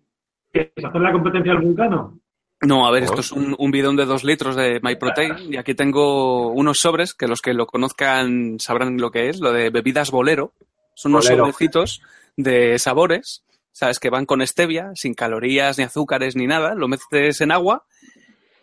¿Quieres 0.52 0.86
hacer 0.86 1.02
la 1.02 1.12
competencia 1.12 1.54
del 1.54 1.62
vulcano? 1.62 2.20
No, 2.62 2.88
a 2.88 2.91
ver, 2.91 3.04
esto 3.04 3.20
es 3.22 3.32
un, 3.32 3.56
un 3.60 3.70
bidón 3.72 3.95
de 3.95 4.06
dos 4.06 4.24
litros 4.24 4.56
de 4.56 4.80
MyProtein 4.82 5.54
y 5.54 5.58
aquí 5.58 5.76
tengo 5.76 6.48
unos 6.52 6.80
sobres 6.80 7.14
que 7.14 7.28
los 7.28 7.39
que 7.41 7.54
lo 7.54 7.68
conozcan 7.68 8.60
sabrán 8.60 8.98
lo 8.98 9.12
que 9.12 9.30
es, 9.30 9.39
lo 9.39 9.52
de 9.52 9.70
bebidas 9.70 10.10
bolero. 10.10 10.54
Son 10.95 11.12
unos 11.12 11.26
Bolero. 11.26 11.43
sobrecitos 11.45 12.02
de 12.36 12.80
sabores, 12.80 13.43
¿sabes? 13.78 14.00
Que 14.00 14.10
van 14.10 14.26
con 14.26 14.46
stevia, 14.46 14.90
sin 14.96 15.14
calorías, 15.14 15.78
ni 15.78 15.84
azúcares, 15.84 16.36
ni 16.36 16.48
nada. 16.48 16.74
Lo 16.74 16.88
metes 16.88 17.42
en 17.42 17.52
agua 17.52 17.86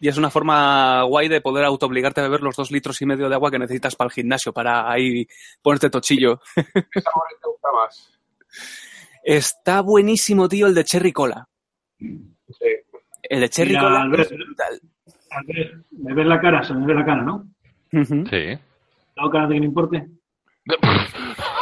y 0.00 0.08
es 0.08 0.18
una 0.18 0.28
forma 0.28 1.04
guay 1.04 1.28
de 1.28 1.40
poder 1.40 1.64
autoobligarte 1.64 2.20
a 2.20 2.24
beber 2.24 2.40
los 2.40 2.56
dos 2.56 2.72
litros 2.72 3.00
y 3.00 3.06
medio 3.06 3.28
de 3.28 3.34
agua 3.36 3.52
que 3.52 3.60
necesitas 3.60 3.94
para 3.94 4.08
el 4.08 4.12
gimnasio, 4.12 4.52
para 4.52 4.90
ahí 4.90 5.24
ponerte 5.62 5.88
tochillo. 5.88 6.40
¿Qué 6.56 7.00
sabor 7.00 7.26
te 7.40 7.48
gusta 7.48 7.68
más? 7.72 8.18
Está 9.22 9.82
buenísimo, 9.82 10.48
tío, 10.48 10.66
el 10.66 10.74
de 10.74 10.82
cherry 10.84 11.12
cola. 11.12 11.46
Sí. 11.98 12.66
El 13.22 13.40
de 13.40 13.48
cherry 13.48 13.70
Mira, 13.70 13.82
cola 13.82 14.02
Albert. 14.02 14.32
es 14.32 14.36
brutal. 14.36 14.80
Al 15.30 15.44
ver, 15.46 15.78
me 15.92 16.12
ves 16.14 16.26
la 16.26 16.40
cara, 16.40 16.62
se 16.64 16.74
me 16.74 16.86
ve 16.86 16.94
la 16.94 17.04
cara, 17.04 17.22
¿no? 17.22 17.46
Sí. 17.92 18.58
¿La 19.16 19.30
cara 19.30 19.46
de 19.46 19.54
que 19.54 19.60
no 19.60 19.66
importe? 19.66 20.08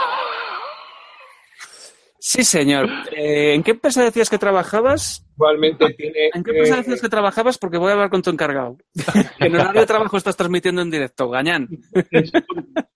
Sí, 2.24 2.44
señor. 2.44 2.88
Eh, 3.16 3.52
¿En 3.52 3.64
qué 3.64 3.72
empresa 3.72 4.04
decías 4.04 4.30
que 4.30 4.38
trabajabas? 4.38 5.26
Igualmente 5.34 5.92
tiene. 5.94 6.30
¿En 6.32 6.44
qué 6.44 6.52
empresa 6.52 6.74
eh, 6.74 6.76
decías 6.76 7.00
que 7.00 7.08
trabajabas? 7.08 7.58
Porque 7.58 7.78
voy 7.78 7.90
a 7.90 7.94
hablar 7.94 8.10
con 8.10 8.22
tu 8.22 8.30
encargado. 8.30 8.78
en 9.40 9.56
horario 9.56 9.80
de 9.80 9.86
trabajo 9.88 10.16
estás 10.16 10.36
transmitiendo 10.36 10.82
en 10.82 10.90
directo, 10.92 11.28
gañán. 11.28 11.68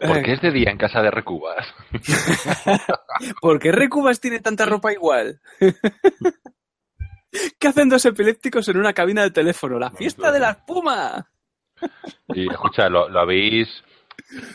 ¿Por 0.00 0.22
qué 0.22 0.34
es 0.34 0.40
de 0.42 0.52
día 0.52 0.70
en 0.70 0.78
casa 0.78 1.02
de 1.02 1.10
Recubas? 1.10 1.74
¿Por 3.40 3.58
qué 3.58 3.72
Recubas 3.72 4.20
tiene 4.20 4.38
tanta 4.38 4.64
ropa 4.64 4.92
igual? 4.92 5.40
¿Qué 7.58 7.66
hacen 7.66 7.88
dos 7.88 8.04
epilépticos 8.04 8.68
en 8.68 8.76
una 8.76 8.92
cabina 8.92 9.24
de 9.24 9.32
teléfono? 9.32 9.76
¡La 9.76 9.90
fiesta 9.90 10.30
de 10.30 10.38
la 10.38 10.50
espuma! 10.50 11.28
Y 12.28 12.48
escucha, 12.48 12.88
lo, 12.88 13.08
lo 13.08 13.18
habéis 13.18 13.66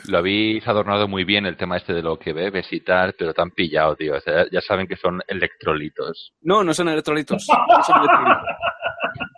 lo 0.07 0.17
habéis 0.17 0.67
adornado 0.67 1.07
muy 1.07 1.23
bien 1.23 1.45
el 1.45 1.57
tema 1.57 1.77
este 1.77 1.93
de 1.93 2.01
lo 2.01 2.17
que 2.19 2.33
bebes 2.33 2.67
y 2.71 2.81
tal, 2.81 3.13
pero 3.17 3.33
te 3.33 3.41
han 3.41 3.51
pillado, 3.51 3.95
tío. 3.95 4.15
O 4.15 4.19
sea, 4.19 4.45
ya 4.51 4.61
saben 4.61 4.87
que 4.87 4.95
son 4.95 5.21
electrolitos. 5.27 6.33
No, 6.41 6.63
no 6.63 6.73
son 6.73 6.89
electrolitos. 6.89 7.47
no 7.47 7.83
son 7.83 7.97
electrolitos. 7.99 8.43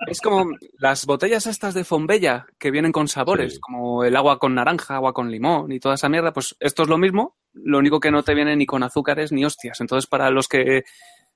Es 0.08 0.22
como 0.22 0.46
las 0.80 1.06
botellas 1.06 1.48
estas 1.48 1.74
de 1.74 1.84
Fombella 1.84 2.46
que 2.60 2.72
vienen 2.72 2.92
con 2.92 3.08
sabores, 3.08 3.54
Sí. 3.56 3.60
como 3.62 4.04
el 4.04 4.16
agua 4.16 4.38
con 4.38 4.54
naranja, 4.54 4.96
agua 4.96 5.14
con 5.14 5.32
limón 5.32 5.72
y 5.72 5.80
toda 5.80 5.96
esa 5.96 6.10
mierda. 6.10 6.32
Pues 6.34 6.56
esto 6.60 6.84
es 6.84 6.90
lo 6.90 6.98
mismo, 6.98 7.36
lo 7.54 7.78
único 7.80 8.00
que 8.00 8.12
no 8.12 8.22
te 8.24 8.36
viene 8.36 8.56
ni 8.56 8.66
con 8.66 8.84
azúcares 8.84 9.32
ni 9.32 9.46
hostias. 9.46 9.80
Entonces, 9.82 10.08
para 10.08 10.30
los 10.30 10.48
que 10.48 10.84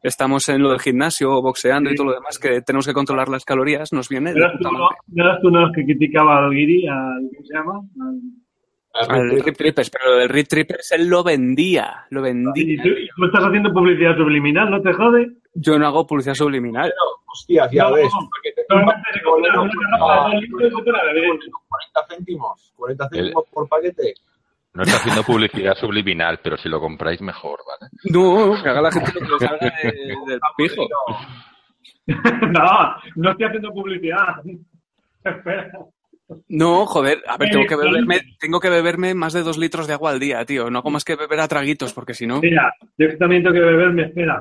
estamos 0.04 0.48
en 0.50 0.62
lo 0.62 0.70
del 0.70 0.80
gimnasio, 0.80 1.42
boxeando 1.42 1.90
y 1.90 1.96
todo 1.96 2.08
lo 2.08 2.14
demás, 2.14 2.38
que 2.38 2.62
tenemos 2.62 2.86
que 2.86 2.94
controlar 2.94 3.30
las 3.30 3.46
calorías, 3.46 3.92
nos 3.94 4.10
viene 4.10 4.32
¿No 4.34 4.38
eras 4.38 4.52
tú 4.62 4.70
no 4.70 5.24
eras 5.26 5.40
tú 5.42 5.50
los 5.50 5.72
que 5.74 5.84
criticaba 5.86 6.46
a 6.46 6.50
Guiri, 6.50 6.86
al, 6.88 7.30
¿cómo 7.36 7.46
se 7.48 7.54
llama? 7.54 7.80
Al- 8.02 8.22
Al 9.10 9.30
Rip 9.42 9.58
Trippers, 9.58 9.90
pero 9.90 10.20
el 10.22 10.30
Rip 10.30 10.48
Trippers 10.48 10.92
él 10.94 11.08
lo 11.08 11.24
vendía, 11.24 12.06
lo 12.10 12.22
vendía. 12.22 12.52
y 12.56 12.78
tú 13.16 13.26
estás 13.26 13.44
haciendo 13.46 13.72
publicidad 13.74 14.16
subliminal, 14.18 14.70
¿no 14.72 14.82
te 14.82 14.94
jode? 14.94 15.28
Yo 15.54 15.78
no 15.80 15.88
hago 15.88 16.06
publicidad 16.08 16.36
subliminal. 16.36 16.94
Hostias, 17.26 17.70
ya 17.72 17.84
No, 17.84 17.94
ves. 17.94 18.10
no, 18.14 18.30
bebé. 18.80 18.90
40 21.68 22.06
céntimos. 22.10 22.74
40 22.76 23.10
céntimos 23.10 23.44
por 23.52 23.68
paquete. 23.68 24.14
No 24.74 24.84
está 24.84 24.98
haciendo 24.98 25.24
publicidad 25.24 25.74
subliminal, 25.76 26.40
pero 26.44 26.56
si 26.58 26.70
lo 26.70 26.80
compráis 26.80 27.20
mejor, 27.22 27.60
¿vale? 27.68 27.90
No, 28.12 28.62
que 28.62 28.70
haga 28.70 28.82
la 28.82 28.92
gente 28.92 29.12
lo 29.28 29.38
que 29.40 29.48
salga 29.48 29.74
de- 29.84 30.16
del 30.28 30.40
pijo. 30.56 30.88
no, 32.08 32.96
no 33.16 33.32
estoy 33.32 33.46
haciendo 33.48 33.72
publicidad. 33.74 34.36
Espera. 35.24 35.72
No, 36.50 36.86
joder, 36.86 37.24
a 37.28 37.38
ver, 37.38 37.48
Eh, 37.48 37.52
tengo 37.54 37.66
que, 37.66 37.76
sí. 37.76 37.82
beberme, 37.82 38.20
tengo 38.40 38.60
que 38.60 38.70
beberme 38.70 39.14
más 39.16 39.32
de 39.34 39.44
dos 39.44 39.58
litros 39.58 39.88
de 39.88 39.94
agua 39.94 40.12
al 40.12 40.20
día, 40.20 40.44
tío. 40.46 40.70
No 40.70 40.80
hago 40.80 40.90
más 40.90 41.06
que 41.06 41.16
beber 41.16 41.40
a 41.40 41.48
traguitos, 41.48 41.94
porque 41.94 42.14
si 42.14 42.28
no... 42.28 42.42
Mira, 42.42 42.74
yo 42.98 43.18
también 43.18 43.44
tengo 43.44 43.54
que 43.54 43.62
beberme, 43.62 44.04
espera. 44.04 44.40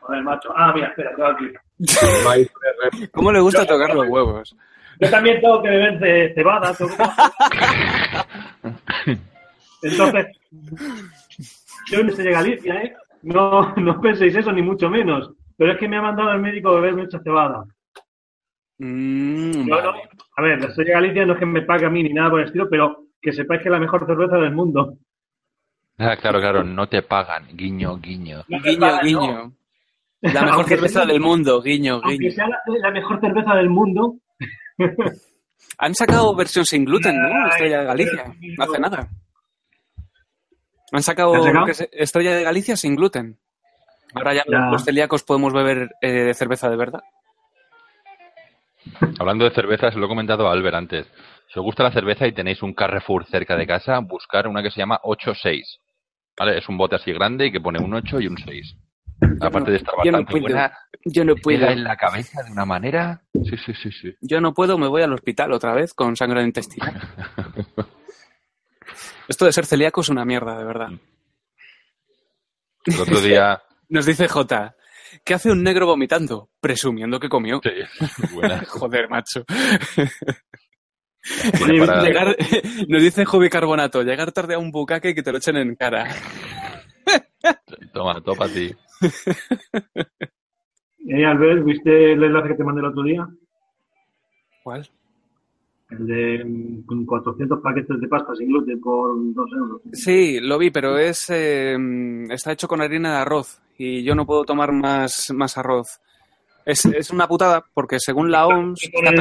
Joder, 0.00 0.22
macho. 0.24 0.48
Ah, 0.56 0.72
mira, 0.74 0.88
espera, 0.88 1.10
tengo 1.14 1.28
aquí. 1.28 1.46
De 1.78 3.08
¿Cómo 3.12 3.30
le 3.32 3.40
gusta 3.40 3.64
tocar 3.66 3.94
los 3.94 4.08
huevos? 4.08 4.56
Yo 5.00 5.10
también 5.10 5.40
tengo 5.40 5.62
que 5.62 5.68
beber 5.68 5.98
ce- 6.00 6.34
cebada. 6.34 6.74
que- 6.74 6.86
Entonces, 9.82 10.26
yo 11.92 12.02
no 12.02 12.12
soy 12.12 12.24
de 12.24 12.32
Galicia, 12.32 12.74
¿eh? 12.82 12.94
No, 13.22 13.74
no 13.76 14.00
penséis 14.00 14.34
eso, 14.36 14.52
ni 14.52 14.62
mucho 14.62 14.88
menos. 14.88 15.30
Pero 15.56 15.72
es 15.72 15.78
que 15.78 15.88
me 15.88 15.96
ha 15.96 16.02
mandado 16.02 16.32
el 16.32 16.40
médico 16.40 16.74
beber 16.74 16.94
mucha 16.96 17.18
cebada. 17.20 17.64
Mm, 18.78 19.66
no- 19.68 19.76
vale. 19.76 20.00
A 20.36 20.42
ver, 20.42 20.72
soy 20.72 20.84
de 20.84 20.92
Galicia, 20.92 21.24
no 21.26 21.32
es 21.34 21.38
que 21.38 21.46
me 21.46 21.62
pague 21.62 21.86
a 21.86 21.90
mí 21.90 22.02
ni 22.02 22.12
nada 22.12 22.30
por 22.30 22.40
el 22.40 22.46
estilo, 22.46 22.68
pero 22.70 23.04
que 23.20 23.32
sepáis 23.32 23.62
que 23.62 23.68
es 23.68 23.72
la 23.72 23.80
mejor 23.80 24.06
cerveza 24.06 24.36
del 24.36 24.52
mundo. 24.52 24.96
Ah, 25.98 26.16
claro, 26.20 26.40
claro, 26.40 26.62
no 26.62 26.86
te 26.88 27.02
pagan. 27.02 27.46
Guiño, 27.54 27.96
guiño. 27.98 28.44
Guiño, 28.48 28.98
guiño. 29.02 29.52
La 30.20 30.40
mejor 30.42 30.48
Aunque 30.60 30.74
cerveza 30.76 31.00
sea- 31.00 31.06
del 31.12 31.20
mundo, 31.20 31.62
guiño, 31.62 31.94
Aunque 31.94 32.18
guiño. 32.18 32.30
sea 32.32 32.48
la, 32.48 32.58
la 32.66 32.90
mejor 32.90 33.20
cerveza 33.20 33.54
del 33.54 33.68
mundo, 33.70 34.16
Han 35.78 35.94
sacado 35.94 36.34
versión 36.36 36.64
sin 36.66 36.84
gluten, 36.84 37.16
¿no? 37.20 37.48
Estrella 37.48 37.80
de 37.80 37.84
Galicia. 37.86 38.24
No 38.58 38.64
hace 38.64 38.78
nada. 38.78 39.08
Han 40.92 41.02
sacado, 41.02 41.34
Estrella 41.92 42.36
de 42.36 42.42
Galicia 42.44 42.76
sin 42.76 42.94
gluten. 42.94 43.38
Ahora 44.14 44.34
ya 44.34 44.44
Ya. 44.50 44.70
los 44.70 44.84
celíacos 44.84 45.22
podemos 45.22 45.52
beber 45.52 45.90
eh, 46.00 46.32
cerveza 46.34 46.70
de 46.70 46.76
verdad. 46.76 47.00
Hablando 49.18 49.44
de 49.44 49.50
cerveza, 49.50 49.90
se 49.90 49.98
lo 49.98 50.06
he 50.06 50.08
comentado 50.08 50.48
a 50.48 50.52
Albert 50.52 50.76
antes. 50.76 51.06
Si 51.52 51.58
os 51.58 51.64
gusta 51.64 51.82
la 51.82 51.92
cerveza 51.92 52.26
y 52.26 52.32
tenéis 52.32 52.62
un 52.62 52.74
Carrefour 52.74 53.26
cerca 53.26 53.56
de 53.56 53.66
casa, 53.66 53.98
buscar 54.00 54.46
una 54.48 54.62
que 54.62 54.70
se 54.70 54.78
llama 54.80 55.00
86. 55.02 55.78
¿Vale? 56.38 56.58
Es 56.58 56.68
un 56.68 56.76
bote 56.76 56.96
así 56.96 57.12
grande 57.12 57.46
y 57.46 57.52
que 57.52 57.60
pone 57.60 57.78
un 57.82 57.94
8 57.94 58.20
y 58.20 58.26
un 58.26 58.36
6. 58.36 58.76
Aparte 59.40 59.70
de 59.70 59.78
estar 59.78 59.94
Yo 60.04 60.12
no 60.12 60.18
bastante 60.18 60.30
puedo. 60.32 60.42
buena, 60.42 60.72
Yo 61.06 61.24
no 61.24 61.34
puedo. 61.36 61.66
en 61.68 61.84
la 61.84 61.96
cabeza 61.96 62.42
de 62.42 62.52
una 62.52 62.66
manera. 62.66 63.22
Sí, 63.32 63.56
sí, 63.64 63.72
sí, 63.74 63.90
sí. 63.90 64.14
Yo 64.20 64.40
no 64.42 64.52
puedo, 64.52 64.76
me 64.76 64.88
voy 64.88 65.00
al 65.02 65.12
hospital 65.14 65.52
otra 65.52 65.72
vez 65.72 65.94
con 65.94 66.14
sangre 66.16 66.40
en 66.40 66.46
intestino. 66.48 66.86
Esto 69.28 69.44
de 69.46 69.52
ser 69.52 69.66
celíaco 69.66 70.02
es 70.02 70.08
una 70.08 70.24
mierda, 70.24 70.58
de 70.58 70.64
verdad. 70.64 70.88
El 72.84 73.00
otro 73.00 73.20
día. 73.20 73.62
Nos 73.88 74.04
dice 74.06 74.28
J. 74.28 74.74
¿Qué 75.24 75.34
hace 75.34 75.50
un 75.50 75.62
negro 75.62 75.86
vomitando? 75.86 76.50
Presumiendo 76.60 77.18
que 77.20 77.28
comió. 77.28 77.60
Sí, 77.62 77.70
muy 78.18 78.34
buena. 78.34 78.62
Joder, 78.66 79.08
macho. 79.08 79.44
Para- 81.80 82.02
Llegar- 82.04 82.36
nos 82.88 83.02
dice 83.02 83.24
Jubi 83.24 83.48
Carbonato, 83.50 84.02
llegar 84.02 84.32
tarde 84.32 84.54
a 84.54 84.58
un 84.58 84.70
bucaque 84.70 85.10
y 85.10 85.14
que 85.14 85.22
te 85.22 85.32
lo 85.32 85.38
echen 85.38 85.56
en 85.56 85.74
cara. 85.74 86.06
Toma, 87.92 88.20
topa 88.20 88.46
a 88.46 88.48
ti. 88.48 88.74
eh, 91.08 91.24
Albert, 91.24 91.64
¿viste 91.64 92.12
el 92.12 92.22
enlace 92.24 92.48
que 92.48 92.54
te 92.54 92.64
mandé 92.64 92.80
el 92.80 92.86
otro 92.88 93.02
día? 93.02 93.26
¿Cuál? 94.62 94.88
El 95.90 96.06
de 96.06 96.44
mm, 96.44 96.86
con 96.86 97.06
400 97.06 97.60
paquetes 97.60 98.00
de 98.00 98.08
pasta 98.08 98.34
sin 98.34 98.48
gluten 98.48 98.80
por 98.80 99.12
2 99.14 99.50
euros. 99.56 99.82
Sí, 99.92 100.40
lo 100.40 100.58
vi, 100.58 100.70
pero 100.70 100.98
es 100.98 101.30
eh, 101.30 101.76
está 102.30 102.52
hecho 102.52 102.66
con 102.66 102.80
harina 102.80 103.12
de 103.12 103.18
arroz 103.18 103.60
y 103.78 104.02
yo 104.02 104.14
no 104.14 104.26
puedo 104.26 104.44
tomar 104.44 104.72
más, 104.72 105.32
más 105.34 105.56
arroz. 105.58 106.00
Es, 106.64 106.84
es 106.86 107.10
una 107.10 107.28
putada 107.28 107.64
porque 107.72 107.98
según 108.00 108.30
la 108.30 108.46
OMS... 108.46 108.82
Está 108.82 109.12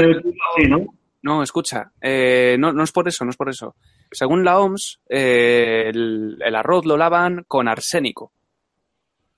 ¿no? 0.68 0.86
No, 1.22 1.41
escucha, 1.41 1.91
eh, 2.01 2.55
no, 2.59 2.72
no 2.72 2.84
es 2.84 2.91
por 2.91 3.07
eso, 3.07 3.26
no 3.26 3.32
es 3.32 3.38
por 3.38 3.49
eso. 3.49 3.76
Según 4.11 4.43
la 4.43 4.59
OMS, 4.59 5.01
eh, 5.09 5.89
el, 5.89 6.38
el 6.39 6.55
arroz 6.55 6.86
lo 6.86 6.97
lavan 6.97 7.45
con 7.47 7.68
arsénico. 7.68 8.32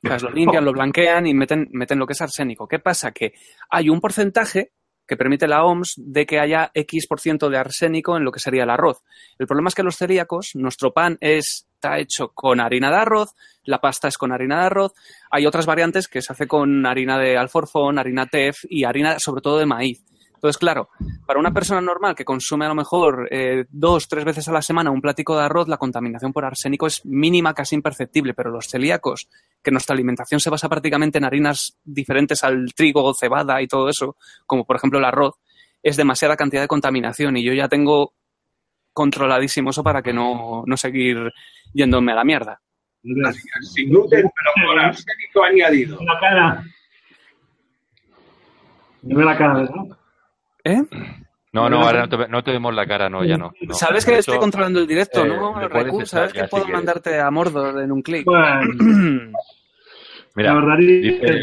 O 0.03 0.07
sea, 0.07 0.17
lo 0.17 0.31
limpian, 0.31 0.65
lo 0.65 0.71
blanquean 0.73 1.27
y 1.27 1.33
meten, 1.33 1.69
meten 1.71 1.97
lo 1.97 2.05
que 2.05 2.11
es 2.11 2.21
arsénico. 2.21 2.67
¿Qué 2.67 2.79
pasa? 2.79 3.11
Que 3.11 3.33
hay 3.69 3.89
un 3.89 4.01
porcentaje 4.01 4.71
que 5.07 5.17
permite 5.17 5.47
la 5.47 5.63
OMS 5.63 5.93
de 5.97 6.25
que 6.25 6.39
haya 6.39 6.71
X 6.73 7.07
por 7.07 7.19
ciento 7.19 7.49
de 7.49 7.57
arsénico 7.57 8.17
en 8.17 8.23
lo 8.23 8.31
que 8.31 8.39
sería 8.39 8.63
el 8.63 8.69
arroz. 8.69 9.03
El 9.39 9.47
problema 9.47 9.69
es 9.69 9.75
que 9.75 9.83
los 9.83 9.95
celíacos, 9.95 10.51
nuestro 10.55 10.93
pan 10.93 11.17
es, 11.21 11.67
está 11.73 11.97
hecho 11.99 12.29
con 12.33 12.59
harina 12.59 12.89
de 12.89 12.97
arroz, 12.97 13.33
la 13.63 13.79
pasta 13.79 14.07
es 14.07 14.17
con 14.17 14.31
harina 14.31 14.59
de 14.59 14.65
arroz, 14.65 14.93
hay 15.31 15.45
otras 15.45 15.65
variantes 15.65 16.07
que 16.07 16.21
se 16.21 16.33
hace 16.33 16.47
con 16.47 16.85
harina 16.85 17.17
de 17.17 17.37
alforfón, 17.37 17.99
harina 17.99 18.25
tef 18.25 18.57
y 18.69 18.83
harina 18.83 19.19
sobre 19.19 19.41
todo 19.41 19.57
de 19.59 19.65
maíz. 19.65 20.03
Entonces, 20.37 20.59
claro, 20.59 20.89
para 21.25 21.39
una 21.39 21.51
persona 21.51 21.81
normal 21.81 22.13
que 22.13 22.23
consume 22.23 22.65
a 22.65 22.67
lo 22.67 22.75
mejor 22.75 23.27
eh, 23.31 23.65
dos, 23.69 24.07
tres 24.07 24.23
veces 24.23 24.47
a 24.47 24.51
la 24.51 24.61
semana 24.61 24.91
un 24.91 25.01
platico 25.01 25.35
de 25.35 25.43
arroz, 25.43 25.67
la 25.67 25.77
contaminación 25.77 26.31
por 26.31 26.45
arsénico 26.45 26.85
es 26.85 27.03
mínima, 27.05 27.55
casi 27.55 27.73
imperceptible, 27.73 28.35
pero 28.35 28.51
los 28.51 28.67
celíacos, 28.67 29.27
que 29.63 29.71
nuestra 29.71 29.95
alimentación 29.95 30.39
se 30.39 30.51
basa 30.51 30.69
prácticamente 30.69 31.17
en 31.17 31.25
harinas 31.25 31.75
diferentes 31.83 32.43
al 32.43 32.71
trigo, 32.75 33.11
cebada 33.15 33.63
y 33.63 33.67
todo 33.67 33.89
eso, 33.89 34.15
como 34.45 34.63
por 34.63 34.75
ejemplo 34.75 34.99
el 34.99 35.05
arroz, 35.05 35.33
es 35.81 35.97
demasiada 35.97 36.37
cantidad 36.37 36.61
de 36.61 36.67
contaminación 36.67 37.35
y 37.35 37.43
yo 37.43 37.53
ya 37.53 37.67
tengo 37.67 38.13
controladísimo 38.93 39.71
eso 39.71 39.83
para 39.83 40.03
que 40.03 40.13
no, 40.13 40.63
no 40.67 40.77
seguir 40.77 41.33
yéndome 41.73 42.11
a 42.11 42.15
la 42.15 42.23
mierda. 42.23 42.61
Sin 43.61 43.89
gluten, 43.89 44.29
pero 44.35 44.67
con 44.67 44.79
arsénico 44.79 45.43
añadido. 45.43 45.99
en 45.99 46.05
la 46.05 46.19
cara. 46.19 46.63
La 49.01 49.37
cara, 49.37 49.53
¿verdad? 49.55 49.97
¿Eh? 50.71 50.83
No, 51.53 51.69
no, 51.69 51.81
ahora 51.81 52.05
no 52.05 52.09
te, 52.09 52.27
no 52.27 52.43
te 52.43 52.51
vemos 52.51 52.73
la 52.75 52.85
cara, 52.85 53.09
no, 53.09 53.23
ya 53.23 53.37
no. 53.37 53.51
no. 53.61 53.73
Sabes 53.73 54.05
que 54.05 54.17
estoy 54.17 54.37
controlando 54.37 54.79
el 54.79 54.85
directo, 54.87 55.25
eh, 55.25 55.29
¿no? 55.29 55.53
me 55.53 55.69
puedes 55.69 55.85
Recu? 55.85 56.01
echar 56.01 56.07
Sabes 56.29 56.33
que 56.33 56.43
puedo 56.49 56.67
mandarte 56.67 57.19
a 57.19 57.31
Mordor 57.31 57.81
en 57.81 57.91
un 57.91 58.01
clic. 58.01 58.25
Bueno, 58.25 58.61
Mira, 60.35 60.53
la 60.53 60.59
verdad 60.59 60.77
dice-. 60.77 61.41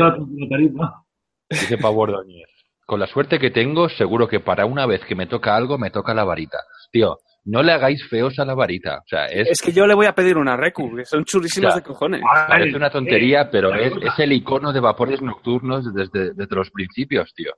Dice 1.50 1.78
Pau 1.78 1.98
Ordóñez. 1.98 2.46
Con 2.86 3.00
la 3.00 3.06
suerte 3.06 3.38
que 3.38 3.50
tengo, 3.50 3.88
seguro 3.88 4.28
que 4.28 4.40
para 4.40 4.66
una 4.66 4.86
vez 4.86 5.00
que 5.06 5.14
me 5.14 5.26
toca 5.26 5.56
algo, 5.56 5.78
me 5.78 5.90
toca 5.90 6.12
la 6.14 6.22
varita. 6.24 6.58
Tío, 6.92 7.18
no 7.46 7.62
le 7.62 7.72
hagáis 7.72 8.06
feos 8.08 8.38
a 8.38 8.44
la 8.44 8.54
varita. 8.54 8.98
O 8.98 9.08
sea, 9.08 9.24
es, 9.26 9.48
Es 9.50 9.62
que 9.62 9.72
yo 9.72 9.86
le 9.86 9.94
voy 9.94 10.06
a 10.06 10.14
pedir 10.14 10.36
una 10.36 10.56
Recu, 10.56 10.94
que 10.94 11.04
son 11.06 11.24
chulísimas 11.24 11.72
Ya. 11.74 11.80
de 11.80 11.86
cojones. 11.86 12.20
parece 12.46 12.76
una 12.76 12.90
tontería, 12.90 13.50
pero 13.50 13.72
Ay, 13.72 13.84
es, 13.86 13.92
es 14.02 14.18
el 14.18 14.32
icono 14.32 14.72
de 14.72 14.80
vapores 14.80 15.22
nocturnos 15.22 15.92
desde, 15.94 16.34
desde 16.34 16.54
los 16.54 16.70
principios, 16.70 17.32
tío. 17.34 17.52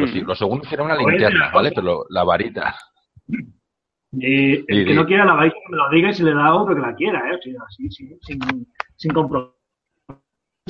Lo, 0.00 0.06
si- 0.06 0.20
Hmm. 0.22 0.26
lo 0.26 0.34
segundo 0.34 0.64
será 0.68 0.82
una 0.82 0.96
linterna, 0.96 1.50
¿vale? 1.52 1.70
Pero 1.74 2.04
la 2.08 2.24
varita. 2.24 2.74
El 3.28 4.58
Sí, 4.58 4.64
que 4.66 4.84
sí. 4.88 4.94
no 4.94 5.06
quiera 5.06 5.24
la 5.24 5.34
varita, 5.34 5.56
que 5.56 5.70
me 5.72 5.76
lo 5.78 5.90
diga 5.90 6.10
y 6.10 6.14
se 6.14 6.24
le 6.24 6.34
da 6.34 6.46
a 6.46 6.54
otro 6.54 6.74
que 6.74 6.80
la 6.82 6.94
quiera, 6.94 7.18
¿eh? 7.30 7.34
O 7.34 7.42
sea, 7.42 7.52
así, 7.66 7.88
sin, 7.90 8.18
sin, 8.20 8.40
sin 8.96 9.12
compromiso 9.12 9.52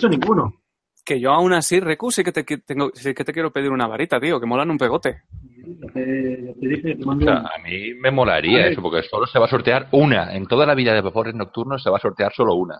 ninguno. 0.08 0.52
Que 1.04 1.18
yo 1.18 1.32
aún 1.32 1.52
así, 1.52 1.80
Recu, 1.80 2.12
sí 2.12 2.22
que 2.22 2.30
te, 2.30 2.46
qui- 2.46 2.62
tengo, 2.64 2.90
sí 2.94 3.12
que 3.12 3.24
te 3.24 3.32
quiero 3.32 3.50
pedir 3.52 3.70
una 3.72 3.88
varita, 3.88 4.20
tío, 4.20 4.38
que 4.38 4.46
molan 4.46 4.70
un 4.70 4.78
pegote. 4.78 5.22
Te, 5.92 6.54
dije, 6.60 6.94
te 6.94 7.04
O 7.08 7.18
sea, 7.20 7.38
a 7.38 7.58
mí 7.64 7.94
me 7.94 8.10
molaría 8.12 8.66
eso, 8.68 8.80
porque 8.80 9.02
solo 9.02 9.26
se 9.26 9.38
va 9.40 9.46
a 9.46 9.48
sortear 9.48 9.88
una. 9.92 10.32
En 10.34 10.46
toda 10.46 10.64
la 10.64 10.74
vida 10.76 10.94
de 10.94 11.00
vapores 11.00 11.34
nocturnos 11.34 11.82
se 11.82 11.90
va 11.90 11.96
a 11.96 12.00
sortear 12.00 12.32
solo 12.32 12.54
una. 12.54 12.78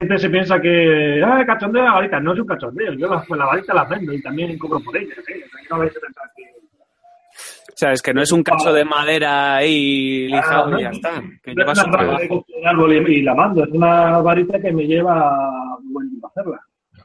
La 0.00 0.06
gente 0.06 0.18
se 0.18 0.30
piensa 0.30 0.60
que, 0.60 1.20
ah, 1.24 1.44
cachondeo 1.44 1.82
la 1.82 1.92
varita. 1.94 2.20
No 2.20 2.32
es 2.32 2.38
un 2.38 2.46
cachondeo. 2.46 2.92
Yo 2.92 3.08
la, 3.08 3.24
la 3.36 3.46
varita 3.46 3.74
la 3.74 3.84
vendo 3.84 4.12
y 4.12 4.22
también 4.22 4.56
cobro 4.56 4.78
por 4.80 4.96
ella. 4.96 5.12
¿eh? 5.12 5.18
O 5.20 5.22
sea, 5.24 5.60
que 5.60 5.68
no 5.70 5.78
vais 5.78 5.96
a 5.96 6.00
pensar 6.00 6.24
que... 6.36 6.42
O 6.44 7.76
sea, 7.78 7.92
es 7.92 8.02
que 8.02 8.14
no 8.14 8.22
es 8.22 8.30
un 8.32 8.42
cacho 8.44 8.72
de 8.72 8.84
madera 8.84 9.56
ahí 9.56 10.28
lijado 10.28 10.78
y 10.78 10.82
ya 10.82 10.90
está. 10.90 11.20
Que 11.42 11.52
No 11.54 11.60
lleva 11.62 11.72
es 11.72 11.84
una 11.84 12.18
de 12.18 12.28
un 12.30 12.66
árbol 12.66 13.08
y, 13.08 13.22
la 13.22 13.34
mando. 13.34 13.64
Es 13.64 13.70
una 13.70 14.18
varita 14.18 14.60
que 14.60 14.72
me 14.72 14.84
lleva 14.86 15.36
buen 15.82 16.08
tiempo 16.10 16.28
hacerla. 16.28 16.60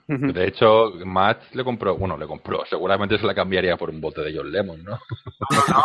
De 0.08 0.48
hecho, 0.48 0.92
Matt 1.06 1.54
le 1.54 1.64
compró, 1.64 1.96
bueno, 1.98 2.16
le 2.18 2.28
compró, 2.28 2.64
seguramente 2.66 3.18
se 3.18 3.26
la 3.26 3.34
cambiaría 3.34 3.78
por 3.78 3.90
un 3.90 4.02
bote 4.02 4.22
de 4.22 4.36
John 4.36 4.52
Lemon, 4.52 4.84
¿no? 4.84 4.92
No, 4.92 4.98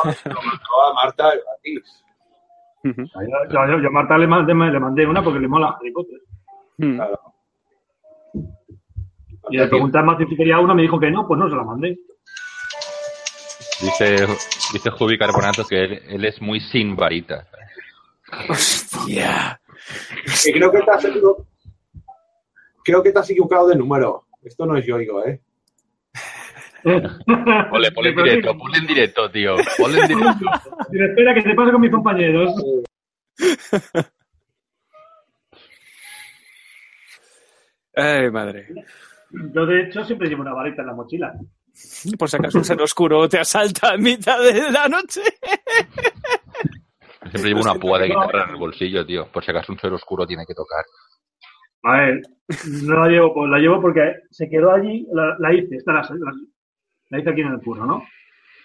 lo 0.05 0.43
mandó 0.43 0.91
a 0.91 0.95
Marta 0.95 1.33
yo, 2.85 2.93
yo- 2.93 3.81
yo 3.81 3.89
a 3.89 3.93
Marta 3.93 4.19
le 4.19 4.27
mandé, 4.27 4.55
le 4.55 4.81
mandé 4.81 5.07
una 5.07 5.23
porque 5.23 5.39
le 5.41 5.49
mola 5.49 5.69
Harry 5.79 5.93
Potter. 5.93 6.19
Ujú. 6.79 6.95
Claro. 6.97 7.18
Y 9.51 9.57
le 9.57 9.66
pregunté 9.68 9.99
a 9.99 10.03
Marta 10.03 10.24
si 10.29 10.37
quería 10.37 10.59
una, 10.61 10.74
me 10.74 10.83
dijo 10.83 11.01
que 11.01 11.11
no, 11.11 11.26
pues 11.26 11.39
no 11.41 11.49
se 11.49 11.57
la 11.57 11.64
mandé. 11.64 11.99
Dice, 13.81 14.26
dice 14.72 14.91
Jubi 14.91 15.16
Carbonato 15.18 15.64
que 15.66 15.85
él, 15.85 16.03
él 16.09 16.24
es 16.24 16.41
muy 16.43 16.61
sin 16.61 16.97
varita. 16.97 17.47
Hostia. 18.49 19.61
Que 20.45 20.53
creo 20.53 20.70
que 20.70 20.81
te 20.83 20.91
has 20.91 21.05
equivo- 21.05 21.47
Creo 22.85 23.03
que 23.03 23.12
te 23.12 23.18
has 23.18 23.31
equivocado 23.31 23.68
de 23.68 23.76
número. 23.76 24.24
Esto 24.43 24.66
no 24.66 24.76
es 24.76 24.85
Yoigo, 24.87 25.24
¿eh? 25.24 25.41
Ponle, 26.85 27.91
ponle 27.93 28.11
en 28.11 28.16
directo, 28.16 28.57
ponle 28.57 28.79
en 28.79 28.87
directo, 28.87 29.31
tío. 29.31 29.57
Ponle 29.79 30.01
en 30.01 30.09
directo. 30.09 30.47
Pero 30.91 31.07
espera, 31.07 31.35
que 31.35 31.43
te 31.43 31.55
pasa 31.55 31.72
con 31.72 31.81
mis 31.81 31.91
compañeros. 31.91 32.53
Ay, 37.99 38.30
madre. 38.30 38.68
Yo, 39.30 39.66
de 39.66 39.82
hecho, 39.82 40.05
siempre 40.05 40.28
llevo 40.28 40.42
una 40.42 40.55
varita 40.55 40.82
en 40.82 40.88
la 40.88 40.94
mochila. 40.94 41.34
Por 42.18 42.28
si 42.28 42.36
acaso 42.36 42.59
un 42.59 42.64
ser 42.64 42.80
oscuro 42.80 43.28
te 43.28 43.38
asalta 43.38 43.94
en 43.94 44.03
mitad 44.03 44.40
de 44.40 44.70
la 44.70 44.88
noche. 44.88 45.20
Siempre 47.30 47.51
llevo 47.51 47.61
una 47.61 47.74
púa 47.74 47.99
de 47.99 48.09
guitarra 48.09 48.44
en 48.44 48.51
el 48.51 48.57
bolsillo, 48.57 49.05
tío. 49.05 49.26
Por 49.30 49.44
si 49.44 49.51
acaso 49.51 49.72
un 49.72 49.78
ser 49.78 49.92
oscuro 49.92 50.26
tiene 50.26 50.44
que 50.46 50.55
tocar. 50.55 50.84
A 51.84 51.99
ver, 51.99 52.22
no 52.82 53.05
la 53.05 53.09
llevo, 53.09 53.34
pues 53.34 53.51
la 53.51 53.59
llevo 53.59 53.80
porque 53.80 54.14
se 54.30 54.49
quedó 54.49 54.72
allí, 54.72 55.07
la, 55.12 55.36
la 55.38 55.55
hice, 55.55 55.76
esta 55.76 55.92
la, 55.92 56.01
la, 56.01 56.32
la 57.11 57.18
hice 57.20 57.30
aquí 57.30 57.40
en 57.42 57.53
el 57.53 57.61
curro, 57.61 57.86
¿no? 57.86 58.03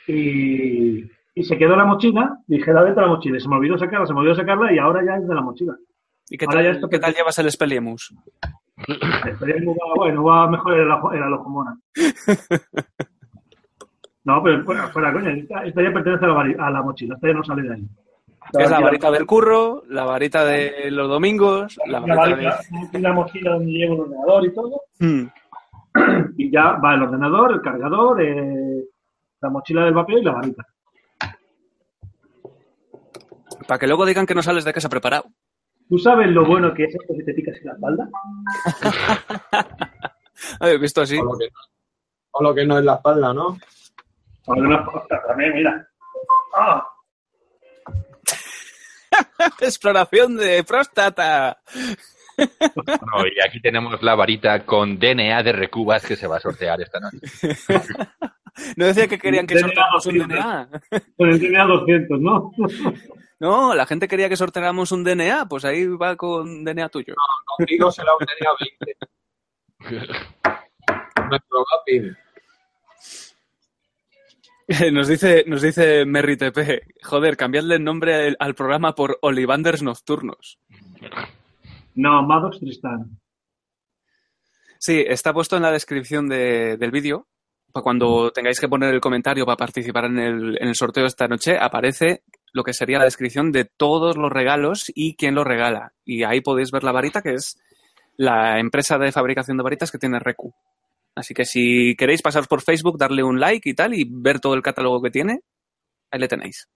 Y, 0.07 1.03
y 1.36 1.43
se 1.43 1.57
quedó 1.57 1.73
en 1.73 1.79
la 1.79 1.86
mochila, 1.86 2.38
dije, 2.47 2.73
la 2.73 2.84
dentro 2.84 3.03
de 3.03 3.09
la 3.09 3.15
mochila, 3.15 3.38
y 3.38 3.41
se 3.41 3.49
me 3.49 3.57
olvidó 3.57 3.77
sacarla, 3.77 4.05
se 4.07 4.13
me 4.13 4.19
olvidó 4.21 4.36
sacarla 4.36 4.73
y 4.73 4.79
ahora 4.79 5.03
ya 5.05 5.15
es 5.17 5.27
de 5.27 5.36
la 5.36 5.41
mochila. 5.41 5.75
¿Y 6.29 6.38
qué 6.38 6.45
Ahora 6.45 6.61
ya 6.63 6.69
tal, 6.69 6.75
está 6.77 6.88
qué 6.89 6.99
tal 6.99 7.13
llevas 7.13 7.38
el 7.39 7.51
Speliemus? 7.51 8.15
Va- 8.78 9.93
bueno, 9.95 10.24
va 10.24 10.49
mejor 10.49 10.74
el, 10.74 10.88
el 11.17 11.24
alojomona. 11.24 11.78
No, 14.26 14.41
pero 14.41 14.63
fuera, 14.63 14.88
fuera 14.88 15.11
coña, 15.11 15.32
esta, 15.34 15.65
esta 15.65 15.84
ya 15.84 15.91
pertenece 15.91 16.24
a 16.24 16.30
la, 16.30 16.65
a 16.65 16.71
la 16.71 16.82
mochila, 16.82 17.15
esta 17.15 17.28
ya 17.28 17.34
no 17.34 17.43
sale 17.43 17.63
de 17.63 17.74
ahí. 17.74 17.84
Es 18.53 18.69
la 18.71 18.80
varita 18.80 19.11
del 19.11 19.26
curro, 19.26 19.84
la 19.89 20.05
varita 20.05 20.45
de 20.45 20.89
los 20.91 21.09
domingos, 21.09 21.78
la 21.88 21.99
La 21.99 22.15
varita 22.15 22.36
varita, 22.38 22.97
una 22.99 23.11
mochila 23.13 23.51
donde 23.51 23.71
llevo 23.74 23.95
el 23.95 23.99
ordenador 23.99 24.45
y 24.45 24.53
todo. 24.53 24.82
de... 24.99 25.07
Mm. 25.07 25.32
y 26.38 26.49
ya 26.51 26.71
va 26.78 26.93
el 26.95 27.03
ordenador, 27.03 27.51
el 27.51 27.61
cargador, 27.61 28.21
eh, 28.21 28.86
la 29.41 29.49
mochila 29.49 29.84
del 29.84 29.93
vapeo 29.93 30.17
y 30.19 30.24
la 30.24 30.32
varita. 30.32 30.65
Para 33.67 33.80
que 33.80 33.88
luego 33.88 34.05
digan 34.05 34.26
que 34.26 34.36
no 34.36 34.41
sales 34.41 34.63
de 34.63 34.71
casa 34.74 34.88
preparado. 34.88 35.26
¿Tú 35.94 36.00
sabes 36.00 36.28
lo 36.32 36.44
bueno 36.44 36.74
que 36.74 36.86
es 36.86 36.96
esto 36.96 37.14
que 37.16 37.24
te 37.24 37.36
picas 37.36 37.56
en 37.58 37.66
la 37.66 37.74
espalda? 37.74 38.10
He 40.62 40.78
visto 40.80 41.02
así. 41.02 41.20
O 41.20 41.24
lo 41.24 41.38
que 41.38 41.46
no, 41.46 41.60
o 42.32 42.44
lo 42.44 42.56
que 42.56 42.66
no 42.66 42.80
es 42.80 42.86
la 42.86 42.96
espalda, 42.96 43.32
¿no? 43.32 43.60
O 44.48 45.08
también, 45.28 45.54
mira. 45.54 45.88
¡Ah! 46.56 46.84
Exploración 49.62 50.36
de 50.36 50.64
próstata. 50.64 51.62
No, 52.38 53.25
y 53.27 53.47
aquí 53.47 53.59
tenemos 53.61 54.01
la 54.01 54.15
varita 54.15 54.65
con 54.65 54.97
DNA 54.99 55.43
de 55.43 55.51
recubas 55.51 56.05
que 56.05 56.15
se 56.15 56.27
va 56.27 56.38
a 56.38 56.39
sortear 56.39 56.81
esta 56.81 56.99
noche. 56.99 57.19
No 58.77 58.86
decía 58.86 59.07
que 59.07 59.17
querían 59.17 59.47
que 59.47 59.55
DNA 59.55 59.65
sorteáramos 59.67 60.05
un 60.05 60.17
200. 60.19 60.38
DNA. 60.38 60.69
Con 61.17 61.29
el 61.29 61.39
DNA 61.39 61.65
200, 61.65 62.19
¿no? 62.21 62.51
No, 63.39 63.73
la 63.73 63.86
gente 63.88 64.07
quería 64.07 64.29
que 64.29 64.38
sorteáramos 64.38 64.91
un 64.91 65.03
DNA, 65.03 65.47
pues 65.49 65.65
ahí 65.65 65.88
va 65.88 66.15
con 66.15 66.63
DNA 66.63 66.88
tuyo. 66.89 67.15
Contigo 67.57 67.91
se 67.91 68.03
la 68.03 68.11
tenía 68.19 68.51
20. 69.89 70.09
Nuestro 71.29 71.65
Gapin. 71.71 72.15
Nos 74.93 75.07
dice, 75.07 75.43
nos 75.47 75.61
dice 75.61 76.05
Merry 76.05 76.38
TP, 76.38 76.84
joder, 77.03 77.36
cambiadle 77.36 77.75
el 77.75 77.84
nombre 77.84 78.27
al- 78.27 78.38
al 78.39 78.53
programa 78.55 78.93
por 78.95 79.17
Olivanders 79.21 79.81
Nocturnos. 79.81 80.59
No, 81.96 82.24
Maddox 82.24 82.60
Tristan. 82.60 83.20
Sí, 84.80 85.04
está 85.08 85.34
puesto 85.34 85.56
en 85.56 85.64
la 85.64 85.72
descripción 85.72 86.28
de- 86.28 86.78
del 86.78 86.91
vídeo. 86.91 87.28
Para 87.72 87.84
cuando 87.84 88.32
tengáis 88.32 88.60
que 88.60 88.68
poner 88.68 88.94
el 88.94 89.02
comentario 89.02 89.46
para 89.46 89.58
participar 89.58 90.06
en 90.06 90.20
el, 90.20 90.58
en 90.62 90.68
el 90.68 90.76
sorteo 90.76 91.06
esta 91.06 91.28
noche, 91.28 91.58
aparece 91.58 92.24
lo 92.52 92.64
que 92.64 92.74
sería 92.74 93.00
la 93.00 93.06
descripción 93.06 93.52
de 93.52 93.66
todos 93.66 94.16
los 94.18 94.32
regalos 94.32 94.91
y 94.94 95.16
quién 95.16 95.34
los 95.34 95.46
regala. 95.46 95.94
Y 96.06 96.24
ahí 96.24 96.41
podéis 96.41 96.70
ver 96.72 96.84
la 96.84 96.91
varita, 96.91 97.22
que 97.22 97.34
es 97.34 97.58
la 98.16 98.60
empresa 98.60 99.00
de 99.00 99.12
fabricación 99.12 99.58
de 99.58 99.64
varitas 99.64 99.91
que 99.91 99.98
tiene 99.98 100.20
Recu. 100.20 100.54
Así 101.16 101.34
que 101.34 101.46
si 101.46 101.96
queréis 101.96 102.22
pasaros 102.22 102.48
por 102.48 102.62
Facebook, 102.62 102.98
darle 103.00 103.24
un 103.24 103.39
like 103.39 103.68
y 103.68 103.74
tal, 103.74 103.94
y 103.96 104.06
ver 104.08 104.39
todo 104.39 104.54
el 104.54 104.62
catálogo 104.62 105.02
que 105.02 105.10
tiene, 105.10 105.39
ahí 106.12 106.20
le 106.20 106.28
tenéis. 106.28 106.68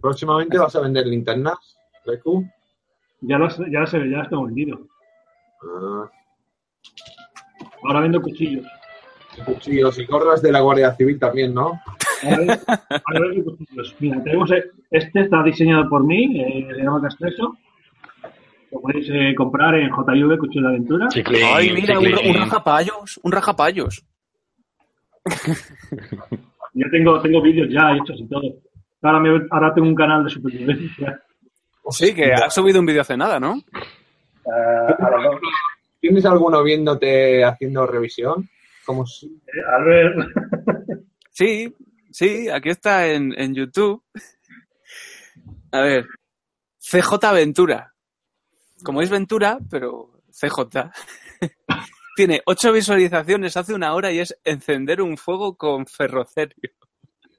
Próximamente 0.00 0.58
vas 0.58 0.74
a 0.76 0.80
vender 0.80 1.06
linternas, 1.06 1.78
Reku. 2.04 2.44
Ya 3.20 3.38
las, 3.38 3.58
ya 3.58 3.80
las, 3.80 3.92
ya 3.92 3.98
las 3.98 4.28
tengo 4.28 4.46
vendido. 4.46 4.80
Ah, 5.62 6.10
Ahora 7.84 8.00
vendo 8.00 8.20
cuchillos. 8.20 8.66
cuchillos 9.44 9.98
y 9.98 10.04
gorras 10.06 10.42
de 10.42 10.52
la 10.52 10.60
Guardia 10.60 10.94
Civil 10.94 11.18
también, 11.18 11.54
¿no? 11.54 11.80
Ahora, 12.22 13.28
vendo 13.30 13.56
cuchillos. 13.56 13.94
Mira, 13.98 14.22
tenemos 14.22 14.50
eh, 14.52 14.70
este 14.90 15.20
está 15.20 15.42
diseñado 15.42 15.88
por 15.88 16.04
mí, 16.04 16.40
eh, 16.40 16.66
se 16.74 16.82
llama 16.82 17.02
Castreso. 17.02 17.56
Lo 18.72 18.80
podéis 18.80 19.08
eh, 19.10 19.34
comprar 19.34 19.74
en 19.74 19.88
JV 19.90 20.38
Cuchillo 20.38 20.62
de 20.68 20.68
Aventura. 20.68 21.08
Chiclín, 21.08 21.42
Ay, 21.44 21.72
mira, 21.72 21.98
un, 21.98 22.06
un 22.06 22.34
rajapayos, 22.34 23.20
un 23.22 23.32
rajapayos. 23.32 24.04
Yo 26.74 26.86
tengo, 26.92 27.20
tengo 27.20 27.42
vídeos 27.42 27.68
ya 27.70 27.92
hechos 27.96 28.20
y 28.20 28.28
todo. 28.28 28.42
Ahora, 29.02 29.20
me- 29.20 29.46
ahora 29.50 29.72
tengo 29.74 29.88
un 29.88 29.94
canal 29.94 30.24
de 30.24 30.30
supervivencia. 30.30 31.22
Sí, 31.90 32.14
que 32.14 32.32
ha 32.32 32.50
subido 32.50 32.80
un 32.80 32.86
vídeo 32.86 33.00
hace 33.02 33.16
nada, 33.16 33.40
¿no? 33.40 33.60
A 34.46 35.10
dos. 35.22 35.40
¿Tienes 36.00 36.24
alguno 36.24 36.62
viéndote 36.62 37.44
haciendo 37.44 37.86
revisión? 37.86 38.48
Como 38.86 39.06
si... 39.06 39.26
Eh, 39.26 39.60
Albert, 39.76 40.16
Sí, 41.32 41.74
sí, 42.10 42.48
aquí 42.48 42.70
está 42.70 43.06
en, 43.06 43.32
en 43.38 43.54
YouTube. 43.54 44.02
A 45.72 45.80
ver, 45.80 46.06
CJ 46.78 47.32
Ventura. 47.34 47.92
Como 48.82 49.02
es 49.02 49.10
Ventura, 49.10 49.58
pero 49.70 50.10
CJ. 50.30 50.90
Tiene 52.16 52.42
ocho 52.46 52.72
visualizaciones 52.72 53.56
hace 53.56 53.74
una 53.74 53.94
hora 53.94 54.10
y 54.10 54.18
es 54.20 54.36
encender 54.44 55.00
un 55.02 55.16
fuego 55.16 55.56
con 55.56 55.86
ferrocerio. 55.86 56.70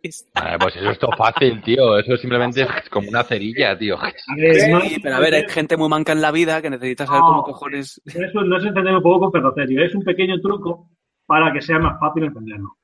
Pues 0.01 0.75
eso 0.75 0.89
es 0.89 0.99
todo 0.99 1.11
fácil, 1.17 1.61
tío. 1.61 1.97
Eso 1.99 2.17
simplemente 2.17 2.61
es 2.63 2.89
como 2.89 3.09
una 3.09 3.23
cerilla, 3.23 3.77
tío. 3.77 3.97
Sí, 4.25 4.99
pero 5.01 5.15
a 5.15 5.19
ver, 5.19 5.35
hay 5.35 5.47
gente 5.49 5.77
muy 5.77 5.89
manca 5.89 6.11
en 6.13 6.21
la 6.21 6.31
vida 6.31 6.61
que 6.61 6.69
necesita 6.69 7.05
saber 7.05 7.21
No. 7.21 7.27
cómo 7.27 7.43
cojones. 7.43 8.01
eso 8.05 8.41
no 8.43 8.57
es 8.57 8.63
encender 8.65 8.95
un 8.95 9.03
poco 9.03 9.19
con 9.21 9.31
ferrocerio, 9.31 9.83
es 9.85 9.93
un 9.93 10.03
pequeño 10.03 10.39
truco 10.41 10.89
para 11.25 11.53
que 11.53 11.61
sea 11.61 11.77
más 11.79 11.99
fácil 11.99 12.23
encenderlo. 12.23 12.75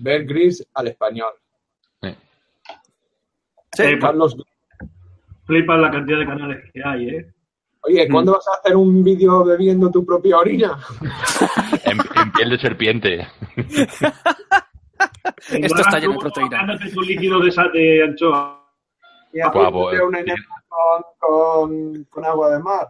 Ver 0.00 0.24
gris 0.24 0.66
al 0.74 0.88
español. 0.88 1.32
Sí, 2.02 3.82
Eh, 3.82 3.98
Carlos, 3.98 4.36
Flipas 5.44 5.78
la 5.78 5.90
cantidad 5.90 6.18
de 6.18 6.26
canales 6.26 6.70
que 6.72 6.80
hay, 6.82 7.08
¿eh? 7.10 7.26
oye, 7.82 8.08
¿cuándo 8.08 8.32
vas 8.32 8.48
a 8.48 8.58
hacer 8.58 8.74
un 8.76 9.04
vídeo 9.04 9.44
bebiendo 9.44 9.90
tu 9.90 10.04
propia 10.04 10.38
orina? 10.38 10.78
En, 11.84 11.98
en 12.20 12.32
piel 12.32 12.50
de 12.50 12.58
serpiente. 12.58 13.28
Esto 15.48 15.80
está 15.82 15.98
lleno 15.98 16.14
de 16.14 16.18
proteína. 16.18 16.60
Ándate 16.60 16.90
tu 16.90 17.02
líquido 17.02 17.40
de, 17.40 17.50
sa- 17.52 17.68
de 17.68 18.02
anchoa. 18.04 18.62
Y 19.32 19.40
Guapo, 19.40 19.92
eh. 19.92 20.02
una 20.02 20.20
enema 20.20 20.44
con, 20.68 21.02
con, 21.18 22.04
con 22.04 22.24
agua 22.24 22.50
de 22.50 22.58
mar. 22.62 22.86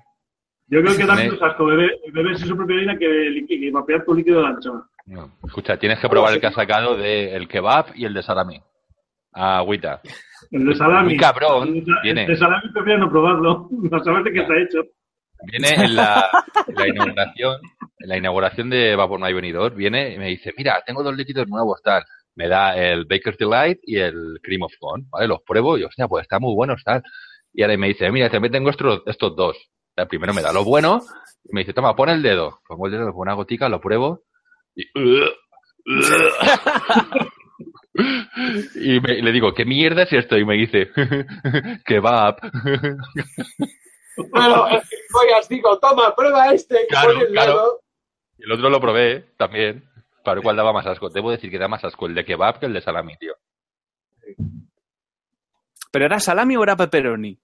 Yo 0.68 0.80
creo 0.82 0.96
que 0.96 1.06
da 1.06 1.14
menos 1.14 1.40
asco 1.42 1.64
beber, 1.66 1.90
beberse 2.12 2.44
su 2.46 2.56
propia 2.56 2.76
orina 2.76 2.98
que, 2.98 3.44
que 3.48 3.70
vapear 3.72 4.04
tu 4.04 4.14
líquido 4.14 4.40
de 4.42 4.46
anchoa. 4.48 4.88
No. 5.06 5.30
Escucha, 5.44 5.76
tienes 5.76 5.98
que 6.00 6.08
probar 6.08 6.34
el 6.34 6.40
que 6.40 6.46
ha 6.48 6.52
sacado 6.52 6.96
de 6.96 7.34
el 7.34 7.46
kebab 7.48 7.86
y 7.94 8.04
el 8.04 8.14
de 8.14 8.22
salami. 8.22 8.60
Agüita. 9.32 10.00
El 10.50 10.66
de 10.66 10.74
salami. 10.74 11.08
Muy 11.10 11.16
cabrón, 11.16 11.68
El 11.68 11.84
de, 11.84 11.92
viene. 12.02 12.22
el 12.22 12.28
de 12.28 12.36
salami 12.36 12.68
prefiero 12.72 12.98
no 13.00 13.10
probarlo. 13.10 13.68
No 13.90 14.02
saber 14.04 14.22
de 14.24 14.32
qué 14.32 14.40
está 14.40 14.54
hecho. 14.58 14.82
Viene 15.42 15.68
en 15.84 15.94
la, 15.96 16.28
en 16.66 16.74
la 16.74 16.88
inauguración, 16.88 17.56
en 17.98 18.08
la 18.08 18.16
inauguración 18.16 18.70
de 18.70 18.96
Vapor 18.96 19.20
My 19.20 19.32
Venidor, 19.34 19.74
viene 19.74 20.14
y 20.14 20.18
me 20.18 20.28
dice, 20.28 20.52
mira, 20.56 20.82
tengo 20.86 21.02
dos 21.02 21.14
líquidos 21.14 21.46
nuevos, 21.46 21.80
tal. 21.82 22.02
Me 22.36 22.48
da 22.48 22.76
el 22.76 23.04
Baker's 23.06 23.38
Delight 23.38 23.80
y 23.82 23.96
el 23.98 24.38
Cream 24.42 24.62
of 24.62 24.72
Corn, 24.78 25.08
¿vale? 25.10 25.26
Los 25.26 25.40
pruebo 25.42 25.76
y, 25.78 25.84
hostia, 25.84 26.06
pues 26.06 26.22
está 26.22 26.38
muy 26.38 26.54
buenos, 26.54 26.82
tal. 26.84 27.02
Y 27.52 27.62
ahora 27.62 27.76
me 27.76 27.88
dice, 27.88 28.10
mira, 28.12 28.30
también 28.30 28.52
tengo 28.52 28.70
estos, 28.70 29.02
estos 29.06 29.34
dos. 29.34 29.56
Primero 30.08 30.34
me 30.34 30.42
da 30.42 30.52
lo 30.52 30.62
bueno 30.62 31.00
y 31.44 31.54
me 31.54 31.62
dice, 31.62 31.72
toma, 31.72 31.96
pon 31.96 32.10
el 32.10 32.22
dedo. 32.22 32.60
Pongo 32.68 32.86
el 32.86 32.92
dedo, 32.92 33.06
pongo 33.06 33.22
una 33.22 33.32
gotica, 33.34 33.68
lo 33.68 33.80
pruebo 33.80 34.22
y... 34.74 34.84
Y 38.74 39.00
me- 39.00 39.22
le 39.22 39.32
digo, 39.32 39.54
¿qué 39.54 39.64
mierda 39.64 40.02
es 40.02 40.12
esto? 40.12 40.36
Y 40.36 40.44
me 40.44 40.54
dice, 40.54 40.90
kebab. 41.86 42.36
Oigas, 44.16 45.48
digo, 45.48 45.78
toma, 45.78 46.14
prueba 46.14 46.52
este. 46.52 46.86
Claro, 46.88 47.12
pon 47.14 47.22
el 47.22 47.28
claro. 47.28 47.52
dedo. 47.52 47.80
Y 48.38 48.44
el 48.44 48.52
otro 48.52 48.68
lo 48.68 48.80
probé 48.80 49.24
también. 49.38 49.84
Para 50.26 50.34
ver 50.34 50.42
cuál 50.42 50.56
daba 50.56 50.72
más 50.72 50.84
asco. 50.84 51.08
Debo 51.08 51.30
decir 51.30 51.52
que 51.52 51.58
da 51.58 51.68
más 51.68 51.84
asco 51.84 52.06
el 52.06 52.14
de 52.16 52.24
kebab 52.24 52.58
que 52.58 52.66
el 52.66 52.72
de 52.72 52.80
salami, 52.80 53.16
tío. 53.16 53.34
¿Pero 55.92 56.04
era 56.04 56.18
salami 56.18 56.56
o 56.56 56.64
era 56.64 56.74
pepperoni? 56.74 57.38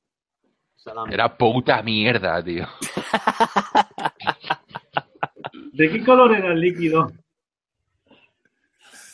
Salami. 0.74 1.14
Era 1.14 1.38
puta 1.38 1.80
mierda, 1.84 2.42
tío. 2.42 2.66
¿De 5.72 5.90
qué 5.90 6.04
color 6.04 6.34
era 6.34 6.52
el 6.52 6.60
líquido? 6.60 7.12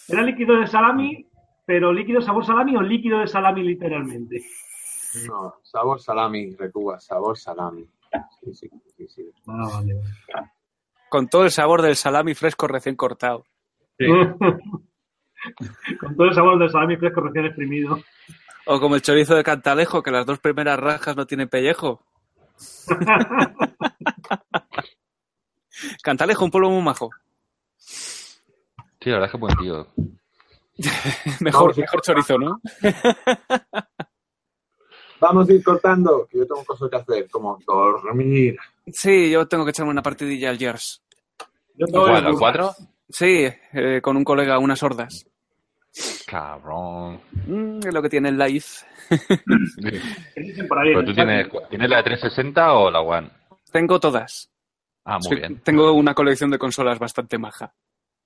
¿Era 0.08 0.22
líquido 0.22 0.58
de 0.58 0.66
salami, 0.66 1.26
pero 1.66 1.92
líquido 1.92 2.22
sabor 2.22 2.46
salami 2.46 2.74
o 2.74 2.80
líquido 2.80 3.18
de 3.18 3.26
salami 3.26 3.64
literalmente? 3.64 4.40
No, 5.26 5.56
sabor 5.62 6.00
salami, 6.00 6.56
Recuba, 6.56 6.98
sabor 7.00 7.36
salami. 7.36 7.86
Sí, 8.40 8.54
sí, 8.54 8.70
sí, 8.96 9.06
sí. 9.08 9.30
Ah, 9.46 9.68
vale. 9.70 10.00
Con 11.10 11.28
todo 11.28 11.44
el 11.44 11.50
sabor 11.50 11.82
del 11.82 11.96
salami 11.96 12.32
fresco 12.32 12.66
recién 12.66 12.96
cortado. 12.96 13.44
Con 16.00 16.16
todo 16.16 16.26
el 16.28 16.34
sabor 16.34 16.58
del 16.58 16.70
salami 16.70 16.96
fresco 16.96 17.20
recién 17.20 17.46
exprimido. 17.46 18.00
O 18.66 18.80
como 18.80 18.96
el 18.96 19.02
chorizo 19.02 19.34
de 19.34 19.44
Cantalejo, 19.44 20.02
que 20.02 20.10
las 20.10 20.26
dos 20.26 20.38
primeras 20.40 20.78
rajas 20.78 21.16
no 21.16 21.26
tienen 21.26 21.48
pellejo. 21.48 22.02
Cantalejo, 26.02 26.44
un 26.44 26.50
pueblo 26.50 26.70
muy 26.70 26.82
majo. 26.82 27.10
Sí, 27.78 29.10
la 29.10 29.18
verdad 29.18 29.26
es 29.26 29.32
que 29.32 29.38
buen 29.38 29.56
tío. 29.56 29.86
Mejor, 31.40 31.76
mejor 31.76 32.00
chorizo, 32.02 32.38
¿no? 32.38 32.60
Vamos 35.20 35.48
a 35.48 35.52
ir 35.52 35.62
cortando, 35.64 36.28
que 36.30 36.38
yo 36.38 36.46
tengo 36.46 36.64
cosas 36.64 36.88
que 36.90 36.96
hacer, 36.96 37.28
como 37.30 37.58
dormir. 37.66 38.56
Sí, 38.86 39.30
yo 39.30 39.46
tengo 39.48 39.64
que 39.64 39.70
echarme 39.70 39.90
una 39.90 40.02
partidilla 40.02 40.50
al 40.50 40.58
¿Cuál, 41.90 42.26
al 42.26 42.32
el- 42.32 42.38
cuatro? 42.38 42.72
Sí, 43.10 43.48
eh, 43.72 44.00
con 44.02 44.16
un 44.16 44.24
colega, 44.24 44.58
unas 44.58 44.82
hordas. 44.82 45.26
Cabrón. 46.26 47.20
Mm, 47.46 47.78
es 47.86 47.94
lo 47.94 48.02
que 48.02 48.08
tiene 48.10 48.28
el 48.28 48.38
live. 48.38 48.64
Pero 49.08 51.04
tú 51.04 51.14
tienes, 51.14 51.48
¿tienes 51.70 51.88
la 51.90 51.96
de 51.98 52.02
360 52.02 52.72
o 52.74 52.90
la 52.90 53.00
One? 53.00 53.30
Tengo 53.72 53.98
todas. 53.98 54.50
Ah, 55.04 55.18
muy 55.18 55.28
Sí, 55.28 55.34
bien. 55.36 55.60
Tengo 55.60 55.92
una 55.92 56.14
colección 56.14 56.50
de 56.50 56.58
consolas 56.58 56.98
bastante 56.98 57.38
maja. 57.38 57.72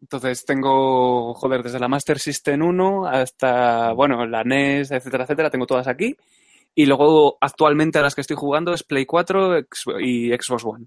Entonces 0.01 0.45
tengo, 0.45 1.33
joder, 1.35 1.63
desde 1.63 1.79
la 1.79 1.87
Master 1.87 2.19
System 2.19 2.63
1 2.63 3.07
hasta, 3.07 3.93
bueno, 3.93 4.27
la 4.27 4.43
NES, 4.43 4.91
etcétera, 4.91 5.23
etcétera, 5.25 5.51
tengo 5.51 5.67
todas 5.67 5.87
aquí. 5.87 6.17
Y 6.75 6.87
luego, 6.87 7.39
actualmente, 7.41 7.99
a 8.01 8.03
las 8.03 8.15
que 8.17 8.23
estoy 8.23 8.37
jugando 8.37 8.73
es 8.75 8.83
Play 8.83 9.07
4 9.07 9.59
ex- 9.59 9.85
y 10.01 10.31
Xbox 10.33 10.65
One. 10.65 10.87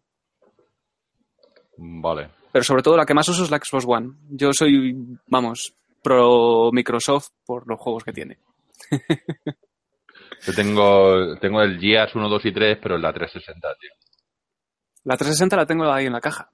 Vale. 1.78 2.30
Pero 2.56 2.64
sobre 2.64 2.84
todo 2.84 2.96
la 2.96 3.06
que 3.06 3.14
más 3.14 3.28
uso 3.28 3.44
es 3.44 3.52
la 3.52 3.58
Xbox 3.58 3.84
One. 3.86 4.14
Yo 4.30 4.54
soy, 4.54 4.96
vamos, 5.28 5.74
pro 6.02 6.70
Microsoft 6.72 7.32
por 7.46 7.68
los 7.68 7.78
juegos 7.78 8.06
que 8.06 8.14
tiene. 8.14 8.38
Yo 10.46 10.54
tengo, 10.56 11.36
tengo 11.36 11.62
el 11.62 11.78
Gears 11.78 12.16
1, 12.16 12.30
2 12.30 12.46
y 12.46 12.54
3, 12.54 12.78
pero 12.82 12.96
en 12.96 13.02
la 13.02 13.12
360, 13.12 13.68
tío. 13.78 13.90
La 15.04 15.18
360 15.18 15.54
la 15.54 15.66
tengo 15.66 15.92
ahí 15.92 16.06
en 16.06 16.14
la 16.14 16.22
caja. 16.22 16.50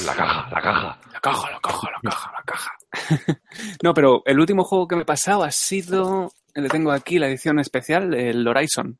En 0.00 0.06
la 0.06 0.14
caja, 0.16 0.50
la 0.50 0.60
caja. 0.60 1.00
La 1.12 1.20
caja, 1.20 1.50
la 1.52 1.60
caja, 1.60 1.90
la 1.92 2.10
caja, 2.10 2.32
la 2.32 2.42
caja. 2.42 3.38
no, 3.84 3.94
pero 3.94 4.22
el 4.26 4.40
último 4.40 4.64
juego 4.64 4.88
que 4.88 4.96
me 4.96 5.02
he 5.02 5.04
pasado 5.04 5.44
ha 5.44 5.52
sido, 5.52 6.32
le 6.52 6.68
tengo 6.68 6.90
aquí 6.90 7.20
la 7.20 7.28
edición 7.28 7.60
especial, 7.60 8.12
el 8.12 8.44
Horizon, 8.48 8.98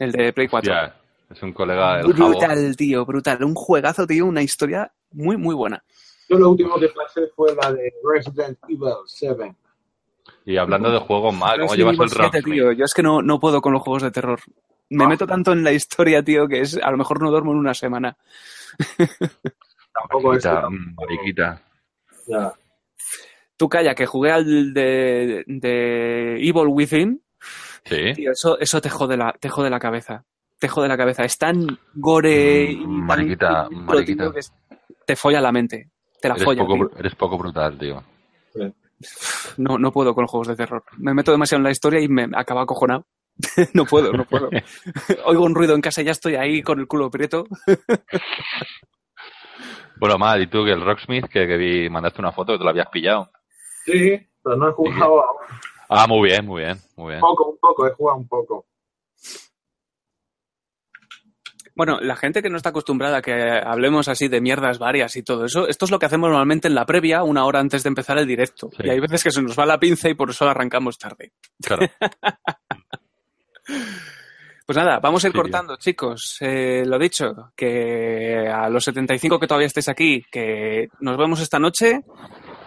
el 0.00 0.10
de 0.10 0.32
Play 0.32 0.48
4. 0.48 0.72
Hostia, 0.72 0.96
es 1.30 1.40
un 1.44 1.52
colega 1.52 1.98
del 1.98 2.12
Jabo. 2.12 2.30
brutal, 2.30 2.76
tío, 2.76 3.06
brutal. 3.06 3.44
Un 3.44 3.54
juegazo, 3.54 4.04
tío, 4.04 4.26
una 4.26 4.42
historia 4.42 4.90
muy, 5.14 5.36
muy 5.36 5.54
buena. 5.54 5.82
Yo 6.28 6.38
lo 6.38 6.50
último 6.50 6.78
que 6.78 6.88
pasé 6.88 7.28
fue 7.34 7.54
la 7.54 7.72
de 7.72 7.92
Resident 8.02 8.58
Evil 8.68 8.92
7. 9.06 9.54
Y 10.46 10.56
hablando 10.56 10.90
de 10.90 10.98
juegos 10.98 11.34
mal, 11.34 11.58
¿cómo 11.60 11.74
llevas 11.74 11.94
el 11.94 12.00
Evil 12.00 12.08
7, 12.10 12.22
Rocksmith? 12.22 12.54
tío. 12.54 12.72
Yo 12.72 12.84
es 12.84 12.94
que 12.94 13.02
no, 13.02 13.22
no 13.22 13.38
puedo 13.40 13.60
con 13.60 13.72
los 13.72 13.82
juegos 13.82 14.02
de 14.02 14.10
terror. 14.10 14.40
Me 14.90 15.04
Ah. 15.04 15.08
meto 15.08 15.26
tanto 15.26 15.52
en 15.52 15.64
la 15.64 15.72
historia, 15.72 16.22
tío, 16.22 16.46
que 16.46 16.60
es 16.60 16.76
a 16.82 16.90
lo 16.90 16.96
mejor 16.96 17.20
no 17.22 17.30
duermo 17.30 17.52
en 17.52 17.58
una 17.58 17.74
semana. 17.74 18.16
Tampoco 19.92 20.34
es. 20.34 20.44
Mariquita, 20.44 20.68
mm, 20.70 20.94
mariquita. 20.96 21.62
Ya. 22.26 22.52
Tú 23.56 23.68
calla, 23.68 23.94
que 23.94 24.06
jugué 24.06 24.32
al 24.32 24.74
de, 24.74 25.44
de 25.46 26.36
Evil 26.38 26.66
Within. 26.68 27.22
Sí. 27.84 28.12
Tío, 28.14 28.32
eso, 28.32 28.58
eso 28.58 28.80
te 28.80 28.90
jode 28.90 29.16
la, 29.16 29.32
te 29.38 29.48
jode 29.48 29.70
la 29.70 29.78
cabeza. 29.78 30.24
Te 30.58 30.68
jode 30.68 30.88
la 30.88 30.96
cabeza. 30.96 31.24
Es 31.24 31.36
tan 31.38 31.78
gore 31.94 32.64
y 32.72 32.76
Mm, 32.76 32.80
tan 32.82 33.06
mariquita, 33.06 33.68
tío, 33.68 33.78
mariquita. 33.80 34.32
que 34.32 34.38
es- 34.40 34.52
te 35.06 35.16
folla 35.16 35.40
la 35.40 35.52
mente. 35.52 35.90
Te 36.20 36.28
la 36.28 36.34
Eres 36.34 36.44
folla. 36.44 36.62
poco, 36.62 36.74
tío. 36.88 36.98
eres 36.98 37.14
poco 37.14 37.38
brutal, 37.38 37.78
tío. 37.78 38.02
No, 39.58 39.78
no 39.78 39.92
puedo 39.92 40.14
con 40.14 40.22
los 40.22 40.30
juegos 40.30 40.48
de 40.48 40.56
terror. 40.56 40.82
Me 40.98 41.12
meto 41.14 41.30
demasiado 41.32 41.58
en 41.60 41.64
la 41.64 41.70
historia 41.70 42.00
y 42.00 42.08
me 42.08 42.26
acaba 42.34 42.62
acojonado. 42.62 43.06
no 43.74 43.84
puedo, 43.84 44.12
no 44.12 44.24
puedo. 44.24 44.48
Oigo 45.26 45.44
un 45.44 45.54
ruido 45.54 45.74
en 45.74 45.80
casa 45.80 46.02
y 46.02 46.04
ya 46.04 46.12
estoy 46.12 46.36
ahí 46.36 46.62
con 46.62 46.78
el 46.80 46.86
culo 46.86 47.10
prieto. 47.10 47.44
Bueno, 49.96 50.18
mal, 50.18 50.42
y 50.42 50.48
tú 50.48 50.64
que 50.64 50.72
el 50.72 50.84
Rocksmith, 50.84 51.26
que, 51.28 51.46
que 51.46 51.56
vi, 51.56 51.88
mandaste 51.88 52.20
una 52.20 52.32
foto 52.32 52.52
que 52.52 52.58
te 52.58 52.64
lo 52.64 52.70
habías 52.70 52.88
pillado. 52.88 53.30
Sí, 53.84 54.18
pero 54.42 54.56
no 54.56 54.68
he 54.68 54.72
jugado 54.72 55.22
aún. 55.22 55.36
Ah, 55.88 56.06
muy 56.08 56.28
bien, 56.30 56.44
muy 56.44 56.62
bien, 56.62 56.78
muy 56.96 57.12
bien. 57.12 57.16
Un 57.22 57.30
poco, 57.30 57.50
un 57.50 57.58
poco, 57.58 57.86
he 57.86 57.92
jugado 57.92 58.18
un 58.18 58.28
poco. 58.28 58.66
Bueno, 61.76 61.98
la 62.00 62.14
gente 62.14 62.42
que 62.42 62.50
no 62.50 62.56
está 62.56 62.68
acostumbrada 62.68 63.18
a 63.18 63.22
que 63.22 63.32
hablemos 63.32 64.08
así 64.08 64.28
de 64.28 64.40
mierdas 64.40 64.78
varias 64.78 65.16
y 65.16 65.22
todo 65.22 65.44
eso, 65.44 65.66
esto 65.66 65.84
es 65.86 65.90
lo 65.90 65.98
que 65.98 66.06
hacemos 66.06 66.28
normalmente 66.28 66.68
en 66.68 66.74
la 66.74 66.86
previa, 66.86 67.24
una 67.24 67.44
hora 67.44 67.58
antes 67.60 67.82
de 67.82 67.88
empezar 67.88 68.16
el 68.18 68.26
directo. 68.26 68.70
Sí. 68.76 68.82
Y 68.84 68.90
hay 68.90 69.00
veces 69.00 69.22
que 69.24 69.30
se 69.32 69.42
nos 69.42 69.58
va 69.58 69.66
la 69.66 69.80
pinza 69.80 70.08
y 70.08 70.14
por 70.14 70.30
eso 70.30 70.48
arrancamos 70.48 70.98
tarde. 70.98 71.32
Claro. 71.60 71.86
Pues 74.66 74.78
nada, 74.78 74.98
vamos 74.98 75.22
a 75.22 75.26
ir 75.26 75.32
Sí, 75.32 75.38
cortando, 75.38 75.76
chicos. 75.76 76.38
Eh, 76.40 76.84
lo 76.86 76.98
dicho, 76.98 77.52
que 77.54 78.48
a 78.48 78.70
los 78.70 78.82
75 78.84 79.38
que 79.38 79.46
todavía 79.46 79.66
estéis 79.66 79.90
aquí, 79.90 80.24
que 80.32 80.88
nos 81.00 81.18
vemos 81.18 81.40
esta 81.40 81.58
noche. 81.58 82.00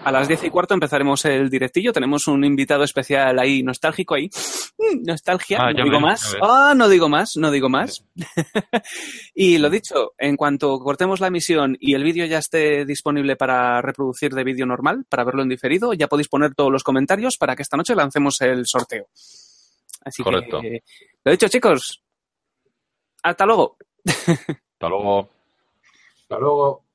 A 0.07 0.11
las 0.11 0.29
10 0.29 0.45
y 0.45 0.49
cuarto 0.49 0.73
empezaremos 0.73 1.25
el 1.25 1.49
directillo. 1.49 1.91
Tenemos 1.91 2.27
un 2.27 2.45
invitado 2.45 2.85
especial 2.85 3.37
ahí, 3.39 3.61
nostálgico 3.61 4.15
ahí. 4.15 4.29
Mm, 4.77 5.03
Nostalgia, 5.05 5.57
Ah, 5.59 5.71
no 5.73 5.77
ya 5.79 5.83
digo 5.83 5.97
ves, 5.97 6.01
más. 6.01 6.35
Ah, 6.41 6.73
no 6.73 6.87
digo 6.87 7.09
más, 7.09 7.35
no 7.35 7.51
digo 7.51 7.67
más. 7.67 8.05
y 9.35 9.57
lo 9.57 9.69
dicho, 9.69 10.13
en 10.17 10.37
cuanto 10.37 10.79
cortemos 10.79 11.19
la 11.19 11.27
emisión 11.27 11.75
y 11.81 11.93
el 11.93 12.05
vídeo 12.05 12.25
ya 12.25 12.37
esté 12.37 12.85
disponible 12.85 13.35
para 13.35 13.81
reproducir 13.81 14.33
de 14.33 14.45
vídeo 14.45 14.65
normal, 14.65 15.05
para 15.09 15.25
verlo 15.25 15.41
en 15.41 15.49
diferido, 15.49 15.91
ya 15.91 16.07
podéis 16.07 16.29
poner 16.29 16.55
todos 16.55 16.71
los 16.71 16.85
comentarios 16.85 17.37
para 17.37 17.57
que 17.57 17.63
esta 17.63 17.75
noche 17.75 17.93
lancemos 17.93 18.39
el 18.39 18.65
sorteo. 18.65 19.07
Así 20.05 20.23
Correcto. 20.23 20.61
que, 20.61 20.83
lo 21.25 21.31
dicho, 21.33 21.49
chicos. 21.49 22.01
Hasta 23.23 23.45
luego. 23.45 23.75
Hasta 24.05 24.87
luego. 24.87 25.29
Hasta 26.21 26.39
luego. 26.39 26.86